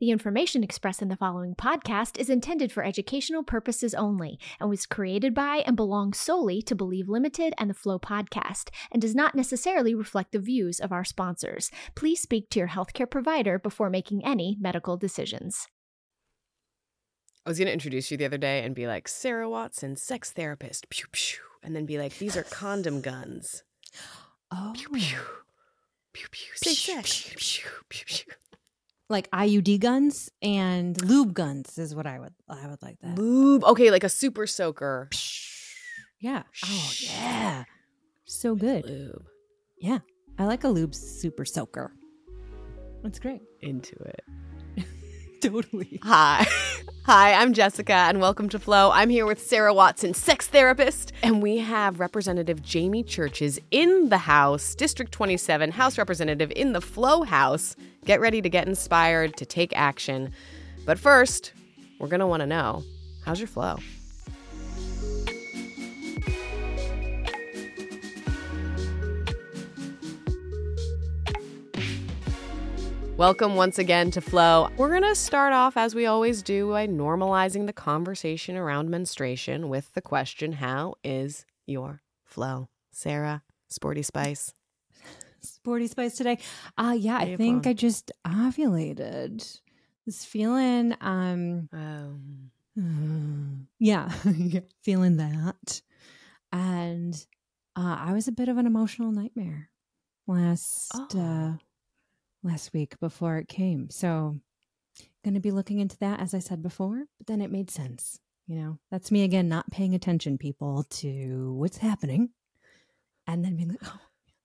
The 0.00 0.10
information 0.10 0.64
expressed 0.64 1.02
in 1.02 1.08
the 1.08 1.16
following 1.16 1.54
podcast 1.54 2.18
is 2.18 2.30
intended 2.30 2.72
for 2.72 2.82
educational 2.82 3.42
purposes 3.42 3.92
only 3.94 4.38
and 4.58 4.70
was 4.70 4.86
created 4.86 5.34
by 5.34 5.62
and 5.66 5.76
belongs 5.76 6.16
solely 6.18 6.62
to 6.62 6.74
Believe 6.74 7.10
Limited 7.10 7.52
and 7.58 7.68
the 7.68 7.74
Flow 7.74 7.98
podcast 7.98 8.70
and 8.90 9.02
does 9.02 9.14
not 9.14 9.34
necessarily 9.34 9.94
reflect 9.94 10.32
the 10.32 10.38
views 10.38 10.80
of 10.80 10.90
our 10.90 11.04
sponsors. 11.04 11.70
Please 11.94 12.18
speak 12.18 12.48
to 12.48 12.58
your 12.58 12.68
healthcare 12.68 13.10
provider 13.10 13.58
before 13.58 13.90
making 13.90 14.24
any 14.24 14.56
medical 14.58 14.96
decisions. 14.96 15.66
I 17.44 17.50
was 17.50 17.58
going 17.58 17.66
to 17.66 17.72
introduce 17.72 18.10
you 18.10 18.16
the 18.16 18.24
other 18.24 18.38
day 18.38 18.64
and 18.64 18.74
be 18.74 18.86
like, 18.86 19.06
Sarah 19.06 19.50
Watson, 19.50 19.96
sex 19.96 20.30
therapist. 20.30 20.88
Pew, 20.88 21.06
pew. 21.12 21.40
And 21.62 21.76
then 21.76 21.84
be 21.84 21.98
like, 21.98 22.16
these 22.16 22.38
are 22.38 22.42
condom 22.44 23.00
guns. 23.02 23.64
Oh, 24.50 24.72
Pew, 24.74 24.88
pew. 24.88 25.18
Pew, 26.14 26.26
pew. 26.30 26.52
Sex. 26.54 27.22
Pew, 27.22 27.36
pew, 27.36 27.70
pew, 27.90 28.04
pew. 28.06 28.32
Like 29.10 29.30
IUD 29.30 29.80
guns 29.80 30.30
and 30.40 31.00
lube 31.04 31.34
guns 31.34 31.76
is 31.78 31.94
what 31.94 32.06
I 32.06 32.18
would 32.18 32.32
I 32.48 32.66
would 32.68 32.80
like 32.82 32.98
that. 33.02 33.18
Lube. 33.18 33.64
Okay, 33.64 33.90
like 33.90 34.04
a 34.04 34.08
super 34.08 34.46
soaker. 34.46 35.10
Yeah. 36.20 36.42
Oh 36.64 36.92
yeah. 37.00 37.64
So 38.24 38.54
good. 38.54 38.84
Lube. 38.86 39.26
Yeah. 39.78 39.98
I 40.38 40.44
like 40.44 40.64
a 40.64 40.68
lube 40.68 40.94
super 40.94 41.44
soaker. 41.44 41.92
That's 43.02 43.18
great. 43.18 43.42
Into 43.60 43.96
it. 43.96 44.22
Totally. 45.50 45.98
Hi. 46.02 46.46
Hi, 47.04 47.32
I'm 47.32 47.54
Jessica, 47.54 47.94
and 47.94 48.20
welcome 48.20 48.50
to 48.50 48.58
Flow. 48.58 48.90
I'm 48.90 49.08
here 49.08 49.24
with 49.24 49.40
Sarah 49.40 49.72
Watson, 49.72 50.12
sex 50.12 50.46
therapist, 50.46 51.12
and 51.22 51.42
we 51.42 51.56
have 51.58 51.98
Representative 51.98 52.60
Jaime 52.70 53.02
Churches 53.02 53.58
in 53.70 54.10
the 54.10 54.18
House, 54.18 54.74
District 54.74 55.10
27, 55.10 55.70
House 55.70 55.96
Representative 55.96 56.52
in 56.54 56.74
the 56.74 56.80
Flow 56.82 57.22
House. 57.22 57.74
Get 58.04 58.20
ready 58.20 58.42
to 58.42 58.50
get 58.50 58.68
inspired 58.68 59.34
to 59.38 59.46
take 59.46 59.74
action. 59.74 60.30
But 60.84 60.98
first, 60.98 61.54
we're 61.98 62.08
going 62.08 62.20
to 62.20 62.26
want 62.26 62.40
to 62.40 62.46
know 62.46 62.84
how's 63.24 63.40
your 63.40 63.48
flow? 63.48 63.78
Welcome 73.20 73.54
once 73.54 73.78
again 73.78 74.10
to 74.12 74.22
Flow. 74.22 74.70
We're 74.78 74.88
going 74.88 75.02
to 75.02 75.14
start 75.14 75.52
off, 75.52 75.76
as 75.76 75.94
we 75.94 76.06
always 76.06 76.42
do, 76.42 76.70
by 76.70 76.86
normalizing 76.86 77.66
the 77.66 77.72
conversation 77.74 78.56
around 78.56 78.88
menstruation 78.88 79.68
with 79.68 79.92
the 79.92 80.00
question 80.00 80.52
How 80.52 80.94
is 81.04 81.44
your 81.66 82.00
flow? 82.24 82.70
Sarah, 82.92 83.42
Sporty 83.68 84.00
Spice. 84.00 84.54
Sporty 85.42 85.86
spice 85.86 86.16
today. 86.16 86.38
Uh 86.78 86.96
yeah, 86.98 87.18
I 87.18 87.36
think. 87.36 87.66
I 87.66 87.74
just 87.74 88.10
ovulated. 88.26 89.60
Was 90.06 90.24
feeling 90.24 90.96
um 91.02 91.68
Um, 92.78 93.68
yeah, 93.78 94.10
feeling 94.82 95.18
that. 95.18 95.82
And 96.52 97.14
uh, 97.76 97.98
I 98.00 98.14
was 98.14 98.28
a 98.28 98.32
bit 98.32 98.48
of 98.48 98.56
an 98.56 98.66
emotional 98.66 99.12
nightmare 99.12 99.68
last 100.26 101.14
uh, 101.14 101.18
Oh. 101.18 101.58
Last 102.42 102.72
week 102.72 102.98
before 103.00 103.38
it 103.38 103.48
came. 103.48 103.90
So, 103.90 104.38
going 105.24 105.34
to 105.34 105.40
be 105.40 105.50
looking 105.50 105.78
into 105.80 105.98
that, 105.98 106.20
as 106.20 106.34
I 106.34 106.38
said 106.38 106.62
before. 106.62 107.04
But 107.18 107.26
then 107.26 107.40
it 107.40 107.50
made 107.50 107.70
sense. 107.70 108.18
You 108.46 108.56
know, 108.56 108.78
that's 108.90 109.10
me 109.12 109.22
again, 109.22 109.48
not 109.48 109.70
paying 109.70 109.94
attention, 109.94 110.36
people, 110.38 110.84
to 110.90 111.54
what's 111.54 111.76
happening, 111.78 112.30
and 113.26 113.44
then 113.44 113.56
being 113.56 113.68
like, 113.68 113.78
"Oh, 113.84 114.00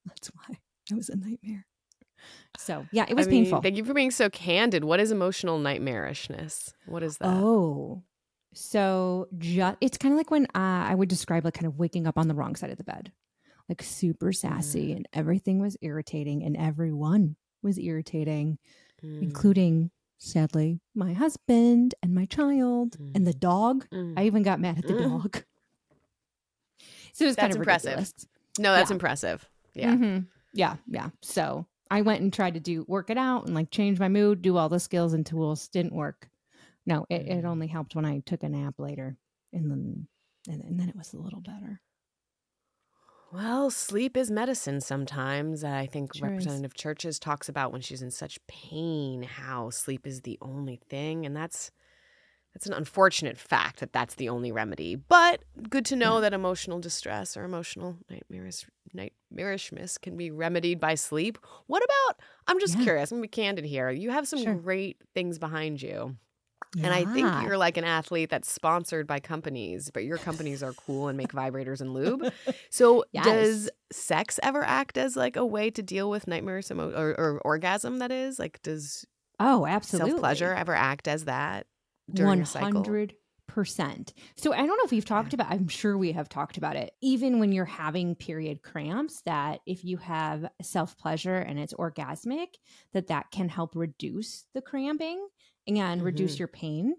that's 0.06 0.28
why 0.28 0.58
it 0.92 0.96
was 0.96 1.10
a 1.10 1.16
nightmare." 1.16 1.66
So, 2.58 2.86
yeah, 2.92 3.06
it 3.08 3.16
was 3.16 3.28
I 3.28 3.30
mean, 3.32 3.44
painful. 3.44 3.62
Thank 3.62 3.78
you 3.78 3.86
for 3.86 3.94
being 3.94 4.12
so 4.12 4.30
candid. 4.30 4.84
What 4.84 5.00
is 5.00 5.12
emotional 5.12 5.60
nightmarishness? 5.60 6.74
What 6.86 7.04
is 7.04 7.18
that? 7.18 7.28
Oh, 7.28 8.04
so 8.54 9.28
just 9.38 9.78
it's 9.82 9.98
kind 9.98 10.14
of 10.14 10.18
like 10.18 10.32
when 10.32 10.46
uh, 10.56 10.86
I 10.90 10.96
would 10.96 11.10
describe 11.10 11.44
like 11.44 11.56
kind 11.56 11.68
of 11.68 11.78
waking 11.78 12.08
up 12.08 12.18
on 12.18 12.28
the 12.28 12.34
wrong 12.36 12.56
side 12.56 12.70
of 12.70 12.78
the 12.78 12.84
bed, 12.84 13.12
like 13.70 13.82
super 13.84 14.32
sassy, 14.32 14.90
Mm. 14.94 14.96
and 14.98 15.08
everything 15.14 15.60
was 15.60 15.78
irritating, 15.82 16.44
and 16.44 16.56
everyone 16.56 17.36
was 17.66 17.78
irritating, 17.78 18.58
Mm, 19.04 19.22
including 19.22 19.92
sadly 20.18 20.80
my 20.96 21.12
husband 21.12 21.94
and 22.02 22.16
my 22.16 22.24
child 22.26 22.96
and 23.14 23.28
the 23.28 23.34
dog. 23.34 23.86
mm. 23.92 24.14
I 24.18 24.26
even 24.26 24.42
got 24.44 24.62
mad 24.62 24.78
at 24.78 24.88
the 24.88 24.94
Mm. 24.94 25.10
dog. 25.10 25.44
So 27.14 27.26
it 27.26 27.28
was 27.28 27.36
kind 27.36 27.52
of 27.52 27.58
impressive. 27.58 27.92
ridiculous. 27.92 28.14
no, 28.58 28.74
that's 28.74 28.90
yeah. 28.90 28.94
impressive. 28.96 29.50
Yeah. 29.74 29.96
Mhm. 29.96 30.28
yeah, 30.54 30.78
yeah. 30.88 31.10
So 31.22 31.66
I 31.92 32.02
went 32.02 32.22
and 32.22 32.32
tried 32.34 32.54
to 32.56 32.60
do 32.60 32.86
work 32.88 33.10
it 33.10 33.18
out 33.18 33.46
and 33.46 33.54
like 33.56 33.70
change 33.72 34.00
my 34.00 34.10
mood, 34.10 34.42
do 34.42 34.58
all 34.58 34.70
the 34.70 34.80
skills 34.80 35.14
and 35.14 35.26
tools. 35.26 35.68
Didn't 35.68 35.94
work. 35.94 36.30
No, 36.86 37.06
it, 37.10 37.28
it 37.28 37.44
Mm. 37.44 37.50
only 37.50 37.68
helped 37.68 37.96
when 37.96 38.06
I 38.06 38.20
took 38.20 38.44
a 38.44 38.50
nap 38.50 38.76
later, 38.80 39.18
and 39.54 39.70
then 39.72 40.08
and, 40.48 40.62
and 40.64 40.80
then 40.80 40.88
it 40.90 40.96
was 40.96 41.14
a 41.14 41.18
little 41.18 41.42
better. 41.42 41.82
Well, 43.36 43.70
sleep 43.70 44.16
is 44.16 44.32
medicine 44.32 44.80
sometimes. 44.80 45.64
I 45.66 45.88
think 45.88 46.14
Sure 46.14 46.28
is. 46.28 46.32
Representative 46.32 46.74
Churches 46.74 47.20
talks 47.20 47.50
about 47.50 47.74
when 47.74 47.82
she's 47.82 48.02
in 48.02 48.12
such 48.12 48.40
pain 48.48 49.24
how 49.24 49.70
sleep 49.72 50.08
is 50.08 50.22
the 50.22 50.38
only 50.42 50.78
thing 50.90 51.26
and 51.26 51.36
that's 51.36 51.70
that's 52.54 52.66
an 52.68 52.72
unfortunate 52.74 53.38
fact 53.38 53.82
that 53.82 53.92
that's 53.92 54.16
the 54.16 54.30
only 54.30 54.54
remedy. 54.54 54.96
But 54.96 55.44
good 55.70 55.84
to 55.88 55.98
know 55.98 56.16
Yeah. 56.16 56.22
that 56.22 56.34
emotional 56.34 56.80
distress 56.80 57.36
or 57.36 57.44
emotional 57.44 57.98
nightmarish 58.10 58.66
nightmarishness 58.96 60.00
can 60.00 60.16
be 60.16 60.32
remedied 60.32 60.80
by 60.80 60.96
sleep. 60.96 61.38
What 61.68 61.84
about 61.84 62.22
I'm 62.48 62.60
just 62.62 62.78
Yeah. 62.78 62.84
curious, 62.84 63.12
I'm 63.12 63.18
gonna 63.18 63.24
be 63.24 63.28
candid 63.28 63.66
here. 63.66 63.90
You 63.90 64.12
have 64.12 64.30
some 64.30 64.40
Sure. 64.40 64.56
great 64.56 65.02
things 65.14 65.38
behind 65.40 65.82
you. 65.82 66.16
And 66.74 66.88
I 66.94 67.06
think 67.06 67.28
you're 67.44 67.58
like 67.58 67.78
an 67.78 67.84
athlete 67.86 68.30
that's 68.30 68.52
sponsored 68.52 69.08
by 69.08 69.20
companies, 69.20 69.90
but 69.94 70.04
your 70.04 70.18
companies 70.18 70.62
are 70.62 70.74
cool 70.74 71.08
and 71.08 71.18
make 71.18 71.32
vibrators 71.32 71.80
and 71.82 71.94
lube. 71.94 72.32
So 72.70 73.06
Yes. 73.14 73.26
does 73.26 73.70
sex 73.92 74.40
ever 74.44 74.64
act 74.64 74.98
as 74.98 75.16
like 75.16 75.36
a 75.38 75.46
way 75.46 75.70
to 75.72 75.82
deal 75.82 76.10
with 76.10 76.28
nightmares 76.28 76.70
emo- 76.72 76.92
or, 76.92 77.10
or 77.18 77.42
orgasm? 77.46 78.00
That 78.00 78.12
is 78.12 78.40
like, 78.40 78.62
does 78.62 79.06
oh, 79.40 79.66
absolutely 79.66 80.12
self 80.12 80.20
pleasure 80.20 80.54
ever 80.54 80.74
act 80.76 81.08
as 81.08 81.26
that 81.26 81.68
during 82.14 82.30
One 82.30 82.42
a 82.42 82.46
cycle? 82.46 82.84
hundred 82.84 83.16
percent. 83.48 84.14
So 84.36 84.52
I 84.54 84.58
don't 84.58 84.68
know 84.78 84.84
if 84.84 84.92
we've 84.92 85.06
talked 85.06 85.34
about. 85.34 85.52
I'm 85.52 85.68
sure 85.68 85.98
we 85.98 86.12
have 86.12 86.28
talked 86.28 86.58
about 86.58 86.76
it. 86.76 86.94
Even 87.02 87.40
when 87.40 87.52
you're 87.52 87.64
having 87.64 88.16
period 88.16 88.64
cramps, 88.64 89.22
that 89.22 89.62
if 89.66 89.86
you 89.86 89.98
have 89.98 90.50
self 90.62 90.98
pleasure 90.98 91.36
and 91.36 91.58
it's 91.60 91.74
orgasmic, 91.74 92.48
that 92.94 93.08
that 93.08 93.32
can 93.32 93.48
help 93.48 93.76
reduce 93.76 94.46
the 94.54 94.62
cramping 94.62 95.26
and 95.68 96.02
reduce 96.02 96.36
Mhm. 96.36 96.40
your 96.40 96.48
pain. 96.48 96.96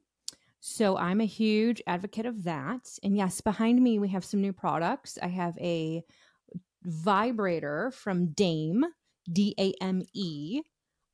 So 0.60 0.96
I'm 0.96 1.20
a 1.20 1.26
huge 1.26 1.80
advocate 1.86 2.26
of 2.26 2.42
that. 2.44 2.98
And 3.02 3.16
yes, 3.16 3.40
behind 3.40 3.82
me 3.82 3.98
we 3.98 4.08
have 4.08 4.24
some 4.24 4.40
new 4.40 4.52
products. 4.52 5.18
I 5.22 5.28
have 5.28 5.56
a 5.58 6.04
vibrator 6.82 7.90
from 7.92 8.28
Dame, 8.32 8.84
D 9.32 9.54
A 9.58 9.72
M 9.80 10.02
E. 10.12 10.62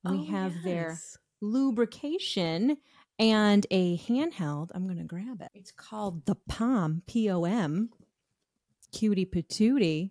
We 0.04 0.18
Oh, 0.18 0.24
have 0.24 0.62
their 0.62 0.98
lubrication 1.40 2.76
and 3.18 3.66
a 3.70 3.98
handheld. 3.98 4.70
I'm 4.74 4.84
going 4.86 4.98
to 4.98 5.04
grab 5.04 5.40
it. 5.42 5.50
It's 5.54 5.70
called 5.72 6.24
the 6.26 6.34
POM, 6.48 7.02
P 7.06 7.30
O 7.30 7.44
M, 7.44 7.90
cutie 8.92 9.26
patootie 9.26 10.10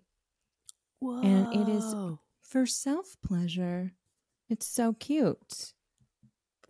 and 1.00 1.52
it 1.52 1.68
is- 1.68 1.94
for 2.42 2.64
self 2.66 3.16
pleasure. 3.22 3.94
It's 4.48 4.66
so 4.66 4.92
cute. 4.92 5.72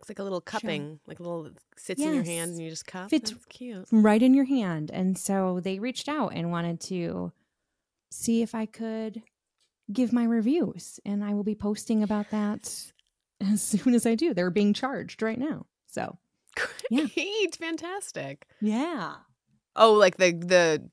Looks 0.03 0.09
like 0.09 0.19
a 0.19 0.23
little 0.23 0.39
Sure. 0.45 0.59
cupping, 0.59 0.99
like 1.07 1.19
a 1.19 1.23
little 1.23 1.49
sits 1.77 2.01
in 2.01 2.13
your 2.13 2.23
hand 2.25 2.51
and 2.51 2.61
you 2.61 2.69
just 2.69 2.85
cup. 2.85 3.09
Fits- 3.09 3.31
That's 3.31 3.45
cute. 3.45 3.87
Right 3.89 4.21
in 4.21 4.33
your 4.33 4.43
hand. 4.43 4.91
And 4.91 5.17
so 5.17 5.61
they 5.61 5.79
reached 5.79 6.09
out 6.09 6.33
and 6.33 6.51
wanted 6.51 6.81
to 6.81 7.31
see 8.11 8.41
if 8.41 8.53
I 8.53 8.65
could 8.65 9.23
give 9.93 10.11
my 10.11 10.25
reviews. 10.25 10.99
And 11.05 11.23
I 11.23 11.33
will 11.33 11.45
be 11.45 11.55
posting 11.55 12.03
about 12.03 12.31
that 12.31 12.91
as 13.39 13.61
soon 13.61 13.93
as 13.95 14.05
I 14.05 14.15
do. 14.15 14.33
They're 14.33 14.49
being 14.49 14.73
charged 14.73 15.21
right 15.21 15.39
now. 15.39 15.67
So, 15.87 16.17
Yeah. 16.89 17.05
Great, 17.13 17.55
fantastic. 17.59 18.45
yeah. 18.59 19.15
Oh, 19.77 19.93
like 19.93 20.17
the 20.17 20.33
the 20.33 20.89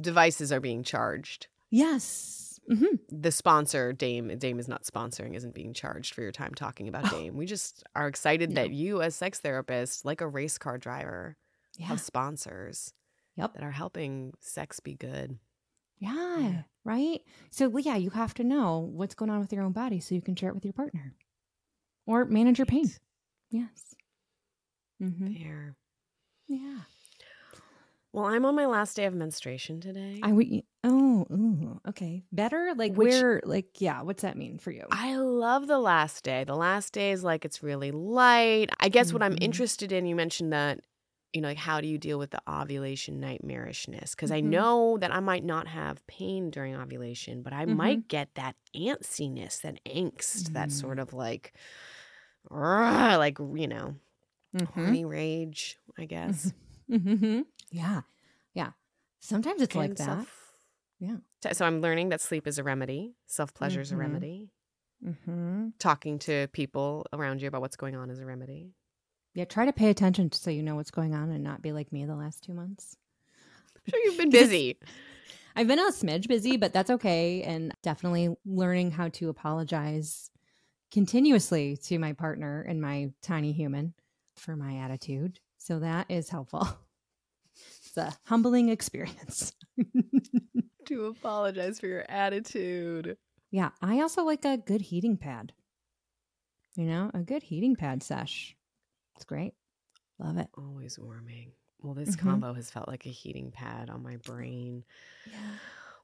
devices 0.00 0.50
are 0.50 0.60
being 0.60 0.82
charged. 0.82 1.46
Yes. 1.70 2.47
Hmm 2.68 2.84
the 3.10 3.32
sponsor 3.32 3.92
Dame 3.92 4.36
Dame 4.38 4.58
is 4.58 4.68
not 4.68 4.82
sponsoring 4.84 5.34
isn't 5.34 5.54
being 5.54 5.72
charged 5.72 6.14
for 6.14 6.20
your 6.22 6.32
time 6.32 6.52
talking 6.54 6.86
about 6.88 7.06
Oh. 7.06 7.16
Dame. 7.18 7.36
We 7.36 7.46
just 7.46 7.82
are 7.96 8.06
excited 8.08 8.50
No. 8.50 8.56
that 8.62 8.70
you 8.70 9.00
as 9.02 9.14
sex 9.16 9.40
therapist 9.40 10.04
like 10.04 10.20
a 10.20 10.28
race 10.28 10.58
car 10.58 10.76
driver 10.78 11.36
Yeah. 11.76 11.86
have 11.86 12.00
sponsors 12.00 12.92
Yep. 13.36 13.54
that 13.54 13.62
are 13.62 13.70
helping 13.70 14.34
sex 14.40 14.80
be 14.80 14.94
good. 14.94 15.38
Yeah, 15.98 16.62
right. 16.84 17.20
So 17.50 17.76
yeah, 17.78 17.96
you 17.96 18.10
have 18.10 18.34
to 18.34 18.44
know 18.44 18.78
what's 18.78 19.14
going 19.14 19.30
on 19.30 19.40
with 19.40 19.52
your 19.52 19.62
own 19.64 19.72
body 19.72 20.00
so 20.00 20.14
you 20.14 20.22
can 20.22 20.36
share 20.36 20.50
it 20.50 20.54
with 20.54 20.64
your 20.64 20.72
partner 20.74 21.14
or 22.06 22.24
manage 22.24 22.58
your 22.58 22.66
pain. 22.66 22.90
Yes. 23.50 23.94
hmm 25.00 25.32
There. 25.32 25.76
Yeah. 26.46 26.80
Well, 28.12 28.24
I'm 28.26 28.44
on 28.44 28.54
my 28.54 28.66
last 28.66 28.96
day 28.96 29.04
of 29.06 29.14
menstruation 29.14 29.80
today. 29.80 30.20
I 30.22 30.32
would. 30.32 30.46
Oh, 30.84 31.26
ooh, 31.32 31.80
okay. 31.88 32.22
Better? 32.30 32.72
Like 32.76 32.94
Which- 32.94 33.10
where 33.12 33.40
like 33.44 33.80
yeah, 33.80 34.02
what's 34.02 34.22
that 34.22 34.36
mean 34.36 34.58
for 34.58 34.70
you? 34.70 34.86
I 34.90 35.16
love 35.16 35.66
the 35.66 35.78
last 35.78 36.22
day. 36.24 36.44
The 36.44 36.54
last 36.54 36.92
day 36.92 37.10
is 37.12 37.24
like 37.24 37.44
it's 37.44 37.62
really 37.62 37.90
light. 37.90 38.70
I 38.78 38.88
guess 38.88 39.12
what 39.12 39.22
I'm 39.22 39.34
Mhm. 39.34 39.42
interested 39.42 39.90
in, 39.92 40.06
you 40.06 40.14
mentioned 40.14 40.52
that, 40.52 40.80
you 41.32 41.40
know, 41.40 41.48
like 41.48 41.58
how 41.58 41.80
do 41.80 41.88
you 41.88 41.98
deal 41.98 42.18
with 42.18 42.30
the 42.30 42.40
ovulation 42.48 43.20
nightmarishness? 43.20 44.12
Because 44.12 44.30
I 44.30 44.40
Mhm. 44.40 44.44
know 44.50 44.98
that 44.98 45.12
I 45.12 45.18
might 45.20 45.44
not 45.44 45.66
have 45.66 46.06
pain 46.06 46.48
during 46.50 46.76
ovulation, 46.76 47.42
but 47.42 47.52
I 47.52 47.66
Mhm. 47.66 47.76
might 47.76 48.08
get 48.08 48.34
that 48.36 48.54
antsiness, 48.74 49.60
that 49.62 49.84
angst, 49.84 50.52
that 50.52 50.68
Mm. 50.68 50.72
sort 50.72 50.98
of 51.00 51.12
like, 51.12 51.54
like 52.50 53.38
you 53.40 53.66
know, 53.66 53.96
Mhm. 54.54 54.66
horny 54.68 55.04
rage. 55.04 55.78
I 55.98 56.04
guess. 56.04 56.52
Mhm. 56.88 57.46
Yeah. 57.72 58.02
Yeah. 58.54 58.70
Sometimes 59.20 59.60
it's 59.60 59.74
like 59.74 59.96
that. 59.96 60.04
self- 60.04 60.47
Yeah. 60.98 61.16
So- 61.52 61.64
I'm 61.64 61.80
learning 61.80 62.08
that 62.10 62.20
sleep 62.20 62.46
is 62.46 62.58
a 62.58 62.64
remedy, 62.64 63.14
self 63.26 63.54
pleasure 63.54 63.80
is 63.80 63.92
a 63.92 63.94
Mhm. 63.94 63.98
remedy, 63.98 64.50
Mhm. 65.04 65.72
talking 65.78 66.18
to 66.20 66.48
people 66.52 67.06
around 67.12 67.40
you 67.40 67.48
about 67.48 67.60
what's 67.60 67.76
going 67.76 67.94
on 67.94 68.10
is 68.10 68.18
a 68.18 68.26
remedy. 68.26 68.74
Yeah, 69.34 69.44
try 69.44 69.64
to 69.66 69.72
pay 69.72 69.90
attention 69.90 70.32
so 70.32 70.50
you 70.50 70.62
know 70.62 70.74
what's 70.74 70.90
going 70.90 71.14
on 71.14 71.30
and 71.30 71.44
not 71.44 71.62
be 71.62 71.70
like 71.72 71.92
me 71.92 72.04
the 72.04 72.16
last 72.16 72.42
2 72.42 72.52
months. 72.54 72.96
I'm 73.76 73.82
sure 73.90 74.00
you've 74.04 74.16
been 74.18 74.30
busy. 74.30 74.78
I've 75.54 75.68
been 75.68 75.78
a 75.78 75.90
smidge 75.92 76.26
busy, 76.28 76.56
but 76.56 76.72
that's 76.72 76.90
okay. 76.90 77.42
And 77.42 77.72
definitely 77.82 78.34
learning 78.44 78.90
how 78.92 79.08
to 79.10 79.28
apologize 79.28 80.30
continuously 80.90 81.76
to 81.76 81.98
my 81.98 82.12
partner 82.12 82.62
and 82.62 82.80
my 82.80 83.12
tiny 83.22 83.52
human 83.52 83.94
for 84.36 84.56
my 84.56 84.76
attitude. 84.78 85.38
So 85.58 85.78
that 85.80 86.10
is 86.10 86.28
helpful. 86.30 86.66
A 87.98 88.14
humbling 88.26 88.68
experience. 88.68 89.52
to 90.86 91.06
apologize 91.06 91.78
for 91.80 91.86
your 91.86 92.04
attitude. 92.08 93.16
yeah, 93.50 93.70
I 93.82 94.00
also 94.00 94.24
like 94.24 94.44
a 94.44 94.56
good 94.56 94.80
heating 94.82 95.16
pad. 95.16 95.52
You 96.76 96.84
know, 96.84 97.10
a 97.12 97.18
good 97.20 97.42
heating 97.42 97.74
pad 97.76 98.02
sesh. 98.02 98.56
It's 99.16 99.24
great. 99.24 99.54
Love 100.18 100.38
it. 100.38 100.48
Always 100.56 100.98
warming. 100.98 101.52
Well, 101.80 101.94
this 101.94 102.14
Mhm. 102.16 102.20
combo 102.20 102.54
has 102.54 102.70
felt 102.70 102.88
like 102.88 103.04
a 103.06 103.10
heating 103.10 103.50
pad 103.50 103.90
on 103.90 104.02
my 104.02 104.16
brain, 104.16 104.84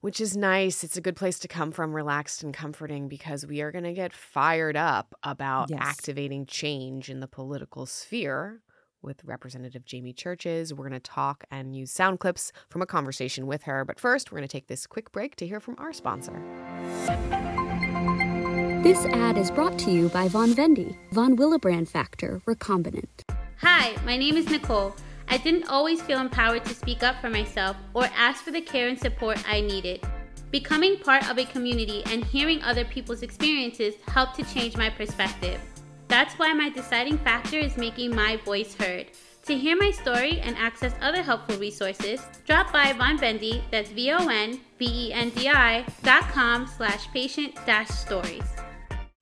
which 0.00 0.20
is 0.20 0.36
nice. 0.36 0.82
It's 0.84 0.96
a 0.96 1.00
good 1.00 1.16
place 1.16 1.38
to 1.40 1.48
come 1.48 1.70
from, 1.72 1.92
relaxed 1.94 2.42
and 2.42 2.52
comforting, 2.52 3.08
because 3.08 3.46
we 3.46 3.60
are 3.60 3.70
going 3.72 3.84
to 3.84 3.92
get 3.94 4.12
fired 4.12 4.76
up 4.76 5.14
about 5.22 5.70
Yes. 5.70 5.80
activating 5.80 6.46
change 6.46 7.08
in 7.08 7.20
the 7.20 7.28
political 7.28 7.86
sphere 7.86 8.62
with 9.04 9.22
Representative 9.24 9.84
Jaime 9.90 10.12
Churches. 10.12 10.72
We're 10.72 10.88
going 10.88 11.00
to 11.00 11.10
talk 11.10 11.44
and 11.50 11.76
use 11.76 11.92
sound 11.92 12.18
clips 12.18 12.50
from 12.70 12.82
a 12.82 12.86
conversation 12.86 13.46
with 13.46 13.64
her. 13.64 13.84
But 13.84 14.00
first, 14.00 14.32
we're 14.32 14.38
going 14.38 14.48
to 14.48 14.52
take 14.52 14.66
this 14.66 14.86
quick 14.86 15.12
break 15.12 15.36
to 15.36 15.46
hear 15.46 15.60
from 15.60 15.76
our 15.78 15.92
sponsor. 15.92 16.42
This 18.82 19.04
ad 19.06 19.38
is 19.38 19.50
brought 19.50 19.78
to 19.80 19.90
you 19.90 20.08
by 20.08 20.28
Vonvendi, 20.28 20.96
Von 21.12 21.36
Willebrand 21.36 21.88
Factor 21.88 22.42
Recombinant. 22.46 23.22
Hi, 23.58 23.94
my 24.04 24.16
name 24.16 24.36
is 24.36 24.50
Nicole. 24.50 24.94
I 25.28 25.38
didn't 25.38 25.68
always 25.68 26.02
feel 26.02 26.20
empowered 26.20 26.64
to 26.66 26.74
speak 26.74 27.02
up 27.02 27.20
for 27.20 27.30
myself 27.30 27.76
or 27.94 28.04
ask 28.14 28.44
for 28.44 28.50
the 28.50 28.60
care 28.60 28.88
and 28.88 28.98
support 28.98 29.38
I 29.48 29.60
needed. 29.62 30.04
Becoming 30.50 30.98
part 30.98 31.28
of 31.30 31.38
a 31.38 31.44
community 31.46 32.02
and 32.06 32.24
hearing 32.24 32.62
other 32.62 32.84
people's 32.84 33.22
experiences 33.22 33.94
helped 34.06 34.36
to 34.36 34.44
change 34.44 34.76
my 34.76 34.90
perspective. 34.90 35.60
That's 36.08 36.34
why 36.34 36.52
my 36.52 36.70
deciding 36.70 37.18
factor 37.18 37.58
is 37.58 37.76
making 37.76 38.14
my 38.14 38.36
voice 38.38 38.74
heard. 38.74 39.06
To 39.46 39.56
hear 39.56 39.76
my 39.76 39.90
story 39.90 40.40
and 40.40 40.56
access 40.56 40.94
other 41.02 41.22
helpful 41.22 41.58
resources, 41.58 42.22
drop 42.46 42.72
by 42.72 42.92
Vonvendi, 42.92 43.62
that's 43.70 43.90
V-O-N-V-E-N-D-I 43.90 45.84
dot 46.02 46.22
com 46.28 46.66
slash 46.66 47.08
patient 47.12 47.54
dash 47.66 47.88
stories. 47.88 48.44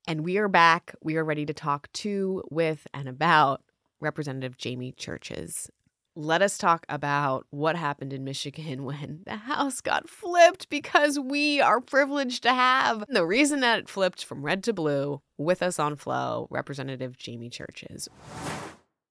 And 0.07 0.23
we 0.23 0.39
are 0.39 0.49
back. 0.49 0.95
We 1.03 1.17
are 1.17 1.25
ready 1.25 1.47
to 1.47 1.55
talk 1.55 1.91
to, 1.95 2.43
with, 2.51 2.87
and 2.93 3.09
about 3.09 3.63
Representative 4.01 4.57
Jaime 4.63 4.93
Churches. 4.93 5.71
Let 6.15 6.43
us 6.43 6.59
talk 6.59 6.85
about 6.91 7.47
what 7.51 7.75
happened 7.75 8.13
in 8.13 8.23
Michigan 8.23 8.85
when 8.85 9.23
the 9.25 9.37
House 9.37 9.81
got 9.81 10.09
flipped 10.09 10.69
because 10.69 11.19
we 11.19 11.61
are 11.61 11.81
privileged 11.81 12.43
to 12.43 12.53
have 12.53 13.05
the 13.09 13.25
reason 13.25 13.61
that 13.61 13.79
it 13.79 13.89
flipped 13.89 14.25
from 14.25 14.45
red 14.45 14.63
to 14.65 14.73
blue 14.73 15.23
with 15.39 15.63
us 15.63 15.79
on 15.79 15.97
Flow, 15.97 16.49
Representative 16.51 17.17
Jaime 17.25 17.49
Churches. 17.49 18.09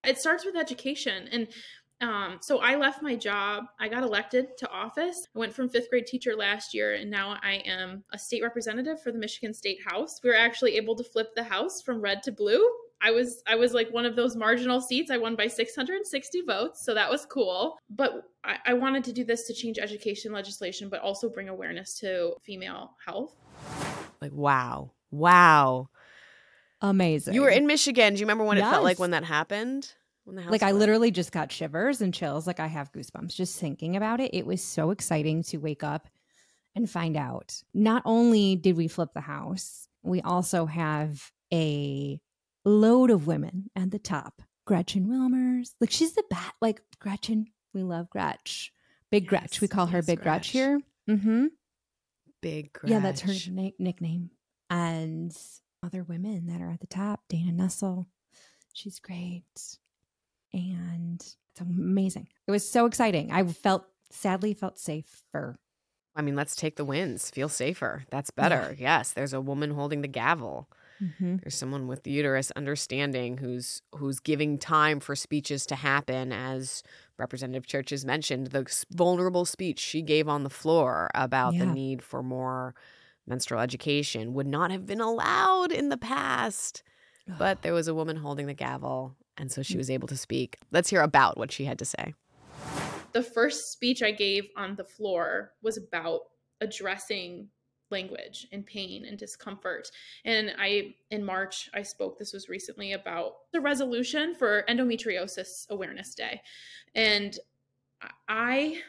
it 0.05 0.17
starts 0.19 0.45
with 0.45 0.55
education 0.55 1.27
and 1.31 1.47
um, 2.01 2.39
so 2.41 2.57
i 2.57 2.75
left 2.75 3.03
my 3.03 3.15
job. 3.15 3.65
I 3.79 3.87
got 3.87 4.01
elected 4.01 4.57
to 4.57 4.69
office. 4.71 5.27
I 5.35 5.39
went 5.39 5.53
from 5.53 5.69
fifth 5.69 5.89
grade 5.91 6.07
teacher 6.07 6.35
last 6.35 6.73
year 6.73 6.95
and 6.95 7.11
now 7.11 7.37
i 7.43 7.61
am 7.65 8.03
a 8.11 8.17
state 8.17 8.41
representative 8.43 9.01
for 9.01 9.11
the 9.11 9.19
michigan 9.19 9.53
state 9.53 9.79
house. 9.85 10.19
We 10.23 10.29
were 10.29 10.35
actually 10.35 10.77
able 10.77 10.95
to 10.95 11.03
flip 11.03 11.35
the 11.35 11.43
house 11.43 11.81
from 11.81 12.01
red 12.01 12.23
to 12.23 12.31
blue 12.31 12.67
i 13.01 13.11
was 13.11 13.41
i 13.47 13.55
was 13.55 13.73
like 13.73 13.91
one 13.91 14.05
of 14.05 14.15
those 14.15 14.35
marginal 14.35 14.79
seats 14.81 15.11
i 15.11 15.17
won 15.17 15.35
by 15.35 15.47
660 15.47 16.41
votes 16.41 16.85
so 16.85 16.93
that 16.93 17.09
was 17.09 17.25
cool 17.25 17.77
but 17.89 18.23
I, 18.43 18.57
I 18.67 18.73
wanted 18.73 19.03
to 19.05 19.13
do 19.13 19.23
this 19.23 19.45
to 19.47 19.53
change 19.53 19.77
education 19.79 20.31
legislation 20.31 20.89
but 20.89 21.01
also 21.01 21.29
bring 21.29 21.49
awareness 21.49 21.99
to 21.99 22.33
female 22.41 22.95
health 23.05 23.35
Like, 24.21 24.31
wow. 24.33 24.91
Wow. 25.11 25.89
Amazing. 26.81 27.33
You 27.33 27.41
were 27.41 27.49
in 27.49 27.67
Michigan. 27.67 28.13
Do 28.13 28.19
you 28.19 28.25
remember 28.25 28.43
when 28.43 28.57
it 28.57 28.61
felt 28.61 28.83
like 28.83 28.99
when 28.99 29.11
that 29.11 29.23
happened? 29.23 29.93
When 30.23 30.35
the 30.35 30.41
House 30.43 30.51
like 30.51 30.63
I 30.63 30.71
literally 30.71 31.11
just 31.11 31.31
got 31.31 31.51
shivers 31.51 32.01
and 32.01 32.13
chills. 32.13 32.47
Like 32.47 32.59
I 32.59 32.67
have 32.67 32.91
goosebumps 32.91 33.35
just 33.35 33.59
thinking 33.59 33.95
about 33.95 34.19
it. 34.19 34.31
It 34.33 34.45
was 34.45 34.63
so 34.63 34.91
exciting 34.91 35.43
to 35.43 35.57
wake 35.57 35.83
up 35.83 36.07
and 36.75 36.89
find 36.89 37.17
out. 37.17 37.61
Not 37.73 38.03
only 38.05 38.55
did 38.55 38.77
we 38.77 38.87
flip 38.87 39.09
the 39.13 39.21
house, 39.21 39.87
we 40.03 40.21
also 40.21 40.65
have 40.65 41.31
a 41.53 42.19
load 42.65 43.09
of 43.09 43.27
women 43.27 43.69
at 43.75 43.91
the 43.91 43.99
top. 43.99 44.41
Gretchen 44.65 45.07
Whitmer, 45.07 45.65
like 45.81 45.91
she's 45.91 46.13
the 46.13 46.23
bat. 46.29 46.53
Like 46.61 46.81
Gretchen, 46.99 47.47
we 47.73 47.83
love 47.83 48.09
Gretch. 48.09 48.71
Big 49.09 49.27
Gretch, 49.27 49.59
we 49.59 49.65
Yes, 49.65 49.73
call 49.73 49.87
her 49.87 50.01
Big 50.01 50.19
Gretch, 50.21 50.23
Gretch. 50.23 50.49
here. 50.49 50.79
Mm-hmm. 51.09 51.47
Big 52.41 52.71
Gretch. 52.73 52.91
Yeah, 52.91 52.99
that's 52.99 53.21
her 53.21 53.33
na- 53.51 53.71
nickname. 53.79 54.29
And 54.69 55.35
other 55.83 56.03
women 56.03 56.45
that 56.47 56.61
are 56.61 56.69
at 56.71 56.79
the 56.79 56.87
top. 56.87 57.21
Dana 57.27 57.51
Nessel, 57.51 58.05
she's 58.73 58.99
great. 58.99 59.43
And 60.53 61.19
it's 61.21 61.61
amazing. 61.61 62.27
It 62.47 62.51
was 62.51 62.67
so 62.67 62.85
exciting. 62.85 63.31
I 63.31 63.43
felt, 63.45 63.85
sadly, 64.11 64.53
felt 64.53 64.79
safer. 64.79 65.57
I 66.15 66.21
mean, 66.21 66.35
let's 66.35 66.55
take 66.55 66.75
the 66.75 66.85
wins. 66.85 67.29
Feel 67.29 67.49
safer. 67.49 68.03
That's 68.11 68.31
better. 68.31 68.75
Yes, 68.77 69.13
there's 69.13 69.33
a 69.33 69.39
woman 69.41 69.71
holding 69.71 70.01
the 70.01 70.07
gavel. 70.09 70.69
Mm-hmm. 71.01 71.37
There's 71.37 71.55
someone 71.55 71.87
with 71.87 72.03
the 72.03 72.11
uterus 72.11 72.51
understanding 72.51 73.37
who's 73.37 73.81
who's 73.95 74.19
giving 74.19 74.57
time 74.57 74.99
for 74.99 75.15
speeches 75.15 75.65
to 75.67 75.75
happen 75.75 76.31
as 76.31 76.83
Representative 77.17 77.65
Churches 77.65 78.05
mentioned 78.05 78.47
the 78.47 78.65
vulnerable 78.91 79.45
speech 79.45 79.79
she 79.79 80.01
gave 80.01 80.27
on 80.27 80.43
the 80.43 80.49
floor 80.49 81.09
about 81.15 81.57
the 81.57 81.65
need 81.65 82.01
for 82.01 82.21
more 82.21 82.75
menstrual 83.25 83.61
education 83.61 84.33
would 84.33 84.47
not 84.47 84.71
have 84.71 84.85
been 84.85 85.01
allowed 85.01 85.71
in 85.71 85.89
the 85.89 85.97
past. 85.97 86.83
But 87.37 87.61
there 87.61 87.73
was 87.73 87.87
a 87.87 87.93
woman 87.95 88.17
holding 88.17 88.47
the 88.47 88.53
gavel 88.53 89.15
and 89.37 89.51
so 89.51 89.63
she 89.63 89.77
was 89.77 89.89
able 89.89 90.07
to 90.09 90.17
speak. 90.17 90.57
Let's 90.71 90.89
hear 90.89 91.01
about 91.01 91.37
what 91.37 91.51
she 91.51 91.65
had 91.65 91.79
to 91.79 91.85
say. 91.85 92.13
the 93.13 93.23
first 93.23 93.71
speech 93.71 94.01
I 94.03 94.11
gave 94.11 94.47
on 94.55 94.75
the 94.75 94.83
floor 94.83 95.51
was 95.61 95.77
about 95.77 96.21
addressing 96.61 97.47
language 97.91 98.47
and 98.51 98.65
pain 98.65 99.05
and 99.05 99.17
discomfort. 99.17 99.91
And 100.25 100.53
I, 100.57 100.95
in 101.09 101.23
March, 101.23 101.69
I 101.73 101.83
spoke, 101.83 102.17
this 102.17 102.33
was 102.33 102.49
recently, 102.49 102.93
about 102.93 103.51
the 103.53 103.61
resolution 103.61 104.35
for 104.35 104.63
Endometriosis 104.67 105.69
Awareness 105.69 106.15
Day. 106.15 106.41
And 106.95 107.37
I 108.27 108.81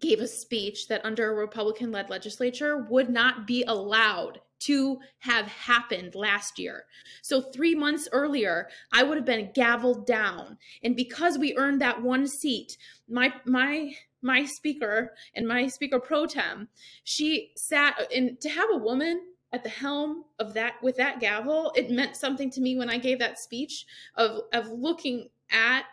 gave 0.00 0.20
a 0.20 0.26
speech 0.26 0.88
that 0.88 1.04
under 1.04 1.30
a 1.30 1.34
Republican 1.34 1.92
led 1.92 2.10
legislature 2.10 2.86
would 2.90 3.10
not 3.10 3.46
be 3.46 3.64
allowed 3.64 4.40
to 4.60 5.00
have 5.18 5.46
happened 5.46 6.14
last 6.14 6.58
year. 6.58 6.84
So, 7.20 7.40
three 7.40 7.74
months 7.74 8.08
earlier, 8.12 8.68
I 8.92 9.02
would 9.02 9.16
have 9.16 9.26
been 9.26 9.50
gavelled 9.52 10.06
down. 10.06 10.56
And 10.82 10.94
because 10.94 11.36
we 11.36 11.56
earned 11.56 11.80
that 11.80 12.02
one 12.02 12.26
seat, 12.28 12.78
my 13.08 13.32
my 13.44 13.92
my 14.22 14.44
speaker 14.44 15.12
and 15.34 15.46
my 15.46 15.66
speaker 15.66 15.98
pro 15.98 16.26
tem 16.26 16.68
she 17.04 17.52
sat 17.56 18.00
and 18.14 18.40
to 18.40 18.48
have 18.48 18.68
a 18.72 18.78
woman 18.78 19.20
at 19.52 19.62
the 19.62 19.68
helm 19.68 20.24
of 20.38 20.54
that 20.54 20.74
with 20.82 20.96
that 20.96 21.20
gavel 21.20 21.72
it 21.74 21.90
meant 21.90 22.16
something 22.16 22.50
to 22.50 22.60
me 22.60 22.76
when 22.76 22.88
i 22.88 22.98
gave 22.98 23.18
that 23.18 23.38
speech 23.38 23.84
of 24.16 24.40
of 24.52 24.68
looking 24.70 25.28
at 25.50 25.84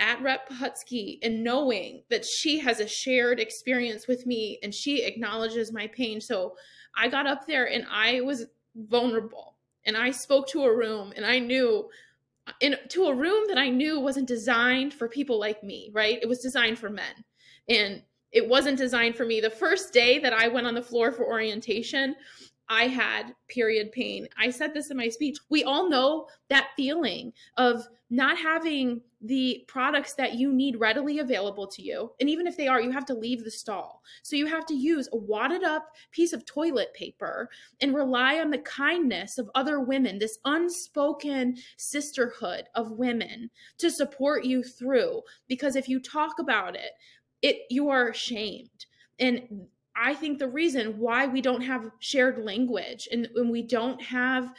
at 0.00 0.20
rep 0.22 0.48
Pohutsky 0.48 1.18
and 1.22 1.44
knowing 1.44 2.02
that 2.10 2.24
she 2.24 2.58
has 2.58 2.80
a 2.80 2.88
shared 2.88 3.38
experience 3.38 4.08
with 4.08 4.26
me 4.26 4.58
and 4.62 4.74
she 4.74 5.04
acknowledges 5.04 5.72
my 5.72 5.86
pain 5.88 6.20
so 6.20 6.56
i 6.96 7.08
got 7.08 7.26
up 7.26 7.46
there 7.46 7.70
and 7.70 7.84
i 7.90 8.20
was 8.20 8.46
vulnerable 8.74 9.56
and 9.84 9.96
i 9.96 10.10
spoke 10.10 10.48
to 10.48 10.64
a 10.64 10.76
room 10.76 11.12
and 11.14 11.24
i 11.24 11.38
knew 11.38 11.88
in 12.60 12.76
to 12.88 13.06
a 13.06 13.14
room 13.14 13.44
that 13.48 13.58
I 13.58 13.68
knew 13.68 14.00
wasn't 14.00 14.28
designed 14.28 14.92
for 14.92 15.08
people 15.08 15.38
like 15.38 15.62
me, 15.62 15.90
right? 15.92 16.18
It 16.20 16.28
was 16.28 16.40
designed 16.40 16.78
for 16.78 16.90
men. 16.90 17.24
And 17.68 18.02
it 18.32 18.48
wasn't 18.48 18.78
designed 18.78 19.16
for 19.16 19.24
me. 19.24 19.40
The 19.40 19.50
first 19.50 19.92
day 19.92 20.18
that 20.18 20.32
I 20.32 20.48
went 20.48 20.66
on 20.66 20.74
the 20.74 20.82
floor 20.82 21.12
for 21.12 21.24
orientation, 21.24 22.16
I 22.68 22.86
had 22.86 23.34
period 23.48 23.92
pain. 23.92 24.26
I 24.38 24.50
said 24.50 24.72
this 24.74 24.90
in 24.90 24.96
my 24.96 25.08
speech. 25.08 25.36
We 25.50 25.64
all 25.64 25.88
know 25.88 26.26
that 26.48 26.70
feeling 26.76 27.32
of 27.56 27.86
not 28.10 28.38
having 28.38 29.02
the 29.20 29.64
products 29.66 30.14
that 30.14 30.34
you 30.34 30.52
need 30.52 30.78
readily 30.78 31.18
available 31.18 31.66
to 31.66 31.82
you. 31.82 32.12
And 32.20 32.28
even 32.28 32.46
if 32.46 32.56
they 32.56 32.68
are, 32.68 32.80
you 32.80 32.90
have 32.90 33.06
to 33.06 33.14
leave 33.14 33.42
the 33.42 33.50
stall. 33.50 34.02
So 34.22 34.36
you 34.36 34.46
have 34.46 34.66
to 34.66 34.74
use 34.74 35.08
a 35.12 35.16
wadded 35.16 35.64
up 35.64 35.88
piece 36.10 36.32
of 36.32 36.44
toilet 36.44 36.92
paper 36.94 37.48
and 37.80 37.94
rely 37.94 38.38
on 38.40 38.50
the 38.50 38.58
kindness 38.58 39.38
of 39.38 39.50
other 39.54 39.80
women, 39.80 40.18
this 40.18 40.38
unspoken 40.44 41.56
sisterhood 41.76 42.64
of 42.74 42.92
women 42.92 43.50
to 43.78 43.90
support 43.90 44.44
you 44.44 44.62
through. 44.62 45.22
Because 45.48 45.76
if 45.76 45.88
you 45.88 46.00
talk 46.00 46.38
about 46.38 46.76
it, 46.76 46.92
it 47.44 47.58
you 47.70 47.90
are 47.90 48.12
shamed 48.12 48.86
And 49.18 49.66
I 49.96 50.14
think 50.14 50.38
the 50.38 50.48
reason 50.48 50.98
why 50.98 51.26
we 51.26 51.40
don't 51.40 51.60
have 51.60 51.90
shared 52.00 52.44
language 52.44 53.06
and, 53.12 53.28
and 53.36 53.50
we 53.50 53.62
don't 53.62 54.02
have 54.02 54.52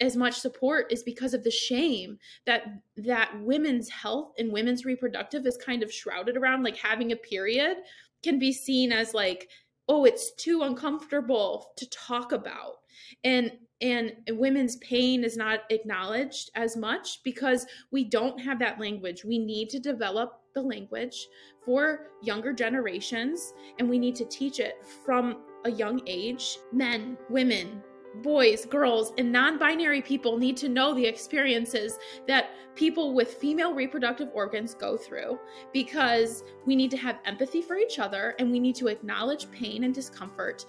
as 0.00 0.16
much 0.16 0.34
support 0.34 0.92
is 0.92 1.02
because 1.02 1.32
of 1.32 1.44
the 1.44 1.50
shame 1.50 2.18
that 2.44 2.64
that 2.96 3.30
women's 3.40 3.88
health 3.88 4.32
and 4.38 4.52
women's 4.52 4.84
reproductive 4.84 5.46
is 5.46 5.56
kind 5.56 5.82
of 5.82 5.92
shrouded 5.92 6.36
around. 6.36 6.64
Like 6.64 6.76
having 6.76 7.12
a 7.12 7.16
period 7.16 7.78
can 8.22 8.38
be 8.38 8.52
seen 8.52 8.92
as 8.92 9.14
like 9.14 9.48
oh 9.88 10.04
it's 10.04 10.32
too 10.34 10.62
uncomfortable 10.62 11.72
to 11.76 11.88
talk 11.88 12.32
about. 12.32 12.78
And 13.24 13.52
and 13.80 14.12
women's 14.28 14.76
pain 14.76 15.24
is 15.24 15.36
not 15.36 15.60
acknowledged 15.70 16.50
as 16.54 16.76
much 16.76 17.22
because 17.24 17.66
we 17.90 18.04
don't 18.04 18.40
have 18.40 18.58
that 18.60 18.78
language. 18.78 19.24
We 19.24 19.38
need 19.38 19.70
to 19.70 19.80
develop 19.80 20.41
the 20.54 20.62
language 20.62 21.28
for 21.64 22.08
younger 22.22 22.52
generations 22.52 23.54
and 23.78 23.88
we 23.88 23.98
need 23.98 24.14
to 24.16 24.24
teach 24.26 24.60
it 24.60 24.84
from 25.04 25.38
a 25.64 25.70
young 25.70 26.00
age. 26.06 26.58
Men 26.72 27.16
women 27.30 27.82
boys, 28.16 28.66
girls, 28.66 29.12
and 29.18 29.32
non 29.32 29.58
binary 29.58 30.02
people 30.02 30.36
need 30.36 30.56
to 30.58 30.68
know 30.68 30.94
the 30.94 31.04
experiences 31.04 31.98
that 32.26 32.50
people 32.74 33.14
with 33.14 33.34
female 33.34 33.74
reproductive 33.74 34.28
organs 34.34 34.74
go 34.74 34.96
through 34.96 35.38
because 35.72 36.44
we 36.66 36.76
need 36.76 36.90
to 36.90 36.96
have 36.96 37.18
empathy 37.24 37.62
for 37.62 37.76
each 37.76 37.98
other 37.98 38.34
and 38.38 38.50
we 38.50 38.60
need 38.60 38.74
to 38.74 38.88
acknowledge 38.88 39.50
pain 39.50 39.84
and 39.84 39.94
discomfort 39.94 40.66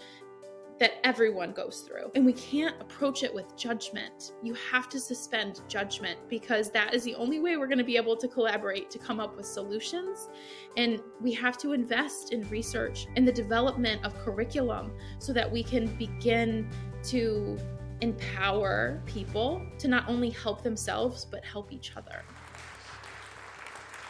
that 0.80 1.06
everyone 1.06 1.51
goes 1.51 1.82
through. 1.82 2.12
And 2.15 2.25
we 2.25 2.34
can't 2.34 2.80
approach 2.82 3.24
it 3.24 3.34
with 3.34 3.56
judgment. 3.56 4.34
You 4.42 4.53
have 4.72 4.89
to 4.89 5.00
suspend 5.00 5.62
judgment 5.68 6.20
because 6.30 6.72
that 6.72 6.94
is 6.94 7.03
the 7.03 7.15
only 7.15 7.39
way 7.39 7.58
we're 7.58 7.68
going 7.68 7.77
to 7.77 7.84
be 7.84 7.98
able 7.98 8.18
to 8.18 8.27
collaborate 8.27 8.89
to 8.92 9.00
come 9.00 9.20
up 9.20 9.38
with 9.38 9.46
solutions. 9.46 10.30
And 10.77 11.00
we 11.22 11.32
have 11.34 11.58
to 11.60 11.74
invest 11.74 12.34
in 12.34 12.48
research 12.50 13.08
and 13.15 13.27
the 13.27 13.32
development 13.32 14.03
of 14.03 14.18
curriculum 14.20 14.94
so 15.20 15.34
that 15.34 15.50
we 15.50 15.63
can 15.63 15.88
begin 15.98 16.70
to 17.03 17.58
empower 18.01 19.01
people 19.06 19.65
to 19.80 19.88
not 19.88 20.08
only 20.10 20.30
help 20.30 20.63
themselves, 20.63 21.25
but 21.25 21.44
help 21.46 21.72
each 21.72 21.96
other. 21.96 22.24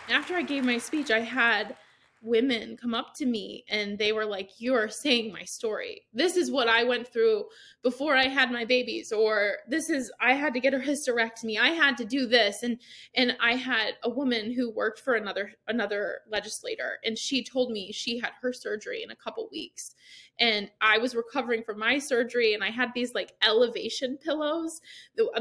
After 0.09 0.35
I 0.35 0.41
gave 0.41 0.65
my 0.65 0.77
speech, 0.77 1.11
I 1.11 1.19
had 1.19 1.75
women 2.23 2.77
come 2.77 2.95
up 2.95 3.13
to 3.13 3.25
me 3.25 3.65
and 3.69 3.97
they 3.97 4.13
were 4.13 4.25
like, 4.25 4.49
You're 4.57 4.89
saying 4.89 5.31
my 5.31 5.43
story. 5.43 6.03
This 6.13 6.37
is 6.37 6.49
what 6.49 6.67
I 6.67 6.83
went 6.83 7.07
through 7.07 7.45
before 7.83 8.15
I 8.15 8.27
had 8.27 8.51
my 8.51 8.65
babies, 8.65 9.11
or 9.11 9.57
this 9.67 9.89
is 9.89 10.11
I 10.21 10.33
had 10.33 10.53
to 10.53 10.59
get 10.59 10.73
a 10.73 10.77
hysterectomy. 10.77 11.59
I 11.59 11.69
had 11.69 11.97
to 11.97 12.05
do 12.05 12.25
this. 12.25 12.63
And 12.63 12.79
and 13.15 13.35
I 13.41 13.55
had 13.55 13.95
a 14.03 14.09
woman 14.09 14.53
who 14.53 14.71
worked 14.71 14.99
for 14.99 15.15
another 15.15 15.51
another 15.67 16.21
legislator, 16.29 16.99
and 17.03 17.17
she 17.17 17.43
told 17.43 17.71
me 17.71 17.91
she 17.91 18.19
had 18.19 18.31
her 18.41 18.53
surgery 18.53 19.03
in 19.03 19.11
a 19.11 19.15
couple 19.15 19.47
weeks 19.51 19.93
and 20.39 20.69
I 20.81 20.97
was 20.97 21.15
recovering 21.15 21.63
from 21.63 21.79
my 21.79 21.99
surgery 21.99 22.53
and 22.53 22.63
I 22.63 22.69
had 22.69 22.89
these 22.95 23.13
like 23.13 23.33
elevation 23.45 24.17
pillows. 24.17 24.81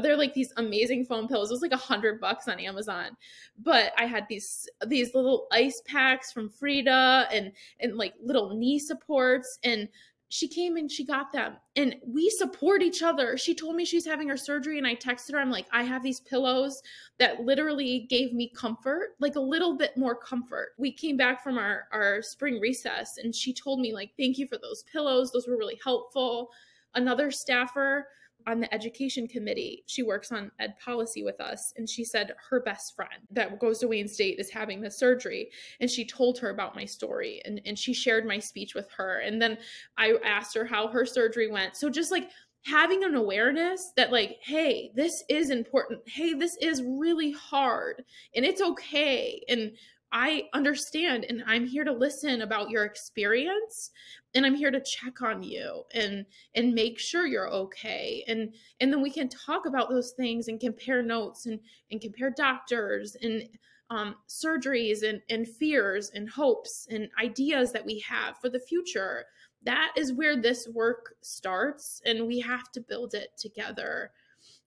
They're 0.01 0.17
like 0.17 0.33
these 0.33 0.53
amazing 0.57 1.05
foam 1.05 1.27
pillows. 1.27 1.49
It 1.49 1.53
was 1.53 1.61
like 1.61 1.71
a 1.71 1.77
hundred 1.77 2.19
bucks 2.21 2.47
on 2.47 2.59
Amazon. 2.59 3.17
But 3.57 3.91
I 3.97 4.05
had 4.05 4.25
these 4.29 4.69
these 4.87 5.15
little 5.15 5.47
ice 5.51 5.81
packs 5.85 6.31
from 6.31 6.49
Frida 6.49 7.27
and 7.31 7.51
and 7.79 7.95
like 7.97 8.13
little 8.21 8.55
knee 8.55 8.79
supports 8.79 9.59
and 9.63 9.89
she 10.33 10.47
came 10.47 10.77
and 10.77 10.91
she 10.91 11.05
got 11.05 11.31
them 11.31 11.53
and 11.75 11.95
we 12.07 12.27
support 12.27 12.81
each 12.81 13.03
other. 13.03 13.37
She 13.37 13.53
told 13.53 13.75
me 13.75 13.85
she's 13.85 14.03
having 14.03 14.27
her 14.29 14.35
surgery 14.35 14.79
and 14.79 14.87
I 14.87 14.95
texted 14.95 15.33
her. 15.33 15.39
I'm 15.39 15.51
like, 15.51 15.67
I 15.71 15.83
have 15.83 16.01
these 16.01 16.21
pillows 16.21 16.81
that 17.19 17.41
literally 17.41 18.07
gave 18.09 18.33
me 18.33 18.51
comfort, 18.55 19.09
like 19.19 19.35
a 19.35 19.39
little 19.39 19.77
bit 19.77 19.95
more 19.95 20.15
comfort. 20.15 20.69
We 20.79 20.91
came 20.91 21.17
back 21.17 21.43
from 21.43 21.59
our, 21.59 21.83
our 21.91 22.23
spring 22.23 22.59
recess 22.59 23.19
and 23.19 23.35
she 23.35 23.53
told 23.53 23.79
me, 23.79 23.93
like, 23.93 24.09
thank 24.17 24.39
you 24.39 24.47
for 24.47 24.57
those 24.57 24.81
pillows. 24.91 25.31
Those 25.31 25.47
were 25.47 25.55
really 25.55 25.79
helpful. 25.83 26.49
Another 26.95 27.29
staffer 27.29 28.07
on 28.47 28.59
the 28.59 28.73
education 28.73 29.27
committee. 29.27 29.83
She 29.87 30.03
works 30.03 30.31
on 30.31 30.51
ed 30.59 30.75
policy 30.83 31.23
with 31.23 31.39
us. 31.39 31.73
And 31.77 31.89
she 31.89 32.03
said 32.03 32.33
her 32.49 32.61
best 32.61 32.95
friend 32.95 33.27
that 33.31 33.59
goes 33.59 33.79
to 33.79 33.87
Wayne 33.87 34.07
State 34.07 34.39
is 34.39 34.49
having 34.49 34.81
the 34.81 34.91
surgery. 34.91 35.49
And 35.79 35.89
she 35.89 36.05
told 36.05 36.39
her 36.39 36.49
about 36.49 36.75
my 36.75 36.85
story 36.85 37.41
and, 37.45 37.61
and 37.65 37.77
she 37.77 37.93
shared 37.93 38.25
my 38.25 38.39
speech 38.39 38.75
with 38.75 38.89
her. 38.91 39.19
And 39.19 39.41
then 39.41 39.57
I 39.97 40.13
asked 40.23 40.55
her 40.55 40.65
how 40.65 40.87
her 40.87 41.05
surgery 41.05 41.49
went. 41.49 41.75
So 41.75 41.89
just 41.89 42.11
like 42.11 42.29
having 42.65 43.03
an 43.03 43.15
awareness 43.15 43.91
that 43.97 44.09
like 44.09 44.37
hey 44.41 44.89
this 44.95 45.21
is 45.27 45.49
important 45.49 45.99
hey 46.05 46.33
this 46.33 46.55
is 46.61 46.81
really 46.81 47.33
hard 47.33 48.05
and 48.35 48.45
it's 48.45 48.61
okay 48.61 49.43
and 49.49 49.73
I 50.13 50.43
understand 50.53 51.25
and 51.27 51.43
I'm 51.47 51.65
here 51.65 51.83
to 51.83 51.91
listen 51.91 52.43
about 52.43 52.69
your 52.69 52.85
experience 52.85 53.89
and 54.35 54.45
I'm 54.45 54.53
here 54.53 54.69
to 54.69 54.79
check 54.79 55.23
on 55.23 55.41
you 55.41 55.83
and 55.91 56.25
and 56.53 56.75
make 56.75 56.99
sure 56.99 57.25
you're 57.25 57.49
okay 57.49 58.23
and 58.27 58.53
and 58.79 58.93
then 58.93 59.01
we 59.01 59.09
can 59.09 59.27
talk 59.27 59.65
about 59.65 59.89
those 59.89 60.11
things 60.11 60.47
and 60.47 60.59
compare 60.59 61.01
notes 61.01 61.47
and 61.47 61.59
and 61.91 61.99
compare 61.99 62.29
doctors 62.29 63.17
and 63.23 63.49
um, 63.89 64.15
surgeries 64.29 65.07
and, 65.07 65.21
and 65.29 65.47
fears 65.47 66.11
and 66.13 66.29
hopes 66.29 66.87
and 66.89 67.09
ideas 67.21 67.71
that 67.73 67.85
we 67.85 67.99
have 67.99 68.37
for 68.39 68.49
the 68.49 68.59
future. 68.59 69.25
That 69.63 69.93
is 69.95 70.13
where 70.13 70.35
this 70.35 70.67
work 70.67 71.15
starts, 71.21 72.01
and 72.05 72.25
we 72.25 72.39
have 72.39 72.71
to 72.71 72.81
build 72.81 73.13
it 73.13 73.29
together. 73.37 74.11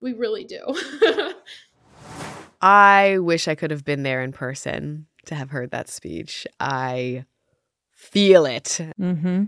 We 0.01 0.13
really 0.13 0.45
do. 0.45 0.63
I 2.61 3.19
wish 3.19 3.49
I 3.49 3.55
could 3.55 3.71
have 3.71 3.85
been 3.85 4.05
there 4.05 4.23
in 4.23 4.33
person 4.33 5.07
to 5.27 5.35
have 5.35 5.51
heard 5.51 5.71
that 5.71 5.89
speech. 5.89 6.47
I 6.59 7.25
feel 7.93 8.47
it. 8.47 8.81
Mm-hmm. 9.01 9.45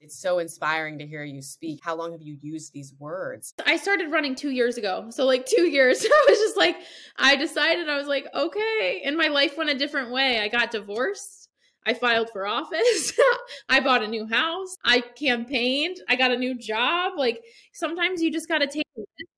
It's 0.00 0.20
so 0.20 0.38
inspiring 0.38 0.98
to 0.98 1.06
hear 1.06 1.24
you 1.24 1.40
speak. 1.40 1.80
How 1.82 1.94
long 1.94 2.12
have 2.12 2.20
you 2.20 2.36
used 2.42 2.74
these 2.74 2.92
words? 2.98 3.54
I 3.64 3.78
started 3.78 4.12
running 4.12 4.34
two 4.34 4.50
years 4.50 4.76
ago. 4.76 5.06
So, 5.08 5.24
like, 5.24 5.46
two 5.46 5.62
years. 5.62 6.04
I 6.04 6.26
was 6.28 6.38
just 6.38 6.58
like, 6.58 6.76
I 7.16 7.36
decided, 7.36 7.88
I 7.88 7.96
was 7.96 8.06
like, 8.06 8.26
okay. 8.34 9.02
And 9.06 9.16
my 9.16 9.28
life 9.28 9.56
went 9.56 9.70
a 9.70 9.78
different 9.78 10.10
way. 10.10 10.40
I 10.40 10.48
got 10.48 10.70
divorced. 10.70 11.48
I 11.86 11.94
filed 11.94 12.28
for 12.30 12.46
office. 12.46 13.12
I 13.70 13.80
bought 13.80 14.02
a 14.02 14.08
new 14.08 14.26
house. 14.26 14.76
I 14.84 15.00
campaigned. 15.00 15.96
I 16.08 16.16
got 16.16 16.32
a 16.32 16.36
new 16.36 16.54
job. 16.54 17.14
Like, 17.16 17.42
sometimes 17.72 18.22
you 18.22 18.30
just 18.30 18.48
got 18.48 18.58
to 18.58 18.66
take 18.66 18.86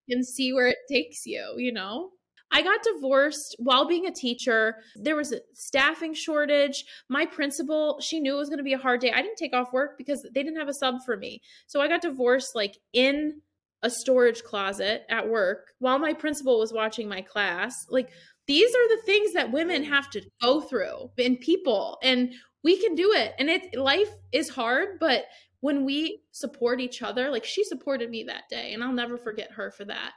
and 0.09 0.27
see 0.27 0.53
where 0.53 0.69
it 0.69 0.79
takes 0.89 1.27
you, 1.27 1.55
you 1.57 1.73
know? 1.73 2.11
I 2.53 2.63
got 2.63 2.83
divorced 2.83 3.57
while 3.59 3.87
being 3.87 4.07
a 4.07 4.13
teacher. 4.13 4.77
There 4.95 5.17
was 5.17 5.33
a 5.33 5.41
staffing 5.53 6.15
shortage. 6.15 6.85
My 7.09 7.27
principal, 7.27 7.99
she 8.01 8.21
knew 8.21 8.35
it 8.35 8.39
was 8.39 8.49
going 8.49 8.59
to 8.59 8.65
be 8.65 8.73
a 8.73 8.79
hard 8.79 9.01
day. 9.01 9.13
I 9.13 9.23
didn't 9.23 9.37
take 9.37 9.55
off 9.55 9.73
work 9.73 9.99
because 9.99 10.23
they 10.23 10.43
didn't 10.43 10.59
have 10.59 10.69
a 10.69 10.75
sub 10.75 10.97
for 11.05 11.17
me. 11.17 11.43
So 11.67 11.81
I 11.81 11.89
got 11.89 12.03
divorced 12.03 12.55
like 12.55 12.79
in 12.93 13.41
a 13.83 13.91
storage 13.91 14.43
closet 14.43 15.05
at 15.11 15.29
work 15.29 15.73
while 15.79 15.99
my 15.99 16.13
principal 16.13 16.59
was 16.59 16.73
watching 16.73 17.09
my 17.09 17.21
class. 17.21 17.75
Like 17.91 18.11
these 18.47 18.71
are 18.71 18.89
the 18.97 19.03
things 19.05 19.33
that 19.33 19.53
women 19.53 19.83
mm. 19.83 19.89
have 19.89 20.09
to 20.11 20.23
go 20.41 20.61
through 20.61 21.11
in 21.17 21.37
people 21.37 21.99
and 22.03 22.33
we 22.65 22.81
can 22.81 22.95
do 22.95 23.13
it. 23.13 23.35
And 23.39 23.49
it 23.49 23.77
life 23.77 24.11
is 24.33 24.49
hard, 24.49 24.99
but 24.99 25.27
when 25.61 25.85
we 25.85 26.23
support 26.33 26.81
each 26.81 27.03
other, 27.03 27.31
like 27.31 27.45
she 27.45 27.65
supported 27.65 28.11
me 28.11 28.23
that 28.25 28.49
day 28.49 28.73
and 28.73 28.83
I'll 28.83 28.93
never 28.93 29.17
forget 29.17 29.51
her 29.53 29.71
for 29.71 29.85
that 29.87 30.13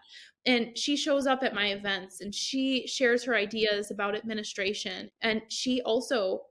and 0.46 0.78
she 0.78 0.96
shows 0.96 1.28
up 1.28 1.44
at 1.44 1.54
my 1.54 1.68
events 1.68 2.22
and 2.22 2.34
she 2.34 2.88
shares 2.88 3.24
her 3.24 3.36
ideas 3.36 3.92
about 3.92 4.16
administration 4.16 5.10
and 5.22 5.42
she 5.50 5.82
also 5.82 6.44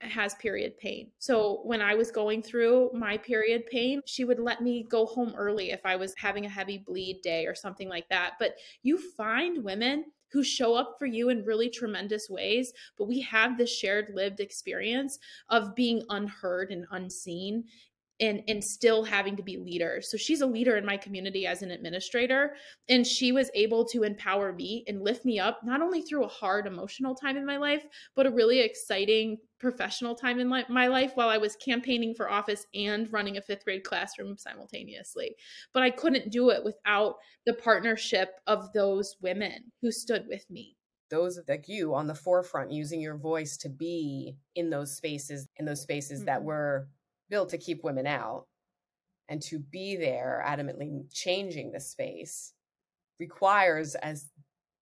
has 0.00 0.34
period 0.34 0.76
pain. 0.76 1.10
So 1.18 1.60
when 1.64 1.80
I 1.80 1.94
was 1.94 2.10
going 2.10 2.42
through 2.42 2.90
my 2.92 3.16
period 3.16 3.64
pain, 3.66 4.02
she 4.04 4.24
would 4.24 4.38
let 4.38 4.60
me 4.60 4.86
go 4.90 5.06
home 5.06 5.32
early 5.36 5.70
if 5.70 5.80
I 5.86 5.96
was 5.96 6.14
having 6.18 6.44
a 6.44 6.50
heavy 6.50 6.78
bleed 6.78 7.22
day 7.22 7.46
or 7.46 7.54
something 7.54 7.88
like 7.88 8.06
that. 8.10 8.34
But 8.38 8.56
you 8.82 8.98
find 8.98 9.64
women 9.64 10.04
who 10.32 10.44
show 10.44 10.74
up 10.74 10.96
for 10.98 11.06
you 11.06 11.30
in 11.30 11.44
really 11.44 11.68
tremendous 11.68 12.28
ways, 12.28 12.72
but 12.96 13.08
we 13.08 13.20
have 13.20 13.58
this 13.58 13.74
shared 13.74 14.12
lived 14.14 14.38
experience 14.38 15.18
of 15.48 15.74
being 15.74 16.04
unheard 16.10 16.70
and 16.70 16.86
unseen 16.92 17.64
and 18.20 18.42
and 18.48 18.62
still 18.62 19.02
having 19.02 19.36
to 19.36 19.42
be 19.42 19.56
leaders. 19.56 20.10
So 20.10 20.16
she's 20.16 20.40
a 20.40 20.46
leader 20.46 20.76
in 20.76 20.84
my 20.84 20.96
community 20.96 21.46
as 21.46 21.62
an 21.62 21.70
administrator 21.70 22.54
and 22.88 23.06
she 23.06 23.32
was 23.32 23.50
able 23.54 23.84
to 23.86 24.02
empower 24.02 24.52
me 24.52 24.84
and 24.86 25.02
lift 25.02 25.24
me 25.24 25.38
up 25.38 25.60
not 25.64 25.82
only 25.82 26.02
through 26.02 26.24
a 26.24 26.28
hard 26.28 26.66
emotional 26.66 27.14
time 27.14 27.36
in 27.36 27.46
my 27.46 27.56
life, 27.56 27.84
but 28.14 28.26
a 28.26 28.30
really 28.30 28.60
exciting 28.60 29.38
professional 29.58 30.14
time 30.14 30.40
in 30.40 30.48
my 30.48 30.86
life 30.86 31.12
while 31.14 31.28
I 31.28 31.36
was 31.36 31.54
campaigning 31.56 32.14
for 32.14 32.30
office 32.30 32.66
and 32.74 33.12
running 33.12 33.36
a 33.36 33.42
5th 33.42 33.64
grade 33.64 33.84
classroom 33.84 34.38
simultaneously. 34.38 35.36
But 35.74 35.82
I 35.82 35.90
couldn't 35.90 36.32
do 36.32 36.48
it 36.48 36.64
without 36.64 37.16
the 37.44 37.52
partnership 37.52 38.40
of 38.46 38.72
those 38.72 39.16
women 39.20 39.72
who 39.82 39.92
stood 39.92 40.26
with 40.28 40.48
me 40.50 40.76
those 41.10 41.40
like 41.48 41.68
you 41.68 41.94
on 41.94 42.06
the 42.06 42.14
forefront 42.14 42.70
using 42.70 43.00
your 43.00 43.16
voice 43.16 43.56
to 43.56 43.68
be 43.68 44.36
in 44.54 44.70
those 44.70 44.96
spaces 44.96 45.48
in 45.56 45.66
those 45.66 45.82
spaces 45.82 46.20
mm-hmm. 46.20 46.26
that 46.26 46.42
were 46.42 46.88
built 47.30 47.48
to 47.50 47.58
keep 47.58 47.84
women 47.84 48.06
out 48.06 48.46
and 49.28 49.40
to 49.42 49.58
be 49.58 49.96
there 49.96 50.44
adamantly 50.46 51.02
changing 51.12 51.70
the 51.70 51.80
space 51.80 52.52
requires 53.18 53.94
as 53.96 54.30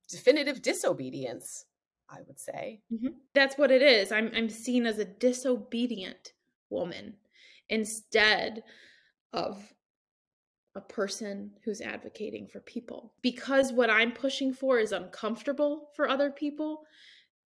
definitive 0.09 0.62
disobedience 0.62 1.67
i 2.11 2.19
would 2.26 2.40
say. 2.40 2.81
Mm-hmm. 2.93 3.09
that's 3.35 3.59
what 3.59 3.71
it 3.71 3.83
is. 3.83 4.11
I'm 4.12 4.31
i'm 4.35 4.49
seen 4.49 4.87
as 4.87 4.99
a 4.99 5.05
disobedient 5.05 6.33
woman 6.71 7.14
instead 7.69 8.62
of 9.33 9.62
a 10.75 10.81
person 10.81 11.50
who's 11.64 11.81
advocating 11.81 12.47
for 12.47 12.61
people. 12.61 13.12
Because 13.23 13.73
what 13.73 13.90
i'm 13.90 14.12
pushing 14.12 14.52
for 14.55 14.78
is 14.78 14.93
uncomfortable 14.93 15.90
for 15.95 16.09
other 16.09 16.31
people 16.31 16.85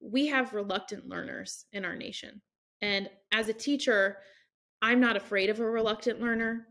we 0.03 0.27
have 0.27 0.53
reluctant 0.53 1.09
learners 1.09 1.67
in 1.73 1.85
our 1.85 1.95
nation. 1.95 2.41
And 2.81 3.09
as 3.31 3.49
a 3.49 3.53
teacher 3.53 4.19
I'm 4.83 4.99
not 4.99 5.17
afraid 5.17 5.49
of 5.49 5.61
a 5.61 5.65
reluctant 5.65 6.21
learner. 6.21 6.67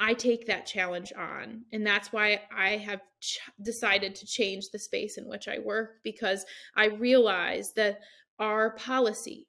I 0.00 0.14
take 0.14 0.46
that 0.46 0.64
challenge 0.64 1.12
on. 1.16 1.62
And 1.72 1.86
that's 1.86 2.10
why 2.10 2.40
I 2.56 2.78
have 2.78 3.02
ch- 3.20 3.38
decided 3.62 4.14
to 4.14 4.26
change 4.26 4.70
the 4.70 4.78
space 4.78 5.18
in 5.18 5.28
which 5.28 5.46
I 5.46 5.58
work 5.58 5.96
because 6.02 6.46
I 6.74 6.86
realize 6.86 7.74
that 7.74 8.00
our 8.38 8.70
policy 8.76 9.46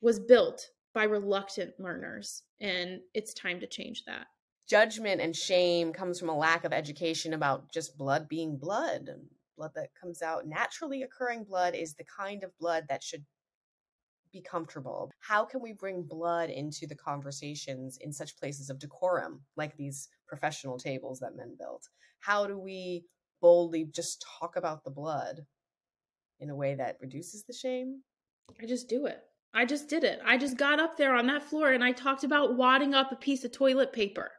was 0.00 0.18
built 0.18 0.70
by 0.92 1.04
reluctant 1.04 1.78
learners. 1.78 2.42
And 2.60 3.00
it's 3.14 3.32
time 3.32 3.60
to 3.60 3.66
change 3.68 4.04
that. 4.06 4.26
Judgment 4.68 5.20
and 5.20 5.34
shame 5.34 5.92
comes 5.92 6.18
from 6.18 6.30
a 6.30 6.36
lack 6.36 6.64
of 6.64 6.72
education 6.72 7.32
about 7.32 7.72
just 7.72 7.96
blood 7.96 8.28
being 8.28 8.56
blood. 8.56 9.08
Blood 9.56 9.70
that 9.76 9.90
comes 10.00 10.20
out, 10.20 10.48
naturally 10.48 11.02
occurring 11.04 11.44
blood, 11.44 11.76
is 11.76 11.94
the 11.94 12.04
kind 12.04 12.42
of 12.42 12.58
blood 12.58 12.86
that 12.88 13.04
should 13.04 13.24
be 14.32 14.40
comfortable? 14.40 15.10
How 15.20 15.44
can 15.44 15.60
we 15.60 15.72
bring 15.72 16.02
blood 16.02 16.50
into 16.50 16.86
the 16.86 16.94
conversations 16.94 17.98
in 18.00 18.12
such 18.12 18.36
places 18.38 18.70
of 18.70 18.78
decorum, 18.78 19.42
like 19.56 19.76
these 19.76 20.08
professional 20.26 20.78
tables 20.78 21.20
that 21.20 21.36
men 21.36 21.54
built? 21.58 21.88
How 22.20 22.46
do 22.46 22.58
we 22.58 23.04
boldly 23.40 23.84
just 23.92 24.24
talk 24.40 24.56
about 24.56 24.84
the 24.84 24.90
blood 24.90 25.44
in 26.40 26.50
a 26.50 26.56
way 26.56 26.74
that 26.74 26.98
reduces 27.00 27.44
the 27.44 27.52
shame? 27.52 28.02
I 28.60 28.66
just 28.66 28.88
do 28.88 29.06
it. 29.06 29.20
I 29.54 29.64
just 29.66 29.88
did 29.88 30.02
it. 30.04 30.20
I 30.24 30.38
just 30.38 30.56
got 30.56 30.80
up 30.80 30.96
there 30.96 31.14
on 31.14 31.26
that 31.26 31.42
floor 31.42 31.72
and 31.72 31.84
I 31.84 31.92
talked 31.92 32.24
about 32.24 32.56
wadding 32.56 32.94
up 32.94 33.12
a 33.12 33.16
piece 33.16 33.44
of 33.44 33.52
toilet 33.52 33.92
paper. 33.92 34.30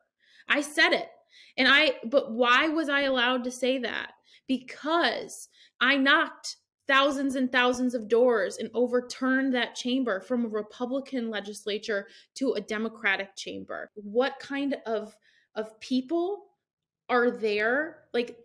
I 0.49 0.61
said 0.61 0.91
it. 0.93 1.09
And 1.57 1.67
I, 1.67 1.93
but 2.05 2.31
why 2.31 2.67
was 2.67 2.89
I 2.89 3.01
allowed 3.01 3.43
to 3.43 3.51
say 3.51 3.77
that? 3.79 4.11
Because 4.47 5.49
I 5.79 5.97
knocked 5.97 6.57
thousands 6.87 7.35
and 7.35 7.51
thousands 7.51 7.93
of 7.93 8.07
doors 8.07 8.57
and 8.57 8.69
overturned 8.73 9.53
that 9.53 9.75
chamber 9.75 10.19
from 10.19 10.45
a 10.45 10.49
Republican 10.49 11.29
legislature 11.29 12.07
to 12.35 12.53
a 12.53 12.61
Democratic 12.61 13.35
chamber. 13.35 13.91
What 13.95 14.39
kind 14.39 14.75
of 14.85 15.15
of 15.55 15.79
people 15.79 16.45
are 17.09 17.31
there? 17.31 17.99
Like 18.13 18.37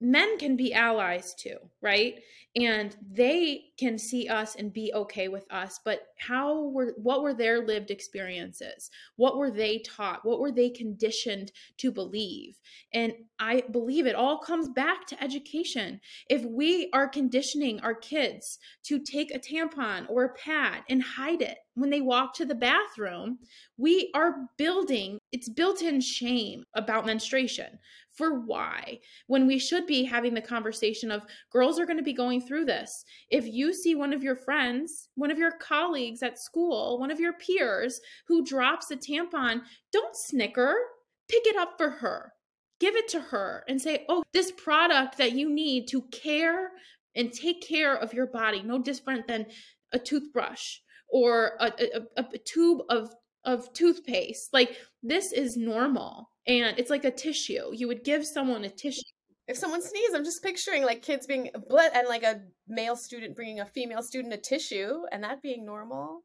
men 0.00 0.38
can 0.38 0.56
be 0.56 0.74
allies 0.74 1.34
too, 1.34 1.56
right? 1.80 2.20
And 2.56 2.96
they 3.10 3.64
can 3.80 3.98
see 3.98 4.28
us 4.28 4.56
and 4.56 4.72
be 4.72 4.92
okay 4.94 5.28
with 5.28 5.50
us, 5.50 5.80
but 5.84 6.08
how 6.18 6.68
were 6.68 6.92
what 6.98 7.22
were 7.22 7.32
their 7.32 7.64
lived 7.64 7.90
experiences? 7.90 8.90
What 9.16 9.38
were 9.38 9.50
they 9.50 9.78
taught? 9.78 10.24
What 10.24 10.38
were 10.38 10.52
they 10.52 10.68
conditioned 10.68 11.50
to 11.78 11.90
believe? 11.90 12.60
And 12.92 13.14
I 13.38 13.62
believe 13.70 14.06
it 14.06 14.14
all 14.14 14.38
comes 14.38 14.68
back 14.68 15.06
to 15.06 15.24
education. 15.24 15.98
If 16.28 16.44
we 16.44 16.90
are 16.92 17.08
conditioning 17.08 17.80
our 17.80 17.94
kids 17.94 18.58
to 18.84 18.98
take 18.98 19.34
a 19.34 19.38
tampon 19.38 20.08
or 20.10 20.24
a 20.24 20.34
pad 20.34 20.82
and 20.90 21.02
hide 21.02 21.40
it 21.40 21.56
when 21.74 21.88
they 21.88 22.02
walk 22.02 22.34
to 22.34 22.44
the 22.44 22.54
bathroom, 22.54 23.38
we 23.78 24.10
are 24.14 24.48
building 24.58 25.18
it's 25.32 25.48
built-in 25.48 26.00
shame 26.00 26.64
about 26.74 27.06
menstruation 27.06 27.78
for 28.10 28.40
why 28.40 28.98
when 29.28 29.46
we 29.46 29.58
should 29.58 29.86
be 29.86 30.04
having 30.04 30.34
the 30.34 30.40
conversation 30.40 31.10
of 31.10 31.24
girls 31.50 31.78
are 31.78 31.86
going 31.86 31.96
to 31.96 32.02
be 32.02 32.12
going 32.12 32.40
through 32.40 32.64
this 32.64 33.04
if 33.30 33.46
you 33.46 33.69
see 33.72 33.94
one 33.94 34.12
of 34.12 34.22
your 34.22 34.36
friends 34.36 35.08
one 35.14 35.30
of 35.30 35.38
your 35.38 35.52
colleagues 35.52 36.22
at 36.22 36.38
school 36.38 36.98
one 36.98 37.10
of 37.10 37.20
your 37.20 37.32
peers 37.34 38.00
who 38.26 38.44
drops 38.44 38.90
a 38.90 38.96
tampon 38.96 39.60
don't 39.92 40.16
snicker 40.16 40.74
pick 41.28 41.46
it 41.46 41.56
up 41.56 41.74
for 41.76 41.90
her 41.90 42.32
give 42.78 42.96
it 42.96 43.08
to 43.08 43.20
her 43.20 43.64
and 43.68 43.80
say 43.80 44.04
oh 44.08 44.22
this 44.32 44.52
product 44.52 45.18
that 45.18 45.32
you 45.32 45.48
need 45.48 45.86
to 45.88 46.02
care 46.12 46.70
and 47.14 47.32
take 47.32 47.66
care 47.66 47.96
of 47.96 48.14
your 48.14 48.26
body 48.26 48.62
no 48.62 48.78
different 48.78 49.26
than 49.26 49.46
a 49.92 49.98
toothbrush 49.98 50.76
or 51.08 51.52
a, 51.60 51.72
a, 52.16 52.24
a 52.34 52.38
tube 52.38 52.82
of 52.88 53.14
of 53.44 53.72
toothpaste 53.72 54.52
like 54.52 54.76
this 55.02 55.32
is 55.32 55.56
normal 55.56 56.30
and 56.46 56.78
it's 56.78 56.90
like 56.90 57.04
a 57.04 57.10
tissue. 57.10 57.70
You 57.72 57.86
would 57.88 58.04
give 58.04 58.26
someone 58.26 58.64
a 58.64 58.70
tissue. 58.70 59.02
If 59.50 59.56
someone 59.56 59.82
sneezes, 59.82 60.14
I'm 60.14 60.24
just 60.24 60.44
picturing 60.44 60.84
like 60.84 61.02
kids 61.02 61.26
being 61.26 61.50
blood 61.68 61.90
and 61.92 62.06
like 62.06 62.22
a 62.22 62.42
male 62.68 62.94
student 62.94 63.34
bringing 63.34 63.58
a 63.58 63.66
female 63.66 64.00
student 64.00 64.32
a 64.32 64.36
tissue 64.36 65.00
and 65.10 65.24
that 65.24 65.42
being 65.42 65.66
normal. 65.66 66.22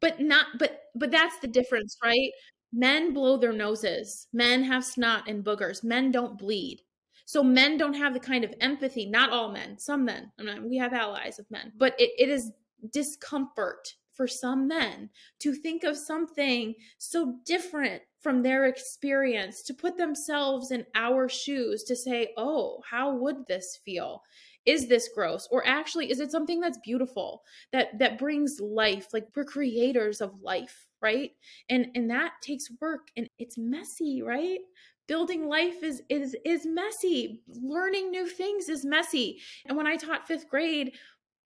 But 0.00 0.18
not 0.18 0.46
but 0.58 0.80
but 0.96 1.12
that's 1.12 1.38
the 1.38 1.46
difference, 1.46 1.96
right? 2.02 2.32
Men 2.72 3.14
blow 3.14 3.36
their 3.36 3.52
noses. 3.52 4.26
Men 4.32 4.64
have 4.64 4.84
snot 4.84 5.28
and 5.28 5.44
boogers. 5.44 5.84
Men 5.84 6.10
don't 6.10 6.36
bleed. 6.36 6.80
So 7.24 7.44
men 7.44 7.78
don't 7.78 7.94
have 7.94 8.14
the 8.14 8.20
kind 8.20 8.42
of 8.42 8.52
empathy, 8.60 9.06
not 9.06 9.30
all 9.30 9.52
men, 9.52 9.78
some 9.78 10.04
men. 10.04 10.32
We 10.68 10.76
have 10.78 10.92
allies 10.92 11.38
of 11.38 11.48
men, 11.52 11.72
but 11.76 11.94
it, 12.00 12.10
it 12.18 12.28
is 12.28 12.50
discomfort 12.92 13.94
for 14.12 14.26
some 14.26 14.66
men 14.66 15.08
to 15.38 15.54
think 15.54 15.84
of 15.84 15.96
something 15.96 16.74
so 16.98 17.36
different 17.46 18.02
from 18.24 18.42
their 18.42 18.64
experience, 18.64 19.62
to 19.62 19.74
put 19.74 19.98
themselves 19.98 20.70
in 20.70 20.84
our 20.94 21.28
shoes, 21.28 21.84
to 21.84 21.94
say, 21.94 22.32
oh, 22.38 22.82
how 22.90 23.14
would 23.14 23.46
this 23.46 23.78
feel? 23.84 24.22
Is 24.64 24.88
this 24.88 25.10
gross? 25.14 25.46
Or 25.50 25.64
actually, 25.66 26.10
is 26.10 26.20
it 26.20 26.32
something 26.32 26.58
that's 26.58 26.78
beautiful, 26.78 27.42
that 27.70 27.98
that 27.98 28.18
brings 28.18 28.58
life? 28.60 29.08
Like 29.12 29.28
we're 29.36 29.44
creators 29.44 30.22
of 30.22 30.40
life, 30.40 30.88
right? 31.02 31.32
And 31.68 31.88
and 31.94 32.10
that 32.10 32.32
takes 32.40 32.70
work 32.80 33.08
and 33.16 33.28
it's 33.38 33.58
messy, 33.58 34.22
right? 34.22 34.60
building 35.06 35.48
life 35.48 35.82
is 35.82 36.02
is 36.08 36.34
is 36.46 36.64
messy 36.64 37.42
learning 37.62 38.10
new 38.10 38.26
things 38.26 38.70
is 38.70 38.86
messy 38.86 39.38
and 39.66 39.76
when 39.76 39.86
i 39.86 39.96
taught 39.96 40.26
5th 40.26 40.48
grade 40.48 40.94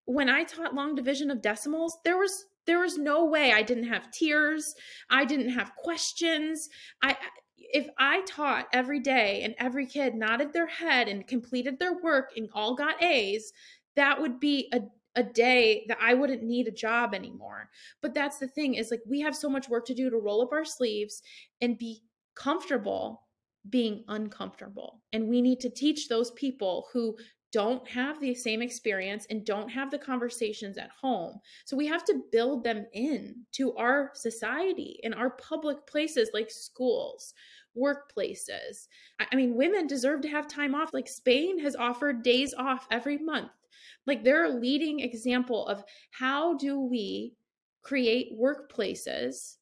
when 0.04 0.28
i 0.28 0.44
taught 0.44 0.76
long 0.76 0.94
division 0.94 1.28
of 1.28 1.42
decimals 1.42 1.98
there 2.04 2.16
was 2.16 2.44
there 2.68 2.80
was 2.80 2.98
no 2.98 3.24
way 3.24 3.52
I 3.52 3.62
didn't 3.62 3.88
have 3.88 4.10
tears. 4.10 4.74
I 5.10 5.24
didn't 5.24 5.48
have 5.48 5.74
questions. 5.74 6.68
I 7.02 7.16
if 7.56 7.88
I 7.98 8.20
taught 8.22 8.68
every 8.72 9.00
day 9.00 9.42
and 9.42 9.54
every 9.58 9.86
kid 9.86 10.14
nodded 10.14 10.52
their 10.52 10.66
head 10.66 11.08
and 11.08 11.26
completed 11.26 11.78
their 11.78 12.00
work 12.00 12.30
and 12.36 12.48
all 12.54 12.74
got 12.74 13.02
A's, 13.02 13.52
that 13.96 14.20
would 14.20 14.38
be 14.38 14.68
a 14.72 14.82
a 15.16 15.22
day 15.22 15.84
that 15.88 15.98
I 16.00 16.14
wouldn't 16.14 16.44
need 16.44 16.68
a 16.68 16.72
job 16.72 17.14
anymore. 17.14 17.70
But 18.02 18.14
that's 18.14 18.38
the 18.38 18.46
thing 18.46 18.74
is 18.74 18.90
like 18.90 19.00
we 19.08 19.20
have 19.20 19.34
so 19.34 19.48
much 19.48 19.68
work 19.68 19.84
to 19.86 19.94
do 19.94 20.10
to 20.10 20.18
roll 20.18 20.42
up 20.42 20.52
our 20.52 20.64
sleeves 20.64 21.22
and 21.60 21.76
be 21.76 22.02
comfortable 22.36 23.22
being 23.70 24.04
uncomfortable. 24.08 25.02
And 25.12 25.28
we 25.28 25.42
need 25.42 25.60
to 25.60 25.70
teach 25.70 26.08
those 26.08 26.30
people 26.32 26.86
who 26.92 27.16
don't 27.52 27.86
have 27.88 28.20
the 28.20 28.34
same 28.34 28.60
experience 28.60 29.26
and 29.30 29.44
don't 29.44 29.68
have 29.68 29.90
the 29.90 29.98
conversations 29.98 30.76
at 30.76 30.90
home. 31.00 31.40
So 31.64 31.76
we 31.76 31.86
have 31.86 32.04
to 32.04 32.22
build 32.30 32.62
them 32.62 32.86
in 32.92 33.36
to 33.52 33.74
our 33.76 34.10
society 34.14 35.00
in 35.02 35.14
our 35.14 35.30
public 35.30 35.86
places 35.86 36.30
like 36.34 36.50
schools, 36.50 37.32
workplaces. 37.76 38.88
I 39.18 39.34
mean, 39.34 39.54
women 39.54 39.86
deserve 39.86 40.20
to 40.22 40.28
have 40.28 40.46
time 40.46 40.74
off. 40.74 40.92
Like 40.92 41.08
Spain 41.08 41.58
has 41.60 41.76
offered 41.76 42.22
days 42.22 42.54
off 42.54 42.86
every 42.90 43.18
month. 43.18 43.50
Like 44.06 44.24
they're 44.24 44.44
a 44.44 44.50
leading 44.50 45.00
example 45.00 45.66
of 45.66 45.84
how 46.10 46.56
do 46.56 46.80
we 46.80 47.34
create 47.82 48.38
workplaces 48.38 49.56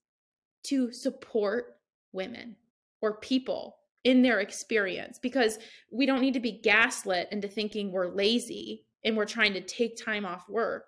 to 0.64 0.90
support 0.90 1.77
women 2.12 2.57
or 3.01 3.18
people 3.20 3.77
in 4.07 4.23
their 4.23 4.38
experience 4.38 5.19
because 5.19 5.59
we 5.90 6.07
don't 6.07 6.21
need 6.21 6.35
to 6.35 6.40
be 6.40 6.61
gaslit 6.62 7.27
into 7.33 7.49
thinking 7.49 7.90
we're 7.90 8.14
lazy 8.14 8.85
and 9.05 9.16
we're 9.16 9.25
trying 9.25 9.53
to 9.53 9.61
take 9.61 9.97
time 9.97 10.25
off 10.25 10.49
work. 10.49 10.85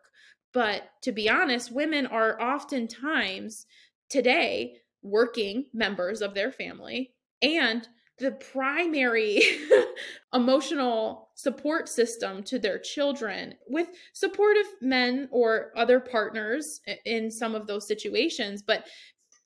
But 0.55 0.85
to 1.03 1.11
be 1.11 1.29
honest, 1.29 1.73
women 1.73 2.07
are 2.07 2.41
oftentimes 2.41 3.67
today 4.09 4.77
working 5.03 5.65
members 5.75 6.23
of 6.23 6.33
their 6.33 6.53
family 6.53 7.13
and 7.43 7.89
the 8.21 8.31
primary 8.53 9.43
emotional 10.33 11.31
support 11.35 11.89
system 11.89 12.45
to 12.45 12.61
their 12.61 12.79
children 12.79 13.55
with 13.67 13.89
supportive 14.13 14.67
men 14.81 15.29
or 15.33 15.73
other 15.77 15.99
partners 15.99 16.81
in 17.05 17.31
some 17.31 17.55
of 17.55 17.69
those 17.69 17.87
situations 17.87 18.61
but 18.61 18.89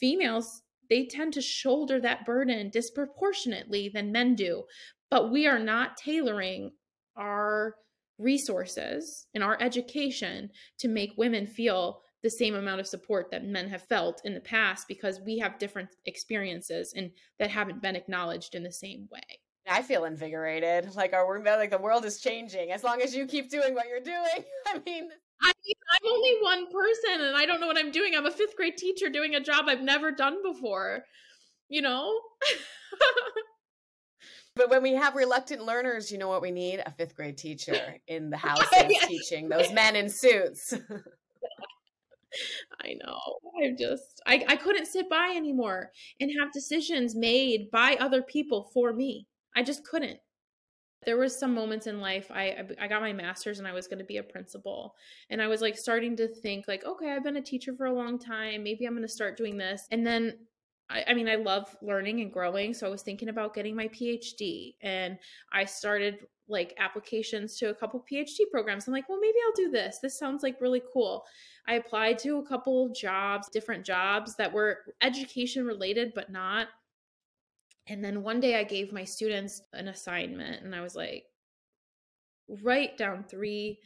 females 0.00 0.62
they 0.92 1.06
tend 1.06 1.32
to 1.32 1.40
shoulder 1.40 1.98
that 1.98 2.26
burden 2.26 2.68
disproportionately 2.68 3.88
than 3.88 4.12
men 4.12 4.34
do 4.34 4.62
but 5.10 5.30
we 5.30 5.46
are 5.46 5.58
not 5.58 5.96
tailoring 5.96 6.70
our 7.16 7.74
resources 8.18 9.26
and 9.34 9.42
our 9.42 9.56
education 9.60 10.50
to 10.78 10.88
make 10.88 11.10
women 11.16 11.46
feel 11.46 12.00
the 12.22 12.30
same 12.30 12.54
amount 12.54 12.80
of 12.80 12.86
support 12.86 13.30
that 13.30 13.44
men 13.44 13.68
have 13.68 13.82
felt 13.82 14.20
in 14.24 14.34
the 14.34 14.40
past 14.40 14.86
because 14.86 15.20
we 15.26 15.38
have 15.38 15.58
different 15.58 15.88
experiences 16.06 16.92
and 16.96 17.10
that 17.38 17.50
haven't 17.50 17.82
been 17.82 17.96
acknowledged 17.96 18.54
in 18.54 18.62
the 18.62 18.72
same 18.72 19.08
way. 19.10 19.40
I 19.68 19.82
feel 19.82 20.04
invigorated. 20.04 20.94
Like 20.94 21.12
our 21.12 21.42
like 21.44 21.70
the 21.70 21.78
world 21.78 22.04
is 22.04 22.20
changing 22.20 22.72
as 22.72 22.84
long 22.84 23.00
as 23.00 23.14
you 23.14 23.26
keep 23.26 23.50
doing 23.50 23.74
what 23.74 23.88
you're 23.88 24.00
doing. 24.00 24.44
I 24.66 24.80
mean, 24.84 25.08
I 25.42 25.52
mean, 25.64 25.74
I'm 25.92 26.12
only 26.12 26.34
one 26.40 26.66
person 26.70 27.26
and 27.26 27.36
I 27.36 27.46
don't 27.46 27.60
know 27.60 27.66
what 27.66 27.78
I'm 27.78 27.90
doing. 27.90 28.14
I'm 28.14 28.26
a 28.26 28.30
fifth 28.30 28.56
grade 28.56 28.76
teacher 28.76 29.08
doing 29.08 29.34
a 29.34 29.40
job 29.40 29.64
I've 29.68 29.82
never 29.82 30.12
done 30.12 30.42
before. 30.42 31.04
You 31.68 31.82
know? 31.82 32.20
But 34.54 34.68
when 34.68 34.82
we 34.82 34.94
have 34.94 35.16
reluctant 35.16 35.64
learners, 35.64 36.12
you 36.12 36.18
know 36.18 36.28
what 36.28 36.42
we 36.42 36.50
need? 36.50 36.82
A 36.84 36.90
fifth 36.90 37.16
grade 37.16 37.38
teacher 37.38 37.96
in 38.06 38.30
the 38.30 38.36
house 38.36 38.66
teaching 39.06 39.48
those 39.48 39.72
men 39.72 39.96
in 39.96 40.10
suits. 40.10 40.74
I 42.80 42.94
know. 43.02 43.18
I'm 43.62 43.76
just 43.76 44.20
I, 44.26 44.44
I 44.48 44.56
couldn't 44.56 44.86
sit 44.86 45.08
by 45.08 45.34
anymore 45.36 45.90
and 46.20 46.30
have 46.38 46.52
decisions 46.52 47.14
made 47.14 47.70
by 47.70 47.96
other 47.98 48.22
people 48.22 48.70
for 48.74 48.92
me. 48.92 49.26
I 49.56 49.62
just 49.62 49.86
couldn't. 49.86 50.18
There 51.04 51.16
was 51.16 51.36
some 51.36 51.54
moments 51.54 51.86
in 51.86 52.00
life 52.00 52.30
I 52.30 52.56
I 52.80 52.88
got 52.88 53.02
my 53.02 53.12
master's 53.12 53.58
and 53.58 53.68
I 53.68 53.72
was 53.72 53.86
going 53.86 53.98
to 53.98 54.04
be 54.04 54.18
a 54.18 54.22
principal 54.22 54.94
and 55.30 55.42
I 55.42 55.48
was 55.48 55.60
like 55.60 55.76
starting 55.76 56.16
to 56.16 56.28
think 56.28 56.66
like 56.68 56.84
okay 56.84 57.10
I've 57.10 57.24
been 57.24 57.36
a 57.36 57.42
teacher 57.42 57.74
for 57.74 57.86
a 57.86 57.92
long 57.92 58.18
time 58.18 58.62
maybe 58.62 58.86
I'm 58.86 58.92
going 58.92 59.02
to 59.02 59.08
start 59.08 59.36
doing 59.36 59.56
this 59.56 59.86
and 59.90 60.06
then 60.06 60.38
I, 60.88 61.04
I 61.08 61.14
mean 61.14 61.28
I 61.28 61.36
love 61.36 61.76
learning 61.82 62.20
and 62.20 62.32
growing 62.32 62.74
so 62.74 62.86
I 62.86 62.90
was 62.90 63.02
thinking 63.02 63.28
about 63.28 63.54
getting 63.54 63.74
my 63.74 63.88
PhD 63.88 64.76
and 64.80 65.18
I 65.52 65.64
started 65.64 66.26
like 66.48 66.74
applications 66.78 67.56
to 67.56 67.70
a 67.70 67.74
couple 67.74 68.04
PhD 68.10 68.40
programs. 68.50 68.86
I'm 68.86 68.92
like, 68.92 69.08
well, 69.08 69.18
maybe 69.20 69.38
I'll 69.44 69.64
do 69.64 69.70
this. 69.70 69.98
This 70.00 70.18
sounds 70.18 70.42
like 70.42 70.60
really 70.60 70.82
cool. 70.92 71.24
I 71.66 71.74
applied 71.74 72.18
to 72.20 72.38
a 72.38 72.46
couple 72.46 72.90
jobs, 72.90 73.48
different 73.48 73.84
jobs 73.84 74.36
that 74.36 74.52
were 74.52 74.78
education 75.00 75.64
related, 75.64 76.12
but 76.14 76.30
not. 76.30 76.68
And 77.88 78.04
then 78.04 78.22
one 78.22 78.40
day 78.40 78.58
I 78.58 78.64
gave 78.64 78.92
my 78.92 79.04
students 79.04 79.62
an 79.72 79.88
assignment 79.88 80.62
and 80.64 80.74
I 80.74 80.80
was 80.80 80.94
like, 80.94 81.24
write 82.62 82.96
down 82.96 83.24
three 83.24 83.78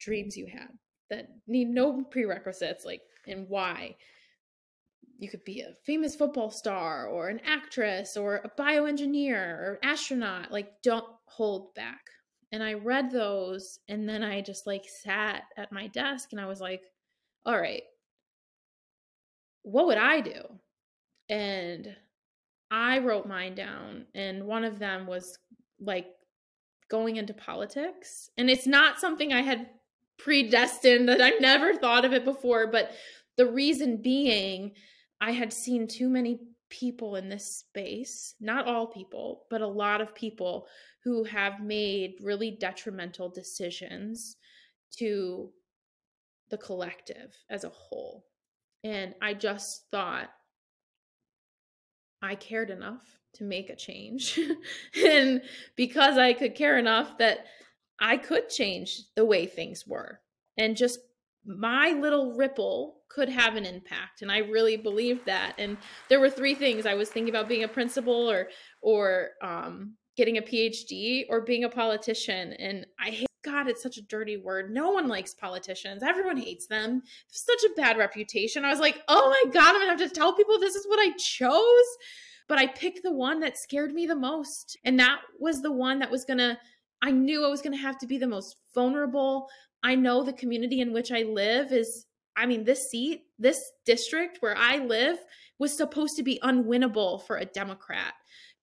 dreams 0.00 0.36
you 0.36 0.46
had 0.46 0.68
that 1.10 1.28
need 1.46 1.68
no 1.68 2.02
prerequisites, 2.10 2.84
like, 2.84 3.02
and 3.26 3.48
why. 3.48 3.96
You 5.18 5.30
could 5.30 5.44
be 5.44 5.60
a 5.60 5.74
famous 5.86 6.16
football 6.16 6.50
star 6.50 7.06
or 7.06 7.28
an 7.28 7.40
actress 7.46 8.16
or 8.16 8.36
a 8.36 8.50
bioengineer 8.60 9.36
or 9.36 9.78
astronaut. 9.82 10.50
Like, 10.50 10.82
don't 10.82 11.06
hold 11.26 11.72
back 11.74 12.00
and 12.54 12.62
I 12.62 12.74
read 12.74 13.10
those 13.10 13.80
and 13.88 14.08
then 14.08 14.22
I 14.22 14.40
just 14.40 14.64
like 14.64 14.84
sat 15.02 15.42
at 15.56 15.72
my 15.72 15.88
desk 15.88 16.28
and 16.30 16.40
I 16.40 16.46
was 16.46 16.60
like, 16.60 16.82
all 17.44 17.58
right, 17.58 17.82
what 19.62 19.86
would 19.86 19.98
I 19.98 20.20
do? 20.20 20.40
And 21.28 21.96
I 22.74 22.98
wrote 22.98 23.28
mine 23.28 23.54
down 23.54 24.06
and 24.16 24.46
one 24.46 24.64
of 24.64 24.80
them 24.80 25.06
was 25.06 25.38
like 25.80 26.08
going 26.90 27.16
into 27.16 27.32
politics. 27.32 28.28
And 28.36 28.50
it's 28.50 28.66
not 28.66 28.98
something 28.98 29.32
I 29.32 29.42
had 29.42 29.68
predestined 30.18 31.08
that 31.08 31.22
I 31.22 31.30
never 31.38 31.74
thought 31.76 32.04
of 32.04 32.12
it 32.12 32.24
before, 32.24 32.66
but 32.66 32.90
the 33.36 33.46
reason 33.46 34.02
being 34.02 34.72
I 35.20 35.30
had 35.30 35.52
seen 35.52 35.86
too 35.86 36.08
many 36.08 36.40
people 36.68 37.14
in 37.14 37.28
this 37.28 37.46
space, 37.46 38.34
not 38.40 38.66
all 38.66 38.88
people, 38.88 39.44
but 39.50 39.60
a 39.60 39.66
lot 39.68 40.00
of 40.00 40.12
people 40.12 40.66
who 41.04 41.22
have 41.22 41.60
made 41.60 42.14
really 42.20 42.50
detrimental 42.50 43.28
decisions 43.28 44.36
to 44.98 45.50
the 46.50 46.58
collective 46.58 47.36
as 47.48 47.62
a 47.62 47.68
whole. 47.68 48.24
And 48.82 49.14
I 49.22 49.34
just 49.34 49.84
thought 49.92 50.30
I 52.24 52.34
cared 52.34 52.70
enough 52.70 53.02
to 53.34 53.44
make 53.44 53.70
a 53.70 53.76
change. 53.76 54.38
and 55.06 55.42
because 55.76 56.18
I 56.18 56.32
could 56.32 56.54
care 56.54 56.78
enough 56.78 57.18
that 57.18 57.46
I 58.00 58.16
could 58.16 58.48
change 58.48 59.02
the 59.14 59.24
way 59.24 59.46
things 59.46 59.84
were. 59.86 60.20
And 60.56 60.76
just 60.76 60.98
my 61.46 61.90
little 61.90 62.34
ripple 62.34 63.02
could 63.10 63.28
have 63.28 63.54
an 63.54 63.66
impact 63.66 64.22
and 64.22 64.32
i 64.32 64.38
really 64.38 64.78
believed 64.78 65.26
that 65.26 65.54
and 65.58 65.76
there 66.08 66.18
were 66.18 66.30
three 66.30 66.54
things 66.54 66.86
i 66.86 66.94
was 66.94 67.10
thinking 67.10 67.28
about 67.28 67.46
being 67.46 67.64
a 67.64 67.68
principal 67.68 68.28
or 68.30 68.48
or 68.80 69.28
um 69.42 69.94
getting 70.16 70.38
a 70.38 70.42
PhD 70.42 71.24
or 71.28 71.40
being 71.40 71.64
a 71.64 71.68
politician. 71.68 72.52
And 72.54 72.86
I 72.98 73.24
God, 73.44 73.68
it's 73.68 73.82
such 73.82 73.98
a 73.98 74.02
dirty 74.02 74.36
word. 74.36 74.72
No 74.72 74.90
one 74.90 75.08
likes 75.08 75.34
politicians. 75.34 76.02
Everyone 76.02 76.36
hates 76.36 76.66
them. 76.66 77.02
Such 77.28 77.62
a 77.64 77.74
bad 77.76 77.98
reputation. 77.98 78.64
I 78.64 78.70
was 78.70 78.80
like, 78.80 79.02
oh 79.08 79.30
my 79.30 79.50
God, 79.50 79.74
I'm 79.74 79.82
to 79.98 80.04
have 80.04 80.10
to 80.10 80.14
tell 80.14 80.34
people 80.34 80.58
this 80.58 80.74
is 80.74 80.86
what 80.86 80.98
I 80.98 81.12
chose. 81.16 81.98
But 82.48 82.58
I 82.58 82.66
picked 82.66 83.02
the 83.02 83.12
one 83.12 83.40
that 83.40 83.58
scared 83.58 83.92
me 83.92 84.06
the 84.06 84.16
most. 84.16 84.76
And 84.84 84.98
that 84.98 85.20
was 85.38 85.62
the 85.62 85.72
one 85.72 85.98
that 86.00 86.10
was 86.10 86.24
to, 86.38 86.58
I 87.02 87.10
knew 87.10 87.44
I 87.44 87.48
was 87.48 87.62
to 87.76 87.82
have 87.82 87.98
to 87.98 88.06
be 88.06 88.18
the 88.18 88.26
most 88.26 88.56
vulnerable. 88.74 89.48
I 89.82 89.94
know 89.94 90.22
the 90.22 90.32
community 90.32 90.80
in 90.80 90.92
which 90.92 91.12
I 91.12 91.22
live 91.22 91.72
is, 91.72 92.06
I 92.36 92.46
mean, 92.46 92.64
this 92.64 92.90
seat, 92.90 93.24
this 93.38 93.62
district 93.84 94.38
where 94.40 94.56
I 94.56 94.78
live 94.78 95.18
was 95.58 95.76
supposed 95.76 96.16
to 96.16 96.22
be 96.22 96.40
unwinnable 96.42 97.22
for 97.26 97.36
a 97.36 97.44
Democrat 97.44 98.14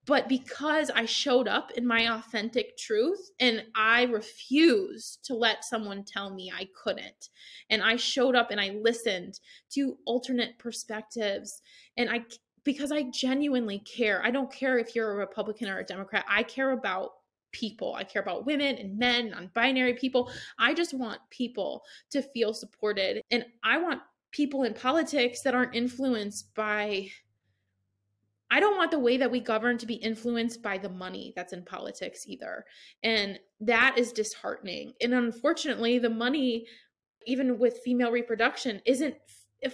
but 0.06 0.28
because 0.28 0.90
I 0.90 1.06
showed 1.06 1.48
up 1.48 1.72
in 1.72 1.86
my 1.86 2.12
authentic 2.16 2.78
truth 2.78 3.32
and 3.40 3.64
I 3.76 4.04
refused 4.04 5.24
to 5.26 5.36
let 5.36 5.64
someone 5.64 6.04
tell 6.04 6.34
me 6.34 6.52
I 6.54 6.68
couldn't, 6.84 7.30
and 7.70 7.84
I 7.84 7.96
showed 7.96 8.36
up 8.36 8.52
and 8.52 8.60
I 8.60 8.70
listened 8.82 9.40
to 9.72 9.98
alternate 10.06 10.58
perspectives, 10.58 11.62
and 11.98 12.10
I 12.10 12.26
because 12.64 12.92
I 12.92 13.04
genuinely 13.04 13.80
care. 13.80 14.24
I 14.24 14.32
don't 14.32 14.52
care 14.52 14.78
if 14.78 14.96
you're 14.96 15.12
a 15.12 15.16
Republican 15.16 15.68
or 15.68 15.80
a 15.80 15.84
Democrat. 15.84 16.26
I 16.30 16.44
care 16.44 16.72
about 16.72 17.12
people. 17.52 17.96
I 17.96 18.04
care 18.04 18.22
about 18.22 18.46
women 18.46 18.78
and 18.78 18.98
men, 18.98 19.32
non 19.32 19.50
binary 19.54 19.94
people. 19.94 20.32
I 20.60 20.74
just 20.74 20.94
want 20.94 21.20
people 21.30 21.84
to 22.12 22.22
feel 22.22 22.54
supported. 22.54 23.22
And 23.32 23.46
I 23.64 23.78
want 23.78 24.02
people 24.32 24.64
in 24.64 24.74
politics 24.74 25.42
that 25.42 25.56
aren't 25.56 25.76
influenced 25.76 26.54
by 26.56 27.10
I 28.52 28.60
don't 28.60 28.78
want 28.78 28.92
the 28.92 29.00
way 29.00 29.16
that 29.18 29.32
we 29.32 29.40
govern 29.40 29.78
to 29.78 29.86
be 29.86 29.96
influenced 29.96 30.62
by 30.62 30.78
the 30.78 30.90
money 30.90 31.32
that's 31.36 31.54
in 31.54 31.64
politics 31.64 32.26
either. 32.28 32.66
And 33.02 33.40
that 33.62 33.98
is 33.98 34.12
disheartening. 34.12 34.94
And 35.02 35.14
unfortunately, 35.14 36.00
the 36.00 36.10
money, 36.10 36.66
even 37.26 37.58
with 37.58 37.80
female 37.84 38.12
reproduction, 38.12 38.82
isn't 38.86 39.16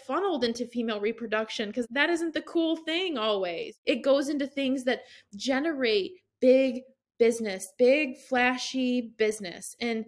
funneled 0.06 0.44
into 0.44 0.68
female 0.68 1.00
reproduction 1.00 1.70
because 1.70 1.88
that 1.90 2.10
isn't 2.12 2.36
the 2.36 2.42
cool 2.44 2.76
thing 2.76 3.18
always. 3.18 3.80
It 3.86 4.04
goes 4.04 4.30
into 4.30 4.46
things 4.46 4.84
that 4.84 5.02
generate 5.36 6.12
big 6.40 6.82
business, 7.18 7.74
big, 7.80 8.18
flashy 8.30 9.14
business. 9.18 9.76
And 9.82 10.06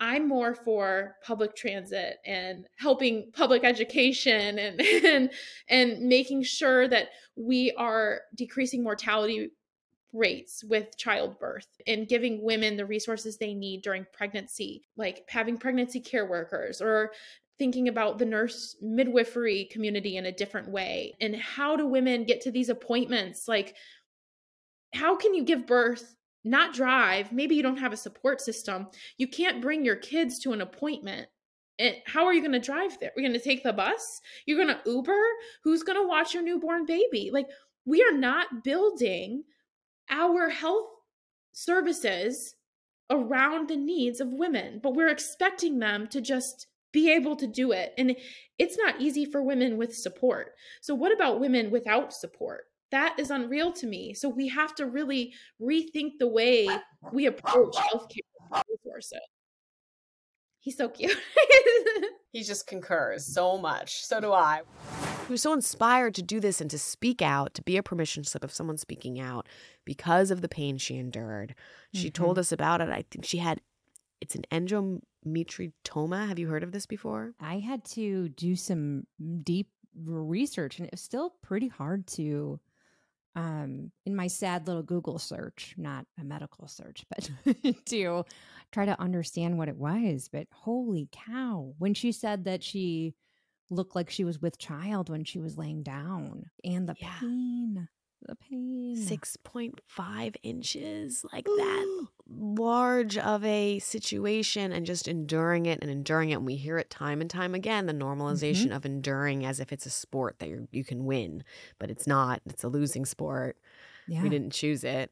I'm 0.00 0.26
more 0.26 0.54
for 0.54 1.16
public 1.24 1.54
transit 1.54 2.18
and 2.26 2.66
helping 2.78 3.30
public 3.32 3.64
education 3.64 4.58
and 4.58 4.80
and 5.04 5.30
and 5.68 6.00
making 6.00 6.42
sure 6.42 6.88
that 6.88 7.08
we 7.36 7.72
are 7.78 8.22
decreasing 8.34 8.82
mortality 8.82 9.50
rates 10.12 10.62
with 10.64 10.96
childbirth 10.98 11.66
and 11.86 12.08
giving 12.08 12.42
women 12.42 12.76
the 12.76 12.84
resources 12.84 13.38
they 13.38 13.54
need 13.54 13.82
during 13.82 14.06
pregnancy, 14.12 14.82
like 14.96 15.24
having 15.28 15.56
pregnancy 15.56 16.00
care 16.00 16.26
workers 16.26 16.82
or 16.82 17.12
thinking 17.58 17.88
about 17.88 18.18
the 18.18 18.24
nurse 18.24 18.76
midwifery 18.82 19.66
community 19.66 20.16
in 20.16 20.26
a 20.26 20.32
different 20.32 20.68
way. 20.68 21.14
And 21.20 21.36
how 21.36 21.76
do 21.76 21.86
women 21.86 22.24
get 22.24 22.40
to 22.42 22.50
these 22.50 22.68
appointments? 22.68 23.46
Like, 23.48 23.76
how 24.94 25.16
can 25.16 25.34
you 25.34 25.44
give 25.44 25.66
birth 25.66 26.16
not 26.44 26.74
drive, 26.74 27.32
maybe 27.32 27.54
you 27.54 27.62
don't 27.62 27.78
have 27.78 27.92
a 27.92 27.96
support 27.96 28.40
system, 28.40 28.88
you 29.16 29.28
can't 29.28 29.62
bring 29.62 29.84
your 29.84 29.96
kids 29.96 30.38
to 30.40 30.52
an 30.52 30.60
appointment. 30.60 31.28
And 31.78 31.96
how 32.06 32.26
are 32.26 32.34
you 32.34 32.40
going 32.40 32.52
to 32.52 32.60
drive 32.60 32.98
there? 33.00 33.12
We're 33.16 33.22
going 33.22 33.32
to 33.32 33.40
take 33.40 33.62
the 33.62 33.72
bus? 33.72 34.20
You're 34.46 34.62
going 34.62 34.76
to 34.76 34.90
Uber? 34.90 35.24
Who's 35.64 35.82
going 35.82 36.00
to 36.00 36.06
watch 36.06 36.34
your 36.34 36.42
newborn 36.42 36.84
baby? 36.84 37.30
Like, 37.32 37.46
we 37.84 38.02
are 38.02 38.16
not 38.16 38.62
building 38.62 39.44
our 40.10 40.48
health 40.48 40.90
services 41.52 42.54
around 43.10 43.68
the 43.68 43.76
needs 43.76 44.20
of 44.20 44.32
women, 44.32 44.80
but 44.82 44.94
we're 44.94 45.08
expecting 45.08 45.78
them 45.78 46.06
to 46.08 46.20
just 46.20 46.66
be 46.92 47.12
able 47.12 47.36
to 47.36 47.46
do 47.46 47.72
it. 47.72 47.94
And 47.98 48.16
it's 48.58 48.76
not 48.76 49.00
easy 49.00 49.24
for 49.24 49.42
women 49.42 49.76
with 49.76 49.94
support. 49.94 50.52
So, 50.80 50.94
what 50.94 51.12
about 51.12 51.40
women 51.40 51.70
without 51.70 52.12
support? 52.12 52.64
That 52.92 53.16
is 53.18 53.30
unreal 53.30 53.72
to 53.72 53.86
me. 53.86 54.14
So, 54.14 54.28
we 54.28 54.48
have 54.48 54.74
to 54.76 54.86
really 54.86 55.34
rethink 55.60 56.12
the 56.20 56.28
way 56.28 56.68
we 57.12 57.26
approach 57.26 57.74
healthcare 57.74 58.62
resources. 58.70 59.20
He's 60.62 60.76
so 60.76 60.88
cute. 60.88 61.18
he 62.32 62.44
just 62.44 62.68
concurs 62.68 63.26
so 63.26 63.58
much. 63.58 64.04
So 64.04 64.20
do 64.20 64.32
I. 64.32 64.62
He 65.26 65.32
was 65.32 65.42
so 65.42 65.52
inspired 65.52 66.14
to 66.14 66.22
do 66.22 66.38
this 66.38 66.60
and 66.60 66.70
to 66.70 66.78
speak 66.78 67.20
out, 67.20 67.52
to 67.54 67.62
be 67.62 67.76
a 67.76 67.82
permission 67.82 68.22
slip 68.22 68.44
of 68.44 68.52
someone 68.52 68.78
speaking 68.78 69.18
out 69.18 69.48
because 69.84 70.30
of 70.30 70.40
the 70.40 70.48
pain 70.48 70.78
she 70.78 70.98
endured. 70.98 71.56
She 71.92 72.08
mm-hmm. 72.08 72.22
told 72.22 72.38
us 72.38 72.52
about 72.52 72.80
it. 72.80 72.90
I 72.90 73.04
think 73.10 73.24
she 73.24 73.38
had 73.38 73.60
it's 74.20 74.36
an 74.36 74.44
endometrioma. 74.52 76.28
Have 76.28 76.38
you 76.38 76.46
heard 76.46 76.62
of 76.62 76.70
this 76.70 76.86
before? 76.86 77.34
I 77.40 77.58
had 77.58 77.84
to 77.86 78.28
do 78.28 78.54
some 78.54 79.08
deep 79.42 79.68
research 80.04 80.78
and 80.78 80.86
it 80.86 80.92
was 80.92 81.00
still 81.00 81.34
pretty 81.42 81.66
hard 81.66 82.06
to 82.06 82.60
um 83.34 83.90
in 84.04 84.14
my 84.14 84.26
sad 84.26 84.66
little 84.66 84.82
Google 84.82 85.18
search, 85.18 85.74
not 85.76 86.06
a 86.20 86.24
medical 86.24 86.68
search, 86.68 87.04
but 87.08 87.30
to 87.86 88.24
try 88.72 88.84
to 88.84 89.00
understand 89.00 89.58
what 89.58 89.68
it 89.68 89.76
was. 89.76 90.28
But 90.32 90.48
holy 90.52 91.08
cow, 91.12 91.74
when 91.78 91.94
she 91.94 92.12
said 92.12 92.44
that 92.44 92.62
she 92.62 93.14
looked 93.72 93.96
like 93.96 94.10
she 94.10 94.24
was 94.24 94.40
with 94.40 94.58
child 94.58 95.08
when 95.08 95.24
she 95.24 95.40
was 95.40 95.56
laying 95.56 95.82
down 95.82 96.44
and 96.62 96.88
the 96.88 96.94
yeah. 96.98 97.18
pain 97.20 97.88
the 98.26 98.36
pain. 98.36 98.96
6.5 98.96 100.36
inches 100.42 101.24
like 101.32 101.44
that 101.44 102.06
large 102.28 103.18
of 103.18 103.44
a 103.44 103.78
situation 103.78 104.72
and 104.72 104.86
just 104.86 105.06
enduring 105.06 105.66
it 105.66 105.80
and 105.82 105.90
enduring 105.90 106.30
it. 106.30 106.34
And 106.34 106.46
we 106.46 106.56
hear 106.56 106.78
it 106.78 106.90
time 106.90 107.20
and 107.20 107.28
time 107.28 107.54
again 107.54 107.86
the 107.86 107.92
normalization 107.92 108.66
mm-hmm. 108.66 108.72
of 108.72 108.86
enduring 108.86 109.44
as 109.44 109.60
if 109.60 109.72
it's 109.72 109.86
a 109.86 109.90
sport 109.90 110.38
that 110.38 110.48
you 110.48 110.68
you 110.70 110.84
can 110.84 111.04
win 111.04 111.44
but 111.78 111.90
it's 111.90 112.06
not. 112.06 112.40
It's 112.46 112.64
a 112.64 112.68
losing 112.68 113.04
sport. 113.04 113.56
Yeah. 114.08 114.22
we 114.22 114.28
didn't 114.28 114.52
choose 114.52 114.84
it. 114.84 115.10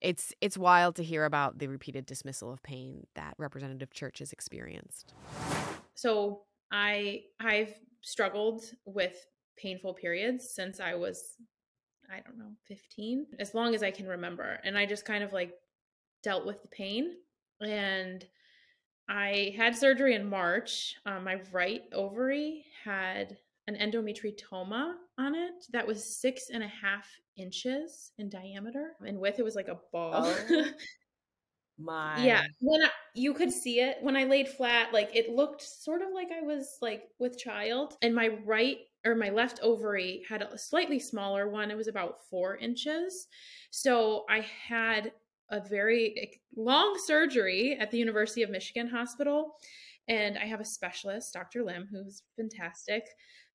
It's 0.00 0.32
it's 0.40 0.58
wild 0.58 0.96
to 0.96 1.04
hear 1.04 1.24
about 1.24 1.58
the 1.58 1.68
repeated 1.68 2.06
dismissal 2.06 2.52
of 2.52 2.62
pain 2.62 3.06
that 3.14 3.34
representative 3.38 3.92
church 3.92 4.18
has 4.18 4.32
experienced. 4.32 5.14
So 5.94 6.42
i 6.72 7.20
i've 7.38 7.74
struggled 8.00 8.64
with 8.86 9.26
painful 9.58 9.92
periods 9.94 10.48
since 10.54 10.80
i 10.80 10.94
was 10.94 11.36
I 12.12 12.20
don't 12.20 12.38
know, 12.38 12.52
15, 12.68 13.26
as 13.38 13.54
long 13.54 13.74
as 13.74 13.82
I 13.82 13.90
can 13.90 14.06
remember. 14.06 14.58
And 14.64 14.76
I 14.76 14.86
just 14.86 15.04
kind 15.04 15.24
of 15.24 15.32
like 15.32 15.52
dealt 16.22 16.46
with 16.46 16.60
the 16.62 16.68
pain. 16.68 17.14
And 17.60 18.24
I 19.08 19.54
had 19.56 19.76
surgery 19.76 20.14
in 20.14 20.28
March. 20.28 20.96
Um, 21.06 21.24
my 21.24 21.40
right 21.52 21.82
ovary 21.92 22.64
had 22.84 23.36
an 23.66 23.76
endometrioma 23.76 24.94
on 25.18 25.34
it 25.34 25.66
that 25.72 25.86
was 25.86 26.04
six 26.04 26.50
and 26.52 26.62
a 26.62 26.68
half 26.68 27.08
inches 27.36 28.12
in 28.18 28.28
diameter 28.28 28.92
and 29.06 29.18
width. 29.18 29.38
It 29.38 29.44
was 29.44 29.56
like 29.56 29.68
a 29.68 29.80
ball. 29.92 30.12
Oh. 30.26 30.64
My 31.78 32.22
yeah, 32.22 32.42
when 32.60 32.82
I, 32.82 32.90
you 33.14 33.32
could 33.34 33.50
see 33.50 33.80
it 33.80 33.96
when 34.02 34.14
I 34.14 34.24
laid 34.24 34.48
flat, 34.48 34.92
like 34.92 35.16
it 35.16 35.30
looked 35.30 35.62
sort 35.62 36.02
of 36.02 36.08
like 36.14 36.28
I 36.30 36.42
was 36.42 36.76
like 36.82 37.04
with 37.18 37.38
child, 37.38 37.96
and 38.02 38.14
my 38.14 38.28
right 38.44 38.76
or 39.04 39.14
my 39.14 39.30
left 39.30 39.60
ovary 39.62 40.22
had 40.28 40.42
a 40.42 40.58
slightly 40.58 40.98
smaller 40.98 41.48
one. 41.48 41.70
It 41.70 41.76
was 41.76 41.88
about 41.88 42.18
four 42.30 42.56
inches. 42.56 43.26
So 43.70 44.24
I 44.28 44.46
had 44.68 45.12
a 45.50 45.60
very 45.60 46.40
long 46.56 46.96
surgery 47.04 47.76
at 47.78 47.90
the 47.90 47.98
University 47.98 48.42
of 48.42 48.50
Michigan 48.50 48.88
Hospital. 48.88 49.56
And 50.08 50.38
I 50.38 50.46
have 50.46 50.60
a 50.60 50.64
specialist, 50.64 51.32
Dr. 51.32 51.62
Lim, 51.62 51.88
who's 51.90 52.22
fantastic, 52.36 53.04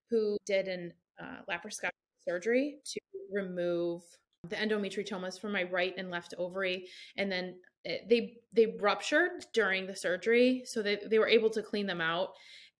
who 0.09 0.37
did 0.45 0.67
an 0.67 0.93
uh, 1.19 1.41
laparoscopic 1.49 1.91
surgery 2.25 2.77
to 2.85 2.99
remove 3.31 4.03
the 4.47 4.55
endometriomas 4.55 5.39
from 5.39 5.51
my 5.51 5.63
right 5.63 5.93
and 5.97 6.09
left 6.09 6.33
ovary. 6.37 6.87
And 7.17 7.31
then 7.31 7.55
it, 7.83 8.07
they 8.09 8.37
they 8.53 8.77
ruptured 8.79 9.45
during 9.53 9.87
the 9.87 9.95
surgery, 9.95 10.63
so 10.65 10.81
they, 10.81 10.99
they 11.09 11.19
were 11.19 11.27
able 11.27 11.49
to 11.51 11.61
clean 11.61 11.87
them 11.87 12.01
out. 12.01 12.29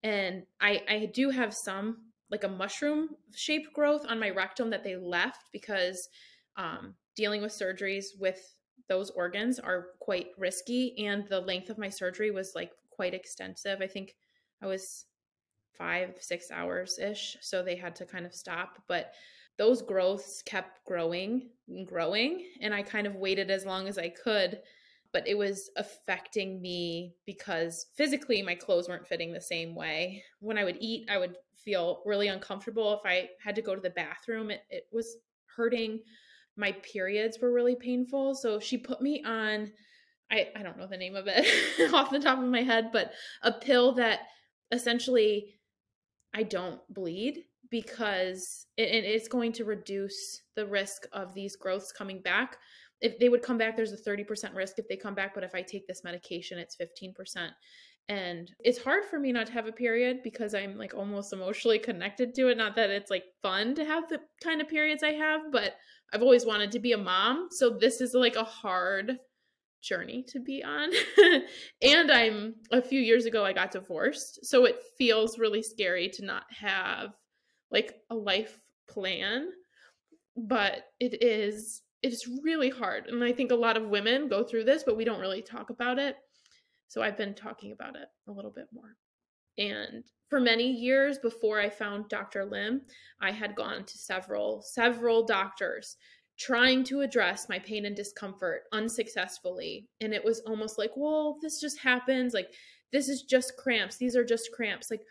And 0.04 0.44
I, 0.62 0.84
I 0.88 1.12
do 1.14 1.30
have 1.30 1.54
some 1.54 2.07
like 2.32 2.44
a 2.44 2.50
mushroom 2.50 3.10
shaped 3.36 3.74
growth 3.74 4.06
on 4.08 4.20
my 4.20 4.30
rectum 4.30 4.70
that 4.70 4.84
they 4.84 4.96
left 4.96 5.46
because 5.52 6.10
um, 6.58 6.96
dealing 7.16 7.42
with 7.42 7.52
surgeries 7.52 8.08
with 8.20 8.56
those 8.90 9.10
organs 9.12 9.60
are 9.60 9.88
quite 10.00 10.28
risky 10.38 10.96
and 11.06 11.28
the 11.28 11.40
length 11.40 11.70
of 11.70 11.78
my 11.78 11.90
surgery 11.90 12.32
was 12.32 12.54
like 12.56 12.72
quite 12.90 13.14
extensive. 13.14 13.82
I 13.82 13.88
think 13.88 14.16
i 14.62 14.66
was 14.66 15.06
five 15.78 16.16
six 16.20 16.50
hours 16.50 16.98
ish 16.98 17.38
so 17.42 17.62
they 17.62 17.76
had 17.76 17.96
to 17.96 18.06
kind 18.06 18.26
of 18.26 18.34
stop 18.34 18.82
but 18.88 19.14
those 19.58 19.82
growths 19.82 20.42
kept 20.42 20.84
growing 20.86 21.50
and 21.68 21.86
growing 21.86 22.44
and 22.62 22.74
i 22.74 22.82
kind 22.82 23.06
of 23.06 23.16
waited 23.16 23.52
as 23.52 23.66
long 23.66 23.88
as 23.88 24.00
i 24.00 24.10
could 24.10 24.60
but 25.14 25.28
it 25.28 25.38
was 25.38 25.70
affecting 25.78 26.62
me 26.62 27.16
because 27.26 27.88
physically 27.96 28.42
my 28.42 28.56
clothes 28.56 28.90
weren't 28.90 29.08
fitting 29.08 29.32
the 29.32 29.42
same 29.42 29.74
way. 29.74 30.24
When 30.40 30.58
i 30.58 30.64
would 30.64 30.78
eat 30.80 31.10
i 31.10 31.18
would 31.18 31.36
feel 31.68 32.02
really 32.06 32.30
uncomfortable 32.30 32.94
if 32.94 33.02
I 33.06 33.28
had 33.44 33.54
to 33.56 33.62
go 33.62 33.76
to 33.76 33.82
the 33.82 33.90
bathroom. 33.90 34.52
It, 34.52 34.62
it 34.70 34.84
was 34.94 35.18
hurting. 35.54 36.00
My 36.56 36.72
periods 36.72 37.40
were 37.42 37.52
really 37.52 37.76
painful. 37.76 38.36
So 38.36 38.58
she 38.58 38.78
put 38.78 39.02
me 39.02 39.22
on, 39.26 39.74
I, 40.32 40.48
I 40.56 40.64
don't 40.64 40.78
know 40.78 40.88
the 40.88 40.96
name 40.96 41.18
of 41.18 41.26
it 41.28 41.46
off 41.94 42.10
the 42.10 42.22
top 42.22 42.40
of 42.40 42.46
my 42.46 42.64
head, 42.64 42.92
but 42.94 43.12
a 43.44 43.52
pill 43.52 43.92
that 43.96 44.22
essentially 44.72 45.56
I 46.34 46.44
don't 46.44 46.80
bleed 46.90 47.44
because 47.70 48.68
it, 48.78 49.04
it's 49.04 49.28
going 49.28 49.52
to 49.52 49.66
reduce 49.66 50.44
the 50.56 50.66
risk 50.66 51.06
of 51.12 51.34
these 51.34 51.58
growths 51.58 51.92
coming 51.92 52.22
back. 52.22 52.56
If 53.02 53.20
they 53.20 53.28
would 53.28 53.44
come 53.44 53.58
back, 53.58 53.76
there's 53.76 53.92
a 53.92 54.10
30% 54.10 54.56
risk 54.56 54.80
if 54.80 54.88
they 54.88 54.96
come 54.96 55.16
back. 55.16 55.36
But 55.36 55.44
if 55.44 55.54
I 55.54 55.64
take 55.64 55.86
this 55.86 56.06
medication, 56.06 56.60
it's 56.60 56.78
15% 56.78 57.50
and 58.10 58.52
it's 58.64 58.82
hard 58.82 59.04
for 59.06 59.20
me 59.20 59.32
not 59.32 59.48
to 59.48 59.54
have 59.54 59.68
a 59.68 59.72
period 59.72 60.20
because 60.24 60.54
i'm 60.54 60.78
like 60.78 60.94
almost 60.94 61.34
emotionally 61.34 61.80
connected 61.80 62.34
to 62.34 62.48
it. 62.50 62.58
Not 62.58 62.76
that 62.76 62.90
it's 62.90 63.12
like 63.12 63.26
fun 63.42 63.76
to 63.76 63.86
have 63.86 64.08
the 64.08 64.20
kind 64.42 64.62
of 64.62 64.70
periods 64.70 65.04
i 65.04 65.12
have 65.12 65.52
but 65.52 65.76
i've 66.14 66.22
always 66.22 66.46
wanted 66.46 66.72
to 66.72 66.80
be 66.80 66.94
a 66.94 66.98
mom. 66.98 67.50
So 67.52 67.70
this 67.70 68.02
is 68.02 68.14
like 68.14 68.36
a 68.36 68.44
hard 68.44 69.18
journey 69.82 70.26
to 70.30 70.40
be 70.40 70.64
on. 70.64 70.90
And 71.82 72.12
i'm 72.12 72.56
a 72.72 72.82
few 72.82 73.00
years 73.00 73.26
ago 73.26 73.44
i 73.44 73.54
got 73.54 73.72
divorced. 73.72 74.46
So 74.46 74.66
it 74.66 74.82
feels 74.98 75.38
really 75.38 75.62
scary 75.62 76.10
to 76.10 76.26
not 76.26 76.44
have 76.50 77.10
like 77.72 77.96
a 78.10 78.16
life 78.16 78.60
plan. 78.90 79.50
But 80.38 80.84
it 81.00 81.22
is 81.22 81.82
it's 82.04 82.28
really 82.44 82.70
hard. 82.70 83.08
And 83.08 83.22
i 83.24 83.34
think 83.34 83.52
a 83.52 83.56
lot 83.56 83.76
of 83.76 83.90
women 83.90 84.30
go 84.30 84.44
through 84.44 84.64
this 84.64 84.84
but 84.86 84.96
we 84.96 85.04
don't 85.04 85.20
really 85.20 85.42
talk 85.42 85.70
about 85.72 86.00
it 86.00 86.16
so 86.88 87.02
I've 87.02 87.18
been 87.18 87.34
talking 87.34 87.72
about 87.72 87.96
it 87.96 88.08
a 88.28 88.32
little 88.32 88.52
bit 88.52 88.68
more. 88.72 88.96
And 89.58 90.04
for 90.30 90.40
many 90.40 90.70
years 90.70 91.18
before 91.18 91.60
I 91.60 91.70
found 91.70 92.10
Dr. 92.10 92.46
Lim, 92.46 92.82
I 93.22 93.32
had 93.32 93.56
gone 93.56 93.86
to 93.86 93.98
several, 93.98 94.62
several 94.62 95.26
doctors 95.26 95.98
trying 96.38 96.84
to 96.84 97.02
address 97.02 97.50
my 97.50 97.58
pain 97.60 97.86
and 97.86 97.96
discomfort 97.96 98.64
unsuccessfully. 98.72 99.88
And 100.02 100.14
it 100.14 100.24
was 100.24 100.42
almost 100.42 100.78
like, 100.78 100.92
well, 100.96 101.38
this 101.42 101.60
just 101.60 101.80
happens. 101.80 102.34
Like, 102.34 102.54
this 102.92 103.10
is 103.10 103.24
just 103.24 103.58
cramps. 103.58 103.98
These 103.98 104.16
are 104.16 104.24
just 104.24 104.52
cramps. 104.52 104.92
Like, 104.92 105.02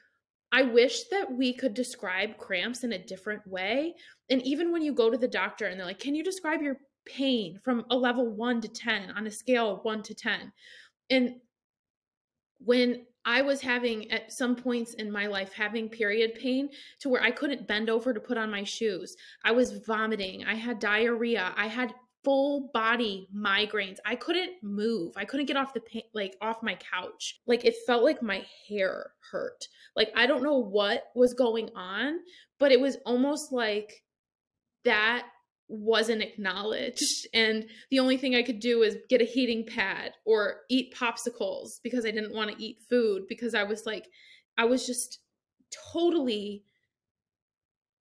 I 0.52 0.62
wish 0.62 1.04
that 1.08 1.30
we 1.30 1.52
could 1.52 1.74
describe 1.74 2.38
cramps 2.38 2.84
in 2.84 2.92
a 2.92 3.04
different 3.04 3.44
way. 3.46 3.94
And 4.30 4.40
even 4.42 4.70
when 4.70 4.82
you 4.82 4.92
go 4.92 5.10
to 5.10 5.18
the 5.18 5.26
doctor 5.26 5.66
and 5.66 5.78
they're 5.78 5.86
like, 5.86 5.98
can 5.98 6.14
you 6.14 6.22
describe 6.22 6.62
your 6.62 6.78
pain 7.04 7.58
from 7.64 7.84
a 7.90 7.96
level 7.96 8.28
one 8.30 8.60
to 8.60 8.68
10 8.68 9.10
on 9.10 9.26
a 9.26 9.30
scale 9.30 9.72
of 9.72 9.84
one 9.84 10.02
to 10.04 10.14
10? 10.14 10.52
And 11.10 11.36
when 12.59 13.05
I 13.25 13.42
was 13.42 13.61
having 13.61 14.11
at 14.12 14.33
some 14.33 14.55
points 14.55 14.95
in 14.95 15.11
my 15.11 15.27
life 15.27 15.53
having 15.53 15.88
period 15.88 16.35
pain 16.37 16.69
to 17.01 17.09
where 17.09 17.23
I 17.23 17.33
couldn't 17.33 17.66
bend 17.66 17.90
over 17.90 18.14
to 18.14 18.21
put 18.21 18.38
on 18.38 18.51
my 18.51 18.62
shoes. 18.62 19.16
I 19.45 19.51
was 19.51 19.79
vomiting. 19.85 20.45
I 20.45 20.55
had 20.55 20.79
diarrhea. 20.79 21.53
I 21.57 21.66
had 21.66 21.92
full 22.27 22.71
body 22.73 23.29
migraines. 23.37 23.99
I 24.05 24.14
couldn't 24.14 24.53
move. 24.62 25.12
I 25.16 25.25
couldn't 25.25 25.47
get 25.47 25.57
off 25.57 25.75
the 25.75 25.83
like 26.14 26.37
off 26.40 26.62
my 26.62 26.77
couch. 26.77 27.40
Like 27.47 27.64
it 27.64 27.75
felt 27.87 28.05
like 28.05 28.23
my 28.23 28.45
hair 28.69 29.11
hurt. 29.31 29.66
Like 29.97 30.12
I 30.16 30.27
don't 30.27 30.42
know 30.42 30.59
what 30.59 31.05
was 31.14 31.35
going 31.35 31.71
on, 31.75 32.19
but 32.59 32.73
it 32.73 32.81
was 32.81 32.97
almost 33.07 33.53
like 33.53 34.03
that 34.85 35.27
wasn't 35.68 36.22
acknowledged. 36.22 37.26
And 37.35 37.66
the 37.90 37.98
only 37.98 38.16
thing 38.16 38.35
i 38.35 38.42
could 38.42 38.61
do 38.61 38.79
was 38.79 38.96
get 39.09 39.20
a 39.20 39.24
heating 39.24 39.66
pad 39.66 40.12
or 40.24 40.61
eat 40.68 40.94
popsicles 40.94 41.81
because 41.83 42.07
i 42.07 42.11
didn't 42.11 42.35
want 42.35 42.50
to 42.50 42.62
eat 42.62 42.79
food 42.88 43.24
because 43.29 43.55
i 43.55 43.64
was 43.64 43.85
like 43.85 44.07
i 44.59 44.64
was 44.64 44.87
just 44.87 45.18
totally 45.92 46.62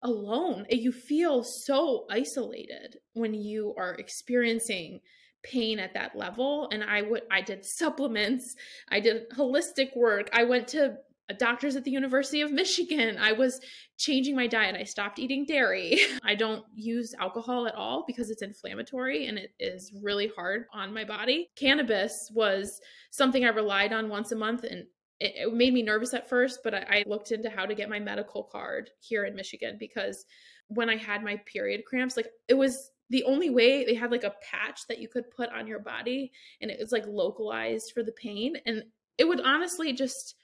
alone. 0.05 0.65
You 0.69 0.91
feel 0.91 1.43
so 1.43 2.05
isolated 2.09 2.97
when 3.13 3.33
you 3.33 3.73
are 3.77 3.95
experiencing 3.95 5.01
pain 5.43 5.79
at 5.79 5.93
that 5.95 6.15
level. 6.15 6.69
And 6.71 6.83
i 6.83 7.01
would 7.01 7.23
i 7.31 7.41
did 7.41 7.65
supplements. 7.65 8.55
I 8.89 8.99
did 8.99 9.29
holistic 9.31 9.95
work. 9.95 10.29
I 10.31 10.43
went 10.43 10.67
to 10.69 10.97
doctors 11.33 11.75
at 11.75 11.83
the 11.83 11.91
University 11.91 12.41
of 12.41 12.51
Michigan. 12.51 13.17
I 13.19 13.31
was 13.31 13.59
changing 13.97 14.35
my 14.35 14.47
diet. 14.47 14.75
I 14.75 14.83
stopped 14.83 15.19
eating 15.19 15.45
dairy. 15.45 15.99
I 16.23 16.35
don't 16.35 16.63
use 16.73 17.15
alcohol 17.19 17.67
at 17.67 17.75
all 17.75 18.03
because 18.05 18.29
it's 18.29 18.43
inflammatory 18.43 19.27
and 19.27 19.37
it 19.37 19.53
is 19.59 19.91
really 20.01 20.31
hard 20.35 20.65
on 20.73 20.93
my 20.93 21.03
body. 21.03 21.49
Cannabis 21.55 22.31
was 22.33 22.79
something 23.09 23.43
I 23.45 23.49
relied 23.49 23.93
on 23.93 24.09
once 24.09 24.31
a 24.31 24.35
month 24.35 24.63
and 24.63 24.85
it, 25.19 25.33
it 25.35 25.53
made 25.53 25.73
me 25.73 25.81
nervous 25.81 26.13
at 26.13 26.29
first, 26.29 26.59
but 26.63 26.73
I, 26.73 26.85
I 26.89 27.03
looked 27.07 27.31
into 27.31 27.49
how 27.49 27.65
to 27.65 27.75
get 27.75 27.89
my 27.89 27.99
medical 27.99 28.43
card 28.43 28.89
here 28.99 29.25
in 29.25 29.35
Michigan 29.35 29.77
because 29.79 30.25
when 30.67 30.89
I 30.89 30.97
had 30.97 31.23
my 31.23 31.37
period 31.45 31.85
cramps, 31.85 32.17
like 32.17 32.29
it 32.47 32.53
was 32.55 32.91
the 33.09 33.23
only 33.23 33.49
way 33.49 33.85
they 33.85 33.93
had 33.93 34.11
like 34.11 34.23
a 34.23 34.35
patch 34.41 34.81
that 34.87 34.99
you 34.99 35.07
could 35.07 35.29
put 35.29 35.49
on 35.49 35.67
your 35.67 35.79
body 35.79 36.31
and 36.61 36.71
it 36.71 36.79
was 36.79 36.91
like 36.91 37.05
localized 37.07 37.91
for 37.93 38.03
the 38.03 38.11
pain. 38.11 38.55
And 38.65 38.83
it 39.17 39.27
would 39.27 39.41
honestly 39.41 39.93
just 39.93 40.35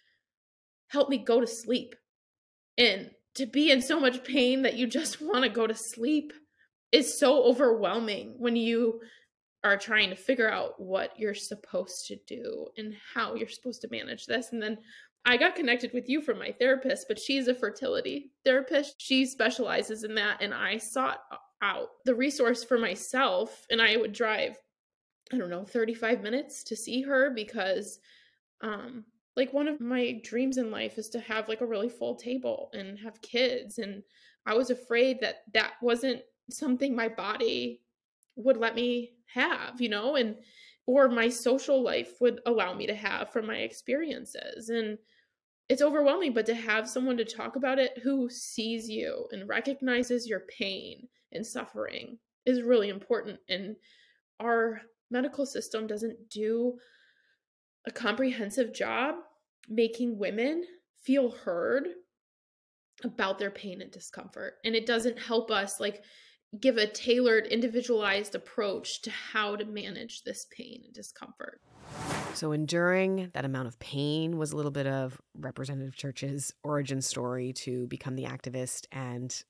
help 0.92 1.10
me 1.10 1.18
go 1.18 1.40
to 1.40 1.48
sleep. 1.48 1.96
And 2.78 3.12
to 3.36 3.46
be 3.46 3.72
in 3.72 3.82
so 3.82 4.00
much 4.00 4.24
pain 4.24 4.64
that 4.64 4.76
you 4.76 4.88
just 4.88 5.22
want 5.22 5.44
to 5.44 5.50
go 5.50 5.66
to 5.66 5.76
sleep 5.76 6.34
is 6.92 7.18
so 7.18 7.44
overwhelming 7.44 8.36
when 8.38 8.56
you 8.56 9.02
are 9.64 9.78
trying 9.78 10.10
to 10.10 10.16
figure 10.16 10.52
out 10.52 10.80
what 10.80 11.18
you're 11.18 11.34
supposed 11.34 12.08
to 12.08 12.18
do 12.28 12.68
and 12.78 12.96
how 13.14 13.36
you're 13.36 13.48
supposed 13.48 13.82
to 13.82 13.88
manage 13.90 14.26
this. 14.26 14.52
And 14.52 14.62
then 14.62 14.78
I 15.24 15.38
got 15.38 15.56
connected 15.56 15.94
with 15.94 16.10
you 16.10 16.22
from 16.22 16.40
my 16.40 16.52
therapist, 16.52 17.06
but 17.08 17.20
she's 17.20 17.48
a 17.48 17.54
fertility 17.54 18.32
therapist. 18.44 18.96
She 18.98 19.26
specializes 19.26 20.04
in 20.04 20.16
that. 20.16 20.42
And 20.42 20.54
I 20.54 20.78
sought 20.78 21.22
out 21.62 21.90
the 22.06 22.16
resource 22.16 22.64
for 22.64 22.78
myself. 22.78 23.66
And 23.70 23.82
I 23.82 23.96
would 23.96 24.14
drive, 24.14 24.58
I 25.32 25.38
don't 25.38 25.52
know, 25.52 25.64
35 25.64 26.22
minutes 26.22 26.64
to 26.66 26.76
see 26.76 27.04
her 27.04 27.30
because 27.30 28.00
um, 28.62 29.06
like 29.36 29.54
one 29.54 29.68
of 29.68 29.80
my 29.80 30.20
dreams 30.24 30.58
in 30.58 30.72
life 30.72 30.98
is 30.98 31.10
to 31.10 31.20
have 31.20 31.48
like 31.48 31.62
a 31.62 31.66
really 31.66 31.90
full 31.90 32.16
table 32.16 32.70
and 32.74 33.00
have 33.00 33.22
kids 33.22 33.78
and 33.78 34.04
i 34.46 34.54
was 34.54 34.70
afraid 34.70 35.20
that 35.22 35.44
that 35.54 35.74
wasn't 35.82 36.22
something 36.50 36.96
my 36.96 37.08
body 37.08 37.82
would 38.36 38.58
let 38.58 38.76
me 38.76 39.12
have 39.34 39.80
you 39.80 39.90
know 39.90 40.16
and 40.16 40.36
or 40.88 41.08
my 41.08 41.30
social 41.30 41.82
life 41.82 42.20
would 42.20 42.42
allow 42.46 42.74
me 42.74 42.86
to 42.88 42.96
have 42.96 43.32
from 43.32 43.48
my 43.48 43.58
experiences 43.58 44.70
and 44.70 44.98
it's 45.70 45.82
overwhelming 45.82 46.34
but 46.34 46.46
to 46.46 46.54
have 46.54 46.90
someone 46.90 47.16
to 47.16 47.24
talk 47.24 47.56
about 47.56 47.80
it 47.80 47.98
who 48.04 48.30
sees 48.30 48.90
you 48.90 49.26
and 49.32 49.48
recognizes 49.48 50.28
your 50.28 50.42
pain 50.42 51.08
and 51.32 51.46
suffering 51.46 52.18
is 52.46 52.62
really 52.62 52.90
important 52.90 53.40
and 53.48 53.76
our 54.42 54.82
medical 55.12 55.46
system 55.46 55.88
doesn't 55.88 56.18
do 56.30 56.78
a 57.88 57.92
comprehensive 57.92 58.74
job 58.74 59.16
making 59.70 60.18
women 60.18 60.64
feel 61.04 61.32
heard 61.32 61.88
about 63.04 63.40
their 63.40 63.52
pain 63.52 63.82
and 63.82 63.92
discomfort. 63.92 64.56
And 64.64 64.76
it 64.76 64.86
doesn't 64.86 65.20
help 65.20 65.50
us 65.50 65.80
like 65.80 66.04
give 66.60 66.78
a 66.78 66.86
tailored, 66.86 67.48
individualized 67.48 68.36
approach 68.36 69.02
to 69.04 69.12
how 69.12 69.56
to 69.56 69.66
manage 69.66 70.24
this 70.24 70.46
pain 70.56 70.82
and 70.84 70.94
discomfort. 70.94 71.62
So, 72.34 72.52
enduring 72.52 73.32
that 73.34 73.46
amount 73.46 73.68
of 73.68 73.80
pain 73.80 74.38
was 74.38 74.52
a 74.52 74.56
little 74.56 74.72
bit 74.72 74.88
of 74.88 75.20
Representative 75.38 75.96
Churches' 75.96 76.54
origin 76.64 77.02
story 77.02 77.54
to 77.54 77.88
become 77.88 78.16
the 78.16 78.24
activist 78.24 78.86
and 78.92 79.44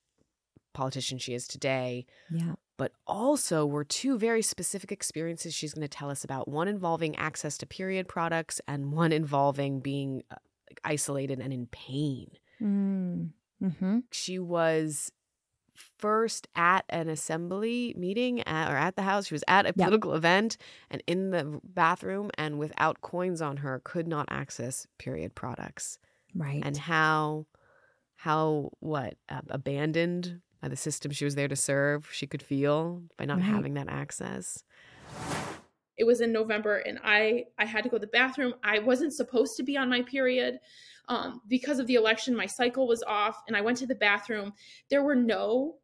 politician 0.74 1.18
she 1.18 1.34
is 1.34 1.48
today. 1.48 2.06
Yeah 2.32 2.54
but 2.78 2.94
also 3.06 3.66
were 3.66 3.84
two 3.84 4.18
very 4.18 4.42
specific 4.42 4.92
experiences 4.92 5.54
she's 5.54 5.74
going 5.74 5.82
to 5.82 5.88
tell 5.88 6.10
us 6.10 6.24
about 6.24 6.48
one 6.48 6.68
involving 6.68 7.16
access 7.16 7.58
to 7.58 7.66
period 7.66 8.08
products 8.08 8.60
and 8.68 8.92
one 8.92 9.12
involving 9.12 9.80
being 9.80 10.24
uh, 10.32 10.36
isolated 10.84 11.40
and 11.40 11.54
in 11.54 11.68
pain. 11.68 12.32
Mm. 12.62 13.30
Mm-hmm. 13.62 14.00
She 14.12 14.40
was 14.40 15.12
first 15.98 16.48
at 16.56 16.86
an 16.90 17.10
assembly 17.10 17.94
meeting 17.98 18.42
at, 18.42 18.72
or 18.72 18.76
at 18.76 18.96
the 18.96 19.02
house. 19.02 19.28
She 19.28 19.34
was 19.34 19.44
at 19.48 19.66
a 19.66 19.74
political 19.74 20.12
yep. 20.12 20.18
event 20.18 20.58
and 20.90 21.04
in 21.08 21.32
the 21.32 21.60
bathroom 21.64 22.32
and 22.38 22.60
without 22.60 23.02
coins 23.02 23.42
on 23.42 23.58
her 23.58 23.82
could 23.84 24.08
not 24.08 24.28
access 24.30 24.88
period 24.98 25.36
products. 25.36 25.98
Right. 26.36 26.62
And 26.64 26.78
how, 26.78 27.46
how, 28.16 28.72
what, 28.80 29.16
uh, 29.30 29.42
abandoned 29.50 30.42
by 30.62 30.68
the 30.68 30.76
system 30.76 31.12
she 31.12 31.26
was 31.26 31.36
there 31.36 31.48
to 31.48 31.56
serve, 31.56 32.10
she 32.12 32.28
could 32.28 32.44
feel 32.44 33.02
by 33.18 33.26
not 33.26 33.38
right. 33.38 33.46
having 33.46 33.74
that 33.74 33.90
access. 33.90 34.64
It 35.98 36.06
was 36.06 36.22
in 36.22 36.32
November 36.32 36.78
and 36.78 37.00
I 37.04 37.46
I 37.60 37.66
had 37.66 37.84
to 37.84 37.90
go 37.90 37.98
to 37.98 38.02
the 38.02 38.08
bathroom. 38.08 38.54
I 38.64 38.80
wasn't 38.80 39.14
supposed 39.14 39.58
to 39.58 39.64
be 39.64 39.78
on 39.78 39.90
my 39.90 40.02
period. 40.02 40.60
Um, 41.08 41.42
because 41.48 41.80
of 41.80 41.88
the 41.88 41.96
election, 41.96 42.36
my 42.36 42.46
cycle 42.46 42.88
was 42.88 43.04
off 43.04 43.42
and 43.48 43.58
I 43.58 43.62
went 43.62 43.78
to 43.80 43.88
the 43.88 43.96
bathroom. 43.96 44.54
There 44.90 45.04
were 45.04 45.16
no 45.16 45.76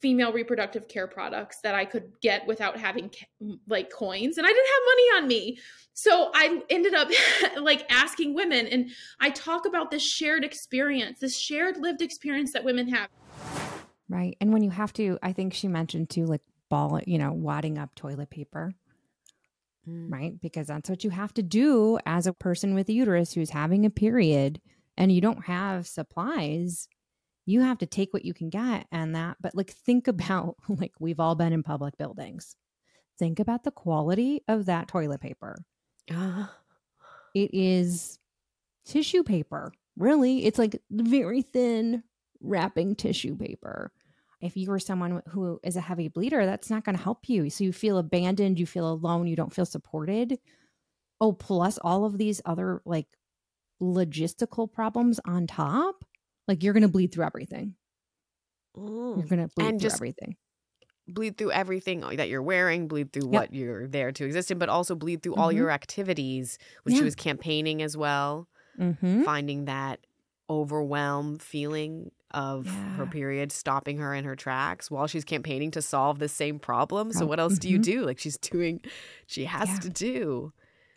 female 0.00 0.32
reproductive 0.32 0.88
care 0.88 1.06
products 1.06 1.60
that 1.62 1.74
I 1.74 1.84
could 1.84 2.12
get 2.20 2.46
without 2.46 2.78
having 2.78 3.10
like 3.66 3.90
coins 3.90 4.36
and 4.36 4.46
I 4.46 4.50
didn't 4.50 4.66
have 4.66 4.82
money 4.86 5.22
on 5.22 5.28
me. 5.28 5.58
So 5.94 6.30
I 6.34 6.60
ended 6.68 6.94
up 6.94 7.08
like 7.60 7.90
asking 7.90 8.34
women 8.34 8.66
and 8.66 8.90
I 9.20 9.30
talk 9.30 9.66
about 9.66 9.90
this 9.90 10.06
shared 10.06 10.44
experience, 10.44 11.20
this 11.20 11.38
shared 11.38 11.78
lived 11.78 12.02
experience 12.02 12.52
that 12.52 12.62
women 12.62 12.88
have. 12.88 13.08
Right. 14.08 14.36
And 14.40 14.52
when 14.52 14.62
you 14.62 14.70
have 14.70 14.92
to, 14.94 15.18
I 15.22 15.32
think 15.32 15.52
she 15.52 15.68
mentioned 15.68 16.10
too, 16.10 16.26
like 16.26 16.42
ball, 16.68 17.00
you 17.06 17.18
know, 17.18 17.32
wadding 17.32 17.78
up 17.78 17.94
toilet 17.94 18.30
paper. 18.30 18.74
Mm. 19.88 20.12
Right. 20.12 20.40
Because 20.40 20.68
that's 20.68 20.88
what 20.88 21.04
you 21.04 21.10
have 21.10 21.34
to 21.34 21.42
do 21.42 21.98
as 22.06 22.26
a 22.26 22.32
person 22.32 22.74
with 22.74 22.88
a 22.88 22.92
uterus 22.92 23.32
who's 23.32 23.50
having 23.50 23.84
a 23.84 23.90
period 23.90 24.60
and 24.96 25.12
you 25.12 25.20
don't 25.20 25.44
have 25.46 25.86
supplies. 25.86 26.88
You 27.46 27.60
have 27.60 27.78
to 27.78 27.86
take 27.86 28.12
what 28.12 28.24
you 28.24 28.34
can 28.34 28.48
get 28.48 28.86
and 28.90 29.14
that. 29.14 29.36
But 29.40 29.54
like, 29.54 29.70
think 29.70 30.08
about 30.08 30.56
like 30.68 30.92
we've 31.00 31.20
all 31.20 31.34
been 31.34 31.52
in 31.52 31.62
public 31.62 31.96
buildings. 31.98 32.56
Think 33.18 33.40
about 33.40 33.64
the 33.64 33.70
quality 33.70 34.42
of 34.46 34.66
that 34.66 34.88
toilet 34.88 35.20
paper. 35.20 35.56
Uh. 36.10 36.46
It 37.34 37.50
is 37.52 38.18
tissue 38.86 39.22
paper. 39.22 39.70
Really, 39.98 40.46
it's 40.46 40.58
like 40.58 40.80
very 40.90 41.42
thin 41.42 42.02
wrapping 42.40 42.94
tissue 42.94 43.36
paper 43.36 43.92
if 44.46 44.56
you 44.56 44.70
are 44.70 44.78
someone 44.78 45.22
who 45.28 45.60
is 45.62 45.76
a 45.76 45.80
heavy 45.80 46.08
bleeder, 46.08 46.46
that's 46.46 46.70
not 46.70 46.84
going 46.84 46.96
to 46.96 47.02
help 47.02 47.28
you. 47.28 47.50
So 47.50 47.64
you 47.64 47.72
feel 47.72 47.98
abandoned, 47.98 48.58
you 48.58 48.66
feel 48.66 48.90
alone, 48.90 49.26
you 49.26 49.36
don't 49.36 49.52
feel 49.52 49.66
supported. 49.66 50.38
Oh, 51.20 51.32
plus 51.32 51.78
all 51.78 52.04
of 52.04 52.18
these 52.18 52.40
other 52.44 52.82
like 52.84 53.06
logistical 53.82 54.70
problems 54.70 55.20
on 55.26 55.46
top, 55.46 56.04
like 56.46 56.62
you're 56.62 56.72
going 56.72 56.82
to 56.82 56.88
bleed 56.88 57.12
through 57.12 57.26
everything. 57.26 57.74
Mm. 58.76 59.18
You're 59.18 59.26
going 59.26 59.48
to 59.48 59.54
bleed 59.54 59.68
and 59.68 59.80
through 59.80 59.90
everything. 59.90 60.36
Bleed 61.08 61.38
through 61.38 61.52
everything 61.52 62.00
that 62.00 62.28
you're 62.28 62.42
wearing, 62.42 62.88
bleed 62.88 63.12
through 63.12 63.30
yep. 63.30 63.32
what 63.32 63.54
you're 63.54 63.86
there 63.86 64.12
to 64.12 64.24
exist 64.24 64.50
in, 64.50 64.58
but 64.58 64.68
also 64.68 64.94
bleed 64.94 65.22
through 65.22 65.32
mm-hmm. 65.32 65.40
all 65.40 65.52
your 65.52 65.70
activities, 65.70 66.58
which 66.82 66.94
yeah. 66.94 66.98
she 67.00 67.04
was 67.04 67.14
campaigning 67.14 67.80
as 67.80 67.96
well, 67.96 68.48
mm-hmm. 68.78 69.22
finding 69.22 69.66
that 69.66 70.00
overwhelm 70.50 71.38
feeling 71.38 72.10
of 72.36 72.66
yeah. 72.66 72.72
her 72.96 73.06
period 73.06 73.50
stopping 73.50 73.96
her 73.98 74.14
in 74.14 74.24
her 74.24 74.36
tracks 74.36 74.90
while 74.90 75.06
she's 75.06 75.24
campaigning 75.24 75.70
to 75.72 75.82
solve 75.82 76.18
the 76.18 76.28
same 76.28 76.58
problem. 76.58 77.10
So 77.12 77.24
what 77.24 77.40
else 77.40 77.54
mm-hmm. 77.54 77.60
do 77.60 77.68
you 77.70 77.78
mm-hmm. 77.78 78.00
do? 78.00 78.06
Like 78.06 78.18
she's 78.18 78.36
doing 78.36 78.82
she 79.26 79.46
has 79.46 79.68
yeah. 79.70 79.78
to 79.80 79.88
do. 79.88 80.52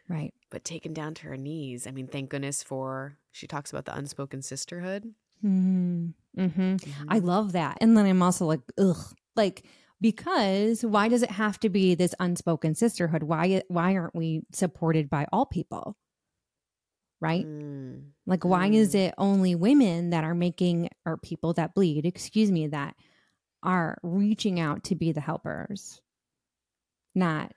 Right. 0.09 0.33
But 0.49 0.65
taken 0.65 0.93
down 0.93 1.13
to 1.15 1.27
her 1.27 1.37
knees. 1.37 1.87
I 1.87 1.91
mean, 1.91 2.07
thank 2.07 2.29
goodness 2.29 2.61
for 2.61 3.17
she 3.31 3.47
talks 3.47 3.71
about 3.71 3.85
the 3.85 3.95
unspoken 3.95 4.41
sisterhood. 4.41 5.13
Mm-hmm. 5.43 6.09
Mm-hmm. 6.37 6.75
I 7.07 7.17
mm-hmm. 7.17 7.25
love 7.25 7.53
that. 7.53 7.77
And 7.79 7.97
then 7.97 8.05
I'm 8.05 8.21
also 8.21 8.45
like, 8.45 8.61
ugh, 8.77 9.15
like 9.35 9.63
because 10.01 10.83
why 10.83 11.07
does 11.07 11.23
it 11.23 11.31
have 11.31 11.59
to 11.61 11.69
be 11.69 11.95
this 11.95 12.13
unspoken 12.19 12.75
sisterhood? 12.75 13.23
Why 13.23 13.63
why 13.69 13.95
aren't 13.95 14.15
we 14.15 14.41
supported 14.51 15.09
by 15.09 15.25
all 15.31 15.45
people? 15.45 15.95
Right? 17.21 17.45
Mm. 17.45 18.09
Like, 18.25 18.45
why 18.45 18.69
mm. 18.69 18.75
is 18.75 18.95
it 18.95 19.13
only 19.17 19.55
women 19.55 20.11
that 20.11 20.23
are 20.23 20.35
making, 20.35 20.89
or 21.05 21.17
people 21.17 21.53
that 21.53 21.73
bleed, 21.73 22.05
excuse 22.05 22.51
me, 22.51 22.67
that 22.67 22.95
are 23.63 23.97
reaching 24.03 24.59
out 24.59 24.85
to 24.85 24.95
be 24.95 25.11
the 25.11 25.21
helpers? 25.21 26.01
Not, 27.15 27.53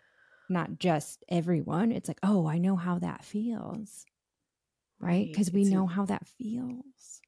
not 0.48 0.78
just 0.78 1.24
everyone. 1.28 1.92
It's 1.92 2.08
like, 2.08 2.20
oh, 2.22 2.46
I 2.46 2.58
know 2.58 2.76
how 2.76 2.98
that 2.98 3.24
feels, 3.24 4.04
right? 4.98 5.28
Because 5.28 5.52
we 5.52 5.64
know 5.64 5.86
how 5.86 6.06
that 6.06 6.26
feels. 6.26 7.20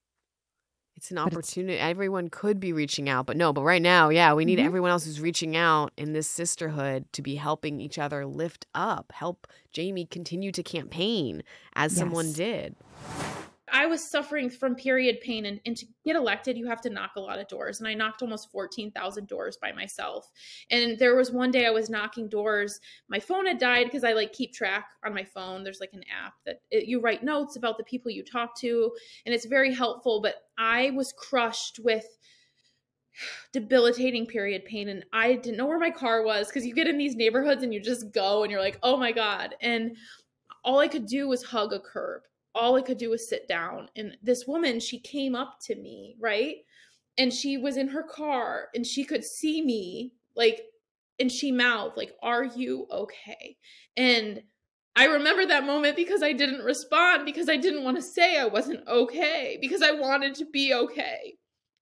It's 1.05 1.11
an 1.11 1.19
opportunity. 1.19 1.75
It's, 1.75 1.83
everyone 1.83 2.31
could 2.31 2.59
be 2.59 2.73
reaching 2.73 3.11
out, 3.11 3.27
but 3.27 3.37
no, 3.37 3.53
but 3.53 3.63
right 3.63 3.83
now, 3.83 4.09
yeah, 4.09 4.33
we 4.33 4.47
need 4.47 4.57
mm-hmm. 4.59 4.67
everyone 4.67 4.91
else 4.91 5.05
who's 5.05 5.21
reaching 5.21 5.55
out 5.55 5.93
in 5.99 6.15
this 6.15 6.27
sisterhood 6.27 7.05
to 7.13 7.21
be 7.21 7.35
helping 7.35 7.79
each 7.79 7.99
other 7.99 8.25
lift 8.25 8.67
up, 8.75 9.13
help 9.15 9.47
Jaime 9.77 10.07
continue 10.07 10.51
to 10.53 10.63
campaign 10.63 11.43
as 11.77 11.93
yes. 11.93 11.99
someone 11.99 12.33
did. 12.33 12.75
I 13.75 13.87
was 13.87 14.09
suffering 14.09 14.49
from 14.49 14.77
period 14.77 15.21
pain, 15.21 15.47
and, 15.47 15.61
and 15.67 15.77
to 15.77 15.85
get 16.05 16.15
elected, 16.15 16.57
you 16.57 16.65
have 16.69 16.81
to 16.83 16.91
knock 16.91 17.17
a 17.17 17.21
lot 17.21 17.41
of 17.41 17.49
doors. 17.49 17.81
And 17.81 17.89
I 17.89 17.95
knocked 17.95 18.23
almost 18.23 18.53
14,000 18.53 19.27
doors 19.27 19.59
by 19.61 19.73
myself. 19.73 20.31
And 20.71 20.97
there 20.97 21.17
was 21.17 21.33
one 21.33 21.51
day 21.51 21.67
I 21.67 21.71
was 21.71 21.91
knocking 21.91 22.29
doors. 22.29 22.79
My 23.09 23.19
phone 23.19 23.47
had 23.47 23.59
died 23.59 23.87
because 23.87 24.05
I 24.05 24.13
like 24.13 24.33
keep 24.33 24.55
track 24.55 24.87
on 25.05 25.13
my 25.13 25.25
phone. 25.25 25.65
There's 25.65 25.81
like 25.81 25.93
an 25.93 26.05
app 26.05 26.35
that 26.47 26.61
it, 26.71 26.87
you 26.87 27.01
write 27.01 27.25
notes 27.25 27.57
about 27.57 27.77
the 27.77 27.83
people 27.83 28.13
you 28.13 28.23
talk 28.23 28.57
to, 28.61 28.93
and 29.27 29.35
it's 29.35 29.47
very 29.47 29.75
helpful. 29.75 30.23
But 30.23 30.37
I 30.57 30.91
was 30.91 31.13
crushed 31.13 31.81
with 31.83 32.07
debilitating 33.53 34.27
period 34.27 34.65
pain 34.67 34.89
and 34.89 35.05
I 35.13 35.35
didn't 35.35 35.57
know 35.57 35.67
where 35.67 35.81
my 35.81 35.91
car 35.91 36.23
was 36.23 36.47
because 36.47 36.65
you 36.65 36.77
get 36.77 36.87
in 36.87 36.97
these 36.97 37.17
neighborhoods 37.17 37.65
and 37.65 37.75
you 37.75 37.81
just 37.81 38.13
go 38.13 38.45
and 38.45 38.53
you're 38.53 38.61
like, 38.61 38.79
oh 38.85 38.97
my 38.97 39.11
God. 39.11 39.57
And 39.61 39.97
all 40.63 40.79
I 40.79 40.87
could 40.87 41.07
do 41.07 41.27
was 41.27 41.43
hug 41.43 41.73
a 41.73 41.81
curb. 41.81 42.23
All 42.55 42.77
I 42.77 42.83
could 42.83 42.99
do 42.99 43.11
was 43.11 43.29
sit 43.29 43.49
down. 43.49 43.89
And 43.97 44.17
this 44.23 44.45
woman, 44.47 44.81
she 44.81 45.01
came 45.01 45.35
up 45.35 45.59
to 45.67 45.75
me, 45.75 46.17
right? 46.21 46.57
And 47.19 47.33
she 47.33 47.57
was 47.57 47.77
in 47.77 47.89
her 47.89 48.03
car 48.03 48.69
and 48.75 48.87
she 48.87 49.05
could 49.05 49.25
see 49.25 49.63
me, 49.63 50.13
like, 50.37 50.63
and 51.19 51.31
she 51.31 51.53
mouthed, 51.53 51.97
like, 51.97 52.13
are 52.23 52.45
you 52.45 52.87
okay? 52.91 53.57
And 53.97 54.43
I 54.97 55.07
remember 55.07 55.45
that 55.47 55.67
moment 55.67 55.97
because 55.97 56.23
I 56.23 56.33
didn't 56.33 56.65
respond 56.65 57.25
because 57.25 57.49
I 57.49 57.57
didn't 57.57 57.85
want 57.85 57.97
to 57.97 58.03
say 58.03 58.39
I 58.39 58.47
wasn't 58.47 58.87
okay 58.87 59.59
because 59.61 59.83
I 59.83 59.91
wanted 59.91 60.35
to 60.37 60.47
be 60.53 60.73
okay. 60.73 61.35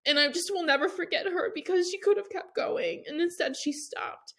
And 0.07 0.19
I 0.19 0.29
just 0.29 0.51
will 0.53 0.65
never 0.65 0.89
forget 0.89 1.27
her 1.27 1.53
because 1.55 1.91
she 1.91 1.99
could 1.99 2.17
have 2.17 2.31
kept 2.31 2.57
going 2.57 3.05
and 3.07 3.21
instead 3.21 3.57
she 3.57 3.73
stopped. 3.73 4.35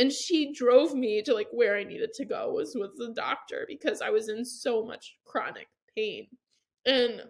And 0.00 0.10
she 0.10 0.54
drove 0.54 0.94
me 0.94 1.20
to 1.22 1.34
like 1.34 1.48
where 1.52 1.76
I 1.76 1.84
needed 1.84 2.14
to 2.14 2.24
go 2.24 2.52
was 2.52 2.74
with 2.74 2.96
the 2.96 3.12
doctor 3.14 3.66
because 3.68 4.00
I 4.00 4.08
was 4.08 4.30
in 4.30 4.46
so 4.46 4.82
much 4.82 5.16
chronic 5.26 5.68
pain. 5.94 6.26
And 6.86 7.20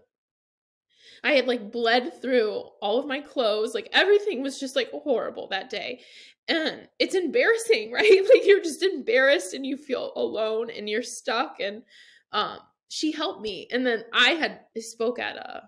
I 1.25 1.33
had 1.33 1.49
like 1.49 1.73
bled 1.73 2.23
through 2.23 2.63
all 2.81 3.01
of 3.01 3.09
my 3.09 3.21
clothes. 3.21 3.75
Like 3.75 3.89
everything 3.93 4.41
was 4.41 4.61
just 4.61 4.77
like 4.77 4.89
horrible 4.93 5.49
that 5.49 5.69
day. 5.69 6.03
And 6.47 6.89
it's 7.01 7.17
embarrassing, 7.17 7.91
right? 7.93 8.23
Like 8.33 8.47
you're 8.47 8.63
just 8.63 8.85
embarrassed 8.85 9.53
and 9.53 9.67
you 9.67 9.77
feel 9.77 10.13
alone 10.15 10.71
and 10.71 10.89
you're 10.89 11.03
stuck. 11.03 11.57
And 11.59 11.83
um, 12.31 12.59
she 12.89 13.11
helped 13.11 13.43
me. 13.43 13.67
And 13.73 13.85
then 13.85 14.05
I 14.13 14.31
had 14.31 14.61
spoke 14.79 15.19
at 15.19 15.35
a 15.35 15.63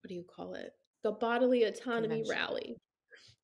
what 0.00 0.08
do 0.08 0.14
you 0.14 0.24
call 0.24 0.54
it? 0.54 0.72
The 1.02 1.12
bodily 1.12 1.64
autonomy 1.64 2.22
Convention. 2.22 2.30
rally. 2.30 2.76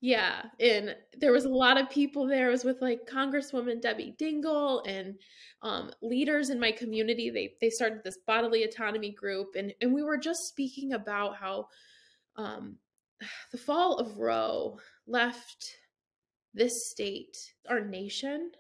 Yeah, 0.03 0.43
and 0.59 0.97
there 1.19 1.33
was 1.33 1.45
a 1.45 1.51
lot 1.51 1.79
of 1.79 1.91
people 1.91 2.27
there. 2.27 2.49
It 2.49 2.53
was 2.53 2.65
with 2.65 2.81
like 2.81 3.07
Congresswoman 3.07 3.83
Debbie 3.83 4.15
Dingell 4.19 4.83
and 4.87 5.17
um, 5.63 5.91
leaders 6.01 6.49
in 6.49 6.59
my 6.59 6.73
community. 6.73 7.29
They 7.29 7.53
they 7.61 7.69
started 7.69 8.03
this 8.03 8.17
bodily 8.27 8.65
autonomy 8.65 9.11
group, 9.11 9.57
and 9.57 9.75
and 9.83 9.93
we 9.93 10.03
were 10.03 10.17
just 10.17 10.49
speaking 10.49 10.95
about 10.95 11.37
how 11.37 11.69
um, 12.37 12.77
the 13.53 13.59
fall 13.59 13.99
of 13.99 14.17
Roe 14.19 14.79
left 15.07 15.77
this 16.55 16.91
state, 16.91 17.37
our 17.69 17.81
nation, 17.81 18.53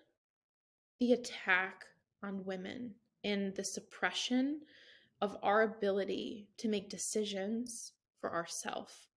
the 1.00 1.14
attack 1.14 1.84
on 2.22 2.44
women 2.44 2.94
and 3.24 3.54
the 3.54 3.64
suppression 3.64 4.60
of 5.22 5.36
our 5.42 5.62
ability 5.62 6.48
to 6.58 6.68
make 6.68 6.90
decisions 6.90 7.92
for 8.20 8.32
ourselves. 8.32 9.08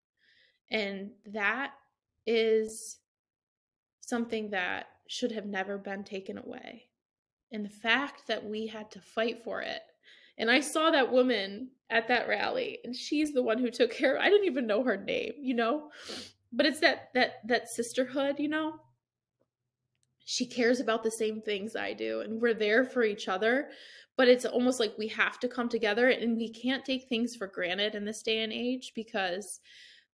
And 0.72 1.12
that 1.26 1.74
is 2.26 2.98
something 4.02 4.50
that 4.52 4.88
should 5.08 5.32
have 5.32 5.46
never 5.46 5.78
been 5.78 6.04
taken 6.04 6.38
away. 6.38 6.84
And 7.52 7.64
the 7.64 7.70
fact 7.70 8.28
that 8.28 8.46
we 8.46 8.68
had 8.68 8.90
to 8.92 9.00
fight 9.00 9.44
for 9.44 9.62
it. 9.62 9.82
And 10.38 10.50
I 10.50 10.62
saw 10.62 10.90
that 10.90 11.12
woman 11.12 11.70
at 11.90 12.08
that 12.08 12.28
rally, 12.28 12.80
and 12.84 12.96
she's 12.96 13.34
the 13.34 13.44
one 13.44 13.60
who 13.60 13.70
took 13.70 13.92
care. 13.92 14.20
I 14.20 14.30
didn't 14.30 14.48
even 14.48 14.66
know 14.66 14.84
her 14.84 14.98
name, 14.98 15.34
you 15.40 15.54
know, 15.54 15.92
but 16.52 16.66
it's 16.66 16.80
that 16.80 17.10
that 17.14 17.34
that 17.48 17.70
sisterhood, 17.70 18.40
you 18.40 18.50
know. 18.50 18.80
She 20.26 20.48
cares 20.48 20.80
about 20.80 21.04
the 21.04 21.12
same 21.12 21.42
things 21.42 21.76
I 21.76 21.94
do, 21.94 22.22
and 22.22 22.42
we're 22.42 22.56
there 22.56 22.84
for 22.84 23.04
each 23.04 23.28
other 23.28 23.70
but 24.16 24.28
it's 24.28 24.46
almost 24.46 24.80
like 24.80 24.96
we 24.98 25.08
have 25.08 25.40
to 25.40 25.48
come 25.48 25.70
together 25.70 26.10
and 26.10 26.38
we 26.38 26.50
can't 26.50 26.86
take 26.86 27.08
things 27.08 27.36
for 27.36 27.48
granted 27.48 27.96
in 27.96 28.06
this 28.06 28.22
day 28.22 28.44
and 28.44 28.54
age 28.54 28.94
because 28.96 29.60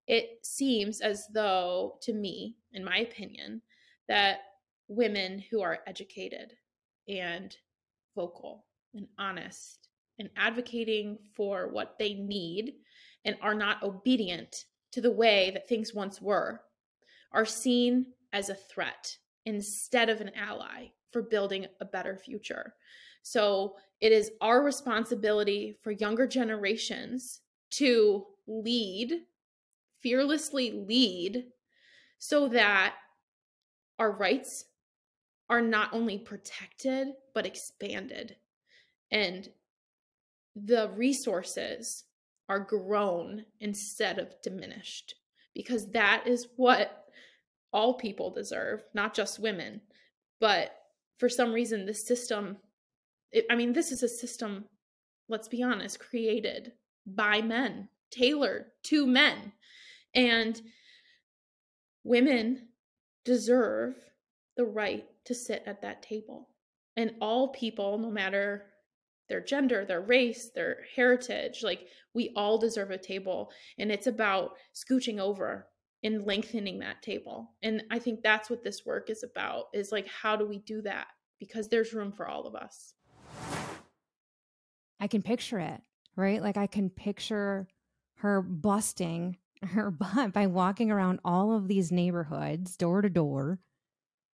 it 0.10 0.39
seems 0.41 0.99
as 0.99 1.28
though 1.34 1.97
to 2.01 2.14
me 2.14 2.57
in 2.74 2.84
my 2.84 2.97
opinion 2.97 3.62
that 4.10 4.39
women 4.89 5.39
who 5.49 5.62
are 5.62 5.80
educated 5.88 6.51
and 7.07 7.55
vocal 8.16 8.66
and 8.95 9.07
honest 9.18 9.88
and 10.18 10.30
advocating 10.36 11.18
for 11.36 11.70
what 11.70 11.95
they 11.97 12.16
need 12.16 12.74
and 13.24 13.38
are 13.41 13.53
not 13.53 13.84
obedient 13.84 14.66
to 14.91 14.99
the 14.99 15.12
way 15.12 15.51
that 15.53 15.70
things 15.70 15.93
once 15.93 16.22
were 16.22 16.62
are 17.32 17.45
seen 17.45 18.07
as 18.34 18.49
a 18.49 18.55
threat 18.55 19.16
instead 19.45 20.10
of 20.10 20.22
an 20.22 20.32
ally 20.36 20.88
for 21.12 21.22
building 21.22 21.68
a 21.80 21.86
better 21.86 22.18
future. 22.18 22.74
So 23.22 23.76
it 24.01 24.12
is 24.12 24.32
our 24.41 24.64
responsibility 24.64 25.78
for 25.82 25.91
younger 25.91 26.26
generations 26.26 27.41
to 27.72 28.26
lead, 28.47 29.14
fearlessly 30.02 30.72
lead, 30.72 31.45
so 32.18 32.47
that 32.50 32.95
our 33.97 34.12
rights 34.12 34.66
are 35.50 35.62
not 35.62 35.93
only 35.93 36.18
protected, 36.18 37.08
but 37.34 37.45
expanded. 37.45 38.36
And 39.12 39.50
the 40.56 40.91
resources 40.95 42.06
are 42.47 42.60
grown 42.60 43.45
instead 43.60 44.20
of 44.20 44.41
diminished, 44.41 45.16
because 45.54 45.89
that 45.91 46.24
is 46.26 46.47
what 46.56 47.06
all 47.72 47.93
people 47.93 48.32
deserve, 48.32 48.84
not 48.93 49.14
just 49.14 49.39
women. 49.39 49.82
But 50.39 50.76
for 51.18 51.30
some 51.30 51.52
reason, 51.52 51.86
the 51.86 51.93
system 51.93 52.58
it, 53.32 53.45
I 53.50 53.56
mean, 53.56 53.74
this 53.74 53.91
is 53.91 54.04
a 54.04 54.08
system, 54.08 54.66
let's 55.28 55.47
be 55.47 55.64
honest, 55.64 56.00
created 56.00 56.74
by 57.06 57.41
men, 57.41 57.89
tailored 58.12 58.66
to 58.84 59.06
men. 59.06 59.54
And 60.14 60.62
women 62.03 62.70
deserve 63.26 63.95
the 64.57 64.66
right 64.66 65.05
to 65.26 65.36
sit 65.36 65.64
at 65.66 65.82
that 65.82 66.01
table. 66.01 66.49
And 66.97 67.14
all 67.22 67.49
people, 67.49 67.97
no 67.97 68.12
matter 68.12 68.66
their 69.30 69.41
gender, 69.41 69.86
their 69.86 70.01
race, 70.01 70.49
their 70.53 70.80
heritage, 70.95 71.62
like 71.64 71.88
we 72.14 72.34
all 72.36 72.57
deserve 72.57 72.91
a 72.91 72.97
table. 72.97 73.51
And 73.78 73.91
it's 73.91 74.07
about 74.07 74.53
scooching 74.76 75.20
over 75.20 75.68
and 76.03 76.26
lengthening 76.26 76.80
that 76.80 77.01
table. 77.01 77.51
And 77.62 77.84
I 77.91 77.99
think 77.99 78.22
that's 78.22 78.49
what 78.49 78.64
this 78.64 78.86
work 78.86 79.10
is 79.10 79.24
about 79.24 79.66
is 79.74 79.91
like, 79.91 80.07
how 80.07 80.36
do 80.36 80.45
we 80.45 80.60
do 80.60 80.82
that? 80.82 81.07
Because 81.39 81.70
there's 81.70 81.93
room 81.93 82.12
for 82.12 82.28
all 82.28 82.47
of 82.47 82.55
us. 82.55 82.93
I 84.99 85.07
can 85.07 85.22
picture 85.22 85.60
it, 85.60 85.82
right? 86.16 86.41
Like 86.41 86.57
I 86.57 86.68
can 86.68 86.89
picture 86.89 87.68
her 88.16 88.41
busting 88.41 89.38
her 89.64 89.91
butt 89.91 90.34
by 90.34 90.47
walking 90.47 90.91
around 90.91 91.20
all 91.24 91.55
of 91.55 91.68
these 91.68 91.91
neighborhoods 91.91 92.78
door 92.78 93.01
to 93.01 93.10
door, 93.10 93.60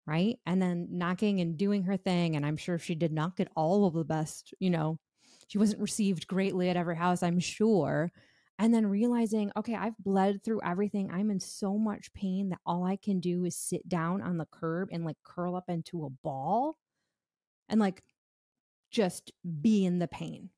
right? 0.06 0.38
And 0.46 0.60
then 0.60 0.88
knocking 0.90 1.40
and 1.40 1.56
doing 1.56 1.84
her 1.84 1.96
thing. 1.96 2.36
And 2.36 2.44
I'm 2.44 2.56
sure 2.56 2.78
she 2.78 2.94
did 2.94 3.12
not 3.12 3.36
get 3.36 3.48
all 3.56 3.86
of 3.86 3.94
the 3.94 4.04
best, 4.04 4.54
you 4.58 4.70
know, 4.70 4.98
she 5.48 5.58
wasn't 5.58 5.82
received 5.82 6.28
greatly 6.28 6.70
at 6.70 6.76
every 6.76 6.96
house, 6.96 7.22
I'm 7.22 7.40
sure. 7.40 8.12
And 8.58 8.74
then 8.74 8.86
realizing, 8.86 9.50
okay, 9.56 9.74
I've 9.74 9.96
bled 9.98 10.44
through 10.44 10.60
everything. 10.62 11.10
I'm 11.10 11.30
in 11.30 11.40
so 11.40 11.78
much 11.78 12.12
pain 12.12 12.50
that 12.50 12.60
all 12.66 12.84
I 12.84 12.96
can 12.96 13.18
do 13.18 13.44
is 13.46 13.56
sit 13.56 13.88
down 13.88 14.20
on 14.22 14.36
the 14.36 14.46
curb 14.52 14.90
and 14.92 15.04
like 15.04 15.16
curl 15.24 15.56
up 15.56 15.64
into 15.68 16.04
a 16.04 16.10
ball 16.10 16.76
and 17.68 17.80
like 17.80 18.02
just 18.90 19.32
be 19.60 19.84
in 19.84 19.98
the 19.98 20.08
pain. 20.08 20.50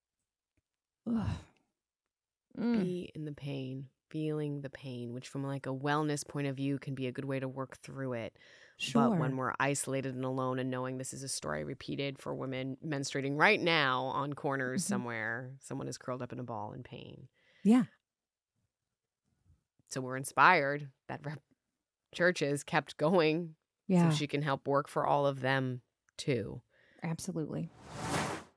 Mm. 2.59 2.83
Be 2.83 3.13
in 3.15 3.25
the 3.25 3.33
pain, 3.33 3.87
feeling 4.13 4.61
the 4.61 4.71
pain, 4.71 5.15
which 5.15 5.29
from 5.29 5.43
like 5.43 5.67
a 5.67 5.75
wellness 5.75 6.27
point 6.27 6.47
of 6.47 6.55
view 6.55 6.79
can 6.79 6.95
be 6.95 7.07
a 7.07 7.13
good 7.13 7.25
way 7.25 7.41
to 7.41 7.49
work 7.49 7.79
through 7.79 8.13
it. 8.13 8.37
Sure. 8.77 9.09
But 9.09 9.19
when 9.19 9.37
we're 9.37 9.55
isolated 9.59 10.15
and 10.15 10.25
alone 10.25 10.59
and 10.59 10.71
knowing 10.71 10.99
this 10.99 11.15
is 11.15 11.23
a 11.23 11.29
story 11.29 11.65
repeated 11.65 12.19
for 12.19 12.35
women 12.35 12.77
menstruating 12.85 13.39
right 13.39 13.61
now 13.61 14.05
on 14.05 14.35
corners 14.35 14.83
mm-hmm. 14.83 14.93
somewhere, 14.93 15.53
someone 15.61 15.89
is 15.89 15.97
curled 15.97 16.21
up 16.21 16.33
in 16.33 16.39
a 16.39 16.45
ball 16.45 16.73
in 16.73 16.83
pain. 16.83 17.29
Yeah. 17.65 17.85
So 19.89 20.01
we're 20.01 20.17
inspired 20.17 20.89
that 21.09 21.25
rep- 21.25 21.43
churches 22.15 22.63
kept 22.63 22.97
going 22.99 23.55
yeah. 23.87 24.11
so 24.11 24.17
she 24.17 24.27
can 24.27 24.43
help 24.43 24.69
work 24.69 24.89
for 24.89 25.07
all 25.07 25.27
of 25.27 25.41
them 25.41 25.81
too. 26.19 26.61
Absolutely. 27.03 27.71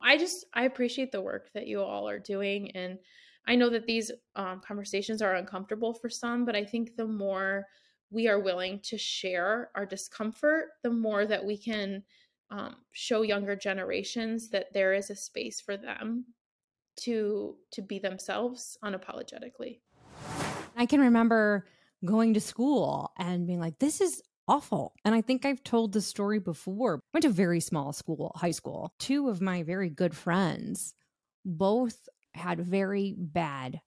I 0.01 0.17
just 0.17 0.45
I 0.53 0.65
appreciate 0.65 1.11
the 1.11 1.21
work 1.21 1.49
that 1.53 1.65
you 1.65 1.81
all 1.81 2.07
are 2.07 2.19
doing, 2.19 2.71
and 2.75 2.99
I 3.47 3.55
know 3.55 3.69
that 3.69 3.85
these 3.85 4.11
um, 4.35 4.61
conversations 4.65 5.21
are 5.21 5.35
uncomfortable 5.35 5.93
for 5.93 6.09
some, 6.09 6.45
but 6.45 6.55
I 6.55 6.63
think 6.63 6.95
the 6.95 7.07
more 7.07 7.65
we 8.09 8.27
are 8.27 8.39
willing 8.39 8.79
to 8.79 8.97
share 8.97 9.69
our 9.75 9.85
discomfort, 9.85 10.69
the 10.83 10.89
more 10.89 11.25
that 11.25 11.43
we 11.43 11.57
can 11.57 12.03
um, 12.49 12.75
show 12.91 13.21
younger 13.21 13.55
generations 13.55 14.49
that 14.49 14.73
there 14.73 14.93
is 14.93 15.09
a 15.09 15.15
space 15.15 15.59
for 15.61 15.77
them 15.77 16.25
to 16.97 17.57
to 17.71 17.81
be 17.81 17.99
themselves 17.99 18.77
unapologetically. 18.83 19.79
I 20.77 20.85
can 20.85 21.01
remember 21.01 21.67
going 22.05 22.33
to 22.35 22.41
school 22.41 23.11
and 23.17 23.47
being 23.47 23.59
like, 23.59 23.79
this 23.79 23.99
is 23.99 24.21
awful. 24.47 24.93
And 25.03 25.15
I 25.15 25.21
think 25.21 25.45
I've 25.45 25.63
told 25.63 25.91
this 25.91 26.05
story 26.05 26.39
before. 26.39 26.97
I 26.97 26.99
went 27.13 27.23
to 27.23 27.29
very 27.29 27.59
small 27.59 27.91
school, 27.93 28.31
high 28.35 28.51
school. 28.51 28.93
Two 28.99 29.27
of 29.27 29.41
my 29.41 29.63
very 29.63 29.89
good 29.89 30.15
friends 30.15 30.93
both 31.45 32.09
had 32.35 32.59
very 32.59 33.15
bad 33.17 33.81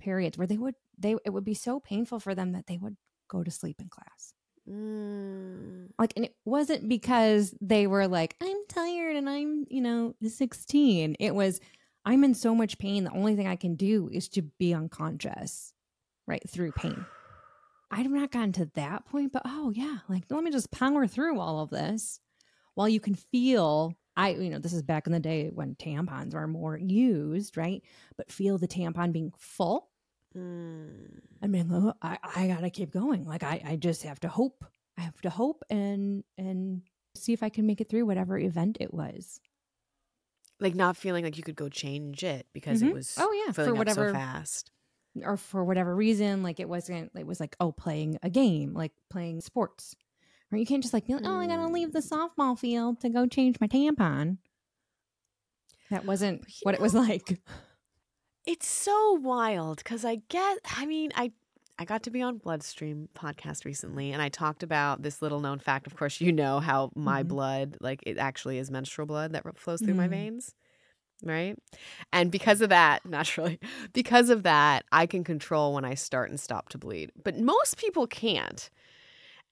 periods 0.00 0.38
where 0.38 0.46
they 0.46 0.56
would 0.56 0.74
they 0.98 1.16
it 1.24 1.30
would 1.30 1.44
be 1.44 1.54
so 1.54 1.80
painful 1.80 2.20
for 2.20 2.34
them 2.34 2.52
that 2.52 2.66
they 2.66 2.78
would 2.78 2.96
go 3.28 3.42
to 3.42 3.50
sleep 3.50 3.76
in 3.80 3.88
class. 3.88 4.34
Mm. 4.68 5.88
Like 5.98 6.12
and 6.16 6.24
it 6.24 6.34
wasn't 6.44 6.88
because 6.88 7.54
they 7.60 7.86
were 7.86 8.08
like, 8.08 8.36
I'm 8.40 8.56
tired 8.68 9.16
and 9.16 9.28
I'm, 9.28 9.66
you 9.68 9.80
know, 9.80 10.14
16. 10.26 11.16
It 11.18 11.34
was 11.34 11.60
I'm 12.04 12.24
in 12.24 12.34
so 12.34 12.54
much 12.54 12.78
pain. 12.78 13.04
The 13.04 13.12
only 13.12 13.36
thing 13.36 13.46
I 13.46 13.56
can 13.56 13.76
do 13.76 14.08
is 14.12 14.28
to 14.30 14.42
be 14.42 14.74
unconscious, 14.74 15.72
right? 16.26 16.42
Through 16.48 16.72
pain. 16.72 17.04
I've 17.90 18.10
not 18.10 18.30
gotten 18.30 18.52
to 18.52 18.70
that 18.74 19.04
point, 19.06 19.32
but 19.32 19.42
oh 19.44 19.72
yeah, 19.74 19.98
like 20.08 20.24
let 20.30 20.44
me 20.44 20.50
just 20.50 20.70
power 20.70 21.06
through 21.06 21.40
all 21.40 21.60
of 21.60 21.70
this 21.70 22.20
while 22.74 22.88
you 22.88 23.00
can 23.00 23.14
feel 23.14 23.94
I, 24.16 24.30
you 24.30 24.50
know, 24.50 24.58
this 24.58 24.72
is 24.72 24.82
back 24.82 25.06
in 25.06 25.12
the 25.12 25.20
day 25.20 25.50
when 25.54 25.74
tampons 25.76 26.34
were 26.34 26.46
more 26.48 26.76
used, 26.76 27.56
right? 27.56 27.82
But 28.16 28.30
feel 28.30 28.58
the 28.58 28.68
tampon 28.68 29.12
being 29.12 29.32
full. 29.38 29.88
Mm. 30.36 31.20
I 31.42 31.46
mean, 31.46 31.92
I, 32.02 32.18
I 32.36 32.46
gotta 32.48 32.70
keep 32.70 32.92
going. 32.92 33.24
Like 33.24 33.42
I, 33.42 33.62
I 33.64 33.76
just 33.76 34.02
have 34.04 34.20
to 34.20 34.28
hope. 34.28 34.64
I 34.98 35.02
have 35.02 35.20
to 35.22 35.30
hope 35.30 35.62
and 35.70 36.22
and 36.36 36.82
see 37.14 37.32
if 37.32 37.42
I 37.42 37.48
can 37.48 37.66
make 37.66 37.80
it 37.80 37.88
through 37.88 38.06
whatever 38.06 38.38
event 38.38 38.76
it 38.80 38.92
was. 38.94 39.40
Like 40.60 40.74
not 40.74 40.96
feeling 40.96 41.24
like 41.24 41.36
you 41.38 41.42
could 41.42 41.56
go 41.56 41.68
change 41.68 42.22
it 42.22 42.46
because 42.52 42.82
Mhm. 42.82 42.88
it 42.88 42.94
was 42.94 43.14
Oh, 43.18 43.32
yeah, 43.46 43.52
for 43.52 43.74
whatever- 43.74 44.08
so 44.10 44.14
fast. 44.14 44.70
or 45.24 45.36
for 45.36 45.64
whatever 45.64 45.94
reason, 45.96 46.42
like 46.42 46.60
it 46.60 46.68
wasn't, 46.68 47.10
it 47.16 47.26
was 47.26 47.40
like, 47.40 47.56
oh, 47.60 47.72
playing 47.72 48.18
a 48.22 48.30
game, 48.30 48.74
like 48.74 48.92
playing 49.08 49.40
sports. 49.40 49.96
Or 50.52 50.58
you 50.58 50.66
can't 50.66 50.82
just 50.82 50.92
like 50.92 51.06
be 51.06 51.14
like, 51.14 51.22
oh, 51.26 51.38
I 51.40 51.46
gotta 51.46 51.68
leave 51.68 51.92
the 51.92 52.00
softball 52.00 52.58
field 52.58 53.00
to 53.00 53.08
go 53.08 53.26
change 53.26 53.60
my 53.60 53.68
tampon. 53.68 54.38
That 55.90 56.04
wasn't 56.04 56.44
what 56.62 56.74
it 56.74 56.80
was 56.80 56.94
like. 56.94 57.40
It's 58.46 58.66
so 58.68 59.14
wild 59.14 59.78
because 59.78 60.04
I 60.04 60.16
get. 60.28 60.58
I 60.76 60.86
mean, 60.86 61.10
I 61.14 61.32
I 61.78 61.84
got 61.84 62.02
to 62.04 62.10
be 62.10 62.20
on 62.22 62.38
Bloodstream 62.38 63.08
podcast 63.14 63.64
recently, 63.64 64.12
and 64.12 64.20
I 64.20 64.28
talked 64.28 64.62
about 64.62 65.02
this 65.02 65.22
little 65.22 65.40
known 65.40 65.58
fact. 65.58 65.86
Of 65.86 65.96
course, 65.96 66.20
you 66.20 66.32
know 66.32 66.60
how 66.60 66.90
my 66.94 67.22
Mhm. 67.22 67.28
blood, 67.28 67.76
like 67.80 68.00
it 68.04 68.18
actually 68.18 68.58
is 68.58 68.70
menstrual 68.70 69.06
blood 69.06 69.32
that 69.32 69.44
flows 69.58 69.80
through 69.80 69.94
my 69.94 70.06
Mm. 70.06 70.10
veins, 70.10 70.54
right? 71.22 71.56
And 72.12 72.30
because 72.30 72.60
of 72.60 72.68
that, 72.70 73.04
naturally, 73.06 73.58
because 73.92 74.30
of 74.30 74.42
that, 74.42 74.84
I 74.92 75.06
can 75.06 75.22
control 75.24 75.74
when 75.74 75.84
I 75.84 75.94
start 75.94 76.30
and 76.30 76.38
stop 76.40 76.68
to 76.70 76.78
bleed. 76.78 77.12
But 77.22 77.38
most 77.38 77.76
people 77.78 78.06
can't. 78.06 78.68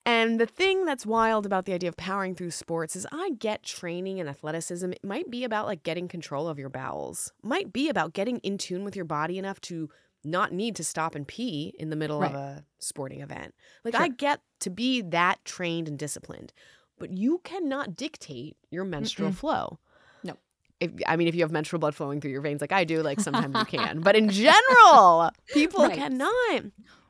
And 0.08 0.40
the 0.40 0.46
thing 0.46 0.86
that's 0.86 1.04
wild 1.04 1.44
about 1.44 1.66
the 1.66 1.74
idea 1.74 1.88
of 1.90 1.96
powering 1.96 2.34
through 2.34 2.52
sports 2.52 2.96
is 2.96 3.06
I 3.12 3.30
get 3.38 3.62
training 3.62 4.18
and 4.20 4.28
athleticism. 4.28 4.92
It 4.92 5.04
might 5.04 5.30
be 5.30 5.44
about 5.44 5.66
like 5.66 5.82
getting 5.82 6.08
control 6.08 6.48
of 6.48 6.58
your 6.58 6.70
bowels. 6.70 7.32
Might 7.42 7.72
be 7.72 7.88
about 7.90 8.14
getting 8.14 8.38
in 8.38 8.56
tune 8.56 8.84
with 8.84 8.96
your 8.96 9.04
body 9.04 9.38
enough 9.38 9.60
to 9.62 9.90
not 10.24 10.50
need 10.52 10.76
to 10.76 10.84
stop 10.84 11.14
and 11.14 11.28
pee 11.28 11.74
in 11.78 11.90
the 11.90 11.96
middle 11.96 12.22
of 12.22 12.32
a 12.34 12.64
sporting 12.78 13.20
event. 13.20 13.54
Like 13.84 13.94
Sure. 13.94 14.02
I 14.04 14.08
get 14.08 14.40
to 14.60 14.70
be 14.70 15.02
that 15.02 15.44
trained 15.44 15.88
and 15.88 15.98
disciplined. 15.98 16.52
But 16.98 17.10
you 17.10 17.40
cannot 17.44 17.94
dictate 17.94 18.56
your 18.70 18.84
menstrual 18.84 19.30
Mm-mm. 19.30 19.34
flow. 19.36 19.78
No. 20.24 20.36
If, 20.80 20.90
I 21.06 21.16
mean, 21.16 21.28
if 21.28 21.34
you 21.34 21.42
have 21.42 21.52
menstrual 21.52 21.80
blood 21.80 21.94
flowing 21.94 22.20
through 22.20 22.30
your 22.32 22.40
veins 22.40 22.60
like 22.60 22.72
I 22.72 22.84
do, 22.84 23.02
like 23.02 23.20
sometimes 23.20 23.54
you 23.56 23.64
can. 23.66 24.00
But 24.00 24.16
in 24.16 24.30
general, 24.30 25.30
people 25.52 25.84
Right. 25.84 25.96
cannot. 25.98 26.64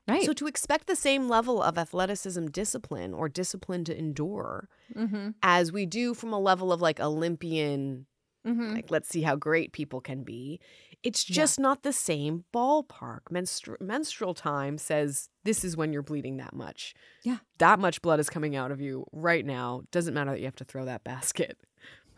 Right. 0.08 0.24
So 0.24 0.32
to 0.32 0.46
expect 0.46 0.86
the 0.86 0.96
same 0.96 1.28
level 1.28 1.62
of 1.62 1.76
athleticism 1.76 2.46
discipline 2.46 3.12
or 3.12 3.28
discipline 3.28 3.84
to 3.84 3.98
endure 3.98 4.68
mm-hmm. 4.96 5.30
as 5.42 5.70
we 5.70 5.84
do 5.86 6.14
from 6.14 6.32
a 6.32 6.38
level 6.40 6.72
of 6.72 6.80
like 6.80 7.00
Olympian, 7.00 8.06
Mm-hmm. 8.46 8.74
like 8.76 8.90
let's 8.90 9.08
see 9.10 9.22
how 9.22 9.34
great 9.36 9.72
people 9.72 10.00
can 10.00 10.22
be, 10.22 10.60
it's 11.02 11.28
Yeah. 11.28 11.34
just 11.34 11.58
not 11.60 11.82
the 11.82 11.92
same 11.92 12.44
ballpark. 12.54 13.22
Menstru- 13.30 13.80
menstrual 13.80 14.32
time 14.32 14.78
says 14.78 15.28
this 15.44 15.64
is 15.64 15.76
when 15.76 15.92
you're 15.92 16.02
bleeding 16.02 16.38
that 16.38 16.54
much. 16.54 16.94
Yeah. 17.24 17.38
That 17.58 17.78
much 17.78 18.00
blood 18.00 18.20
is 18.20 18.30
coming 18.30 18.56
out 18.56 18.70
of 18.70 18.80
you 18.80 19.04
right 19.12 19.44
now. 19.44 19.82
Doesn't 19.90 20.14
matter 20.14 20.30
that 20.30 20.38
you 20.38 20.46
have 20.46 20.56
to 20.56 20.64
throw 20.64 20.86
that 20.86 21.04
basket. 21.12 21.58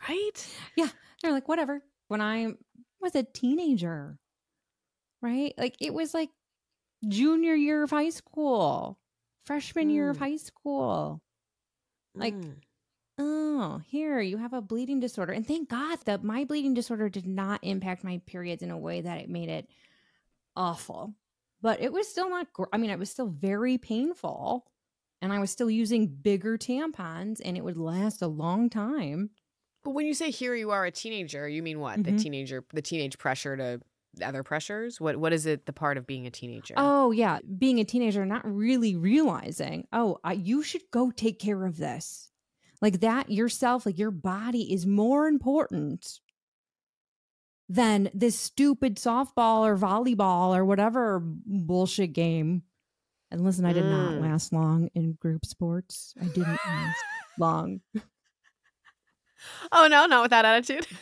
Right? 0.08 0.46
Yeah. 0.76 0.90
They're 1.22 1.32
like, 1.32 1.48
whatever. 1.48 1.82
When 2.08 2.20
I 2.20 2.48
was 3.00 3.16
a 3.16 3.24
teenager, 3.24 4.18
right? 5.22 5.54
Like 5.58 5.76
it 5.80 5.94
was 5.94 6.14
like 6.14 6.28
junior 7.08 7.54
year 7.54 7.82
of 7.82 7.90
high 7.90 8.10
school, 8.10 8.98
freshman 9.44 9.90
year 9.90 10.10
of 10.10 10.16
Mm. 10.16 10.20
high 10.20 10.36
school. 10.36 11.22
Like, 12.14 12.34
Mm. 12.34 12.56
Oh, 13.22 13.82
here 13.86 14.18
you 14.20 14.38
have 14.38 14.54
a 14.54 14.62
bleeding 14.62 14.98
disorder. 14.98 15.32
And 15.34 15.46
thank 15.46 15.68
God 15.68 15.98
that 16.06 16.24
my 16.24 16.44
bleeding 16.44 16.72
disorder 16.72 17.10
did 17.10 17.26
not 17.26 17.62
impact 17.62 18.02
my 18.02 18.18
periods 18.24 18.62
in 18.62 18.70
a 18.70 18.78
way 18.78 19.02
that 19.02 19.18
it 19.20 19.28
made 19.28 19.50
it 19.50 19.68
awful. 20.56 21.14
But 21.60 21.80
it 21.82 21.92
was 21.92 22.08
still 22.08 22.30
not, 22.30 22.50
gr- 22.52 22.64
I 22.72 22.78
mean, 22.78 22.88
it 22.90 22.98
was 22.98 23.10
still 23.10 23.26
very 23.28 23.76
painful. 23.76 24.66
And 25.20 25.32
I 25.34 25.38
was 25.38 25.50
still 25.50 25.70
using 25.70 26.06
bigger 26.06 26.56
tampons 26.56 27.42
and 27.44 27.58
it 27.58 27.64
would 27.64 27.76
last 27.76 28.22
a 28.22 28.26
long 28.26 28.70
time. 28.70 29.30
But 29.84 29.90
when 29.90 30.06
you 30.06 30.14
say 30.14 30.30
here 30.30 30.54
you 30.54 30.70
are 30.70 30.86
a 30.86 30.90
teenager, 30.90 31.46
you 31.46 31.62
mean 31.62 31.78
what? 31.80 32.02
The 32.02 32.12
Mhm. 32.12 32.22
teenager, 32.22 32.64
the 32.72 32.80
teenage 32.82 33.18
pressure 33.18 33.54
to 33.56 33.82
other 34.22 34.42
pressures? 34.42 35.00
What 35.00 35.16
What 35.16 35.32
is 35.32 35.46
it? 35.46 35.66
The 35.66 35.72
part 35.72 35.96
of 35.96 36.06
being 36.06 36.26
a 36.26 36.30
teenager? 36.30 36.74
Oh, 36.76 37.10
yeah. 37.10 37.38
Being 37.58 37.78
a 37.80 37.84
teenager, 37.84 38.24
not 38.26 38.42
really 38.44 38.96
realizing, 38.96 39.86
oh, 39.92 40.18
I, 40.24 40.32
you 40.34 40.62
should 40.62 40.82
go 40.90 41.10
take 41.10 41.38
care 41.38 41.64
of 41.64 41.76
this. 41.76 42.30
Like 42.82 43.00
that 43.00 43.30
yourself, 43.30 43.84
like 43.86 43.98
your 43.98 44.10
body 44.10 44.72
is 44.72 44.86
more 44.86 45.26
important 45.28 46.20
than 47.68 48.10
this 48.14 48.38
stupid 48.38 48.96
softball 48.96 49.60
or 49.66 49.76
volleyball 49.76 50.56
or 50.56 50.64
whatever 50.64 51.20
bullshit 51.22 52.12
game. 52.12 52.62
And 53.30 53.44
listen, 53.44 53.64
I 53.64 53.72
did 53.72 53.84
not 53.84 54.14
Mm. 54.14 54.22
last 54.22 54.52
long 54.52 54.88
in 54.94 55.12
group 55.12 55.46
sports. 55.46 56.14
I 56.20 56.24
didn't 56.24 56.58
last 56.66 56.98
long. 57.38 57.80
Oh 59.70 59.86
no, 59.88 60.06
not 60.06 60.22
with 60.22 60.30
that 60.30 60.44
attitude. 60.44 60.86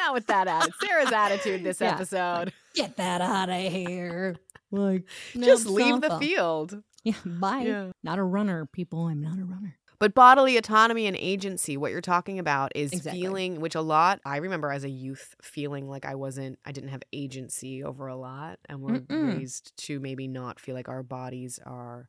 not 0.00 0.14
with 0.14 0.26
that 0.26 0.48
attitude. 0.48 0.74
Sarah's 0.82 1.12
attitude 1.12 1.64
this 1.64 1.80
Yeah. 1.80 1.94
episode. 1.94 2.52
Get 2.74 2.96
that 2.96 3.20
out 3.20 3.48
of 3.48 3.72
here. 3.72 4.36
Like, 4.70 5.04
Just 5.38 5.66
no 5.66 5.72
leave 5.72 6.00
the 6.00 6.18
field. 6.18 6.82
Yeah, 7.04 7.14
bye. 7.26 7.62
Yeah. 7.66 7.90
Not 8.02 8.18
a 8.18 8.22
runner, 8.22 8.66
people. 8.66 9.06
I'm 9.06 9.20
not 9.20 9.38
a 9.38 9.44
runner. 9.44 9.76
But 9.98 10.14
bodily 10.14 10.56
autonomy 10.56 11.06
and 11.06 11.16
agency, 11.16 11.76
what 11.76 11.90
you're 11.90 12.00
talking 12.00 12.38
about 12.38 12.72
is 12.74 12.90
Exactly. 12.92 13.20
feeling, 13.20 13.60
which 13.60 13.74
a 13.74 13.82
lot, 13.82 14.20
I 14.24 14.38
remember 14.38 14.70
as 14.72 14.82
a 14.84 14.88
youth 14.88 15.34
feeling 15.42 15.88
like 15.90 16.06
I 16.06 16.14
wasn't, 16.14 16.58
I 16.64 16.72
didn't 16.72 16.88
have 16.90 17.02
agency 17.12 17.84
over 17.84 18.06
a 18.06 18.16
lot. 18.16 18.58
And 18.66 18.80
we're 18.80 19.00
Mm-mm. 19.00 19.36
raised 19.38 19.76
to 19.84 20.00
maybe 20.00 20.26
not 20.26 20.58
feel 20.58 20.74
like 20.74 20.88
our 20.88 21.02
bodies 21.02 21.58
are 21.66 22.08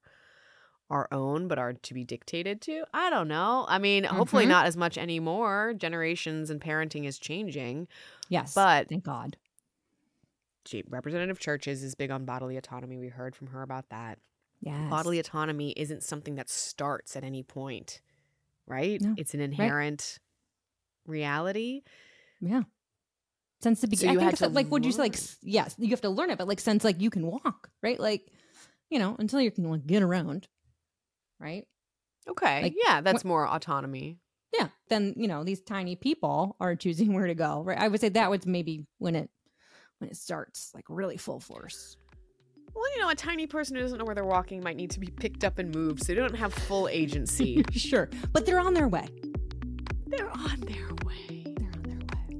our 0.92 1.08
own, 1.12 1.48
but 1.48 1.58
are 1.58 1.74
to 1.74 1.94
be 1.94 2.04
dictated 2.04 2.62
to. 2.62 2.84
I 2.94 3.10
don't 3.10 3.28
know. 3.28 3.66
I 3.68 3.80
mean, 3.80 4.04
hopefully 4.04 4.46
Mhm. 4.46 4.50
not 4.50 4.66
as 4.68 4.76
much 4.78 4.98
anymore. 4.98 5.74
Generations 5.76 6.50
and 6.50 6.60
parenting 6.62 7.06
is 7.06 7.18
changing. 7.18 7.88
Yes. 8.30 8.54
But 8.54 8.90
thank 8.90 9.04
God. 9.04 9.38
She, 10.66 10.84
Representative 10.88 11.40
Churches 11.40 11.82
is 11.82 11.96
big 11.96 12.12
on 12.12 12.26
bodily 12.26 12.58
autonomy. 12.58 12.98
We 12.98 13.08
heard 13.08 13.36
from 13.36 13.48
her 13.48 13.64
about 13.64 13.90
that. 13.90 14.20
Yes. 14.60 14.92
Bodily 14.92 15.18
autonomy 15.18 15.72
isn't 15.72 16.04
something 16.04 16.36
that 16.36 16.50
starts 16.50 17.16
at 17.16 17.24
any 17.24 17.42
point, 17.42 18.02
right? 18.68 19.02
No. 19.02 19.16
It's 19.18 19.34
an 19.34 19.40
inherent 19.40 20.20
reality. 21.08 21.82
Yeah. 22.40 22.64
Since 23.62 23.82
the 23.82 23.88
beginning, 23.88 24.16
you 24.16 24.22
I 24.22 24.26
think 24.28 24.40
that, 24.40 24.54
like, 24.54 24.70
would 24.72 24.86
you 24.86 24.92
say, 24.92 25.00
like, 25.04 25.16
yes, 25.42 25.76
you 25.78 25.90
have 25.90 26.02
to 26.02 26.10
learn 26.10 26.30
it, 26.32 26.38
but 26.38 26.48
like, 26.48 26.60
since 26.60 26.84
like 26.84 27.00
you 27.02 27.10
can 27.10 27.26
walk, 27.26 27.70
right? 27.82 28.00
Like, 28.00 28.28
you 28.90 29.00
know, 29.00 29.16
until 29.20 29.40
you 29.40 29.52
can 29.52 29.64
like 29.70 29.86
get 29.88 30.04
around, 30.04 30.48
right? 31.42 31.66
Okay. 32.30 32.62
Like, 32.64 32.76
yeah, 32.86 33.02
that's 33.02 33.26
more 33.26 33.48
autonomy. 33.48 34.20
Yeah. 34.54 34.68
Then 34.90 35.14
you 35.18 35.28
know 35.28 35.44
these 35.44 35.62
tiny 35.62 35.96
people 35.96 36.56
are 36.60 36.76
choosing 36.76 37.14
where 37.16 37.28
to 37.28 37.36
go, 37.36 37.64
right? 37.64 37.78
I 37.78 37.88
would 37.88 38.02
say 38.02 38.10
that 38.10 38.30
was 38.30 38.46
maybe 38.46 38.86
when 39.00 39.16
it 39.16 39.30
when 40.00 40.10
it 40.10 40.18
starts 40.18 40.72
like 40.74 40.86
really 40.90 41.18
full 41.18 41.40
force. 41.40 41.98
Well, 42.74 42.90
you 42.96 43.02
know, 43.02 43.10
a 43.10 43.16
tiny 43.16 43.48
person 43.48 43.76
who 43.76 43.82
doesn't 43.82 43.98
know 43.98 44.06
where 44.06 44.16
they're 44.16 44.24
walking 44.24 44.64
might 44.64 44.78
need 44.78 44.92
to 44.92 45.00
be 45.00 45.08
picked 45.08 45.44
up 45.44 45.60
and 45.60 45.76
moved, 45.76 46.04
so 46.04 46.14
they 46.14 46.20
don't 46.20 46.36
have 46.36 46.54
full 46.54 46.88
agency. 46.88 47.64
sure, 47.74 48.10
but 48.32 48.46
they're 48.46 48.62
on 48.62 48.74
their 48.74 48.88
way. 48.88 49.08
they're 50.08 50.30
on 50.30 50.60
their 50.62 50.88
way. 51.06 51.44
They're 51.58 51.70
on 51.70 51.84
their 51.84 52.00
way. 52.00 52.38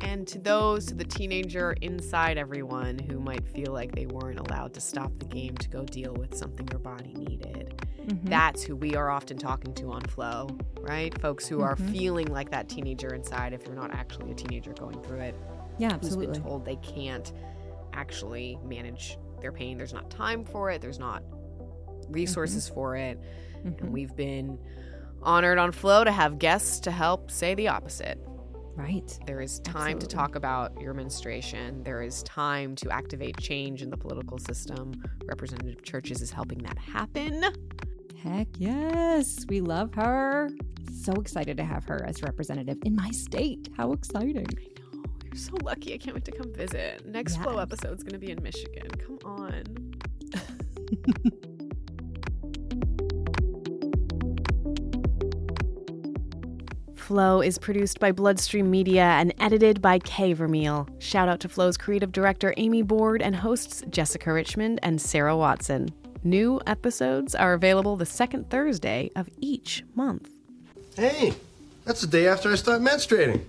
And 0.00 0.26
to 0.28 0.38
those, 0.38 0.86
to 0.86 0.94
the 0.94 1.04
teenager 1.04 1.72
inside 1.82 2.38
everyone 2.38 2.98
who 2.98 3.20
might 3.20 3.46
feel 3.46 3.72
like 3.72 3.92
they 3.94 4.06
weren't 4.06 4.40
allowed 4.40 4.72
to 4.74 4.80
stop 4.80 5.12
the 5.18 5.26
game 5.26 5.54
to 5.58 5.68
go 5.68 5.84
deal 5.84 6.14
with 6.14 6.34
something 6.34 6.64
their 6.66 6.78
body 6.78 7.12
needed, 7.14 7.81
Mhm. 8.06 8.28
that's 8.28 8.62
who 8.62 8.74
we 8.76 8.94
are 8.96 9.10
often 9.10 9.36
talking 9.38 9.72
to 9.74 9.90
on 9.92 10.02
Flow, 10.02 10.48
right? 10.80 11.16
Folks 11.20 11.46
who 11.46 11.60
are 11.62 11.76
Mhm. 11.76 11.90
feeling 11.92 12.26
like 12.28 12.50
that 12.50 12.68
teenager 12.68 13.14
inside 13.14 13.52
if 13.52 13.64
you're 13.66 13.74
not 13.76 13.92
actually 13.94 14.30
a 14.30 14.34
teenager 14.34 14.72
going 14.72 15.00
through 15.02 15.20
it. 15.20 15.34
Yeah, 15.78 15.88
who's 15.88 15.94
absolutely. 16.06 16.34
been 16.34 16.42
told 16.42 16.64
they 16.64 16.76
can't 16.76 17.32
actually 17.92 18.58
manage 18.64 19.18
their 19.40 19.52
pain. 19.52 19.76
There's 19.78 19.92
not 19.94 20.10
time 20.10 20.44
for 20.44 20.70
it. 20.70 20.80
There's 20.80 20.98
not 20.98 21.22
resources 22.08 22.68
for 22.68 22.96
it. 22.96 23.18
And 23.64 23.92
we've 23.92 24.14
been 24.16 24.58
honored 25.22 25.58
on 25.58 25.70
Flow 25.72 26.02
to 26.04 26.10
have 26.12 26.38
guests 26.38 26.80
to 26.80 26.90
help 26.90 27.30
say 27.30 27.54
the 27.54 27.68
opposite. 27.68 28.18
Right. 28.74 29.18
There 29.26 29.40
is 29.42 29.60
time 29.60 29.98
to 29.98 30.06
talk 30.06 30.34
about 30.34 30.80
your 30.80 30.94
menstruation. 30.94 31.82
There 31.84 32.02
is 32.02 32.22
time 32.22 32.74
to 32.76 32.90
activate 32.90 33.36
change 33.38 33.82
in 33.82 33.90
the 33.90 33.98
political 33.98 34.38
system. 34.38 34.92
Representative 35.26 35.82
Churches 35.82 36.22
is 36.22 36.30
helping 36.30 36.58
that 36.60 36.78
happen. 36.78 37.44
Heck 38.22 38.48
yes. 38.58 39.44
We 39.48 39.60
love 39.60 39.94
her. 39.94 40.50
So 41.02 41.12
excited 41.14 41.56
to 41.56 41.64
have 41.64 41.84
her 41.86 42.04
as 42.06 42.22
representative 42.22 42.78
in 42.84 42.94
my 42.94 43.10
state. 43.10 43.68
How 43.76 43.92
exciting. 43.92 44.46
Oh, 44.94 45.02
you're 45.24 45.34
so 45.36 45.54
lucky. 45.64 45.94
I 45.94 45.98
can't 45.98 46.14
wait 46.14 46.24
to 46.26 46.32
come 46.32 46.52
visit. 46.54 47.04
Next 47.06 47.36
Flow 47.38 47.54
Yes. 47.54 47.62
episode's 47.62 48.02
going 48.04 48.12
to 48.12 48.18
be 48.24 48.30
in 48.30 48.42
Michigan. 48.42 48.88
Come 48.90 49.18
on. 49.24 49.64
Flow 56.96 57.40
is 57.42 57.58
produced 57.58 57.98
by 57.98 58.12
Bloodstream 58.12 58.70
Media 58.70 59.02
and 59.02 59.34
edited 59.40 59.82
by 59.82 59.98
Kay 59.98 60.32
Vermeil. 60.34 60.88
Shout 60.98 61.28
out 61.28 61.40
to 61.40 61.48
Flow's 61.48 61.76
creative 61.76 62.12
director 62.12 62.54
Amy 62.56 62.82
Board 62.82 63.22
and 63.22 63.34
hosts 63.34 63.82
Jessica 63.90 64.32
Richmond 64.32 64.78
and 64.82 65.00
Sarah 65.00 65.36
Watson. 65.36 65.88
New 66.24 66.60
episodes 66.68 67.34
are 67.34 67.52
available 67.52 67.96
the 67.96 68.06
second 68.06 68.48
Thursday 68.48 69.10
of 69.16 69.28
each 69.40 69.82
month. 69.96 70.30
Hey, 70.94 71.34
that's 71.84 72.00
the 72.00 72.06
day 72.06 72.28
after 72.28 72.52
I 72.52 72.54
start 72.54 72.80
menstruating. 72.80 73.44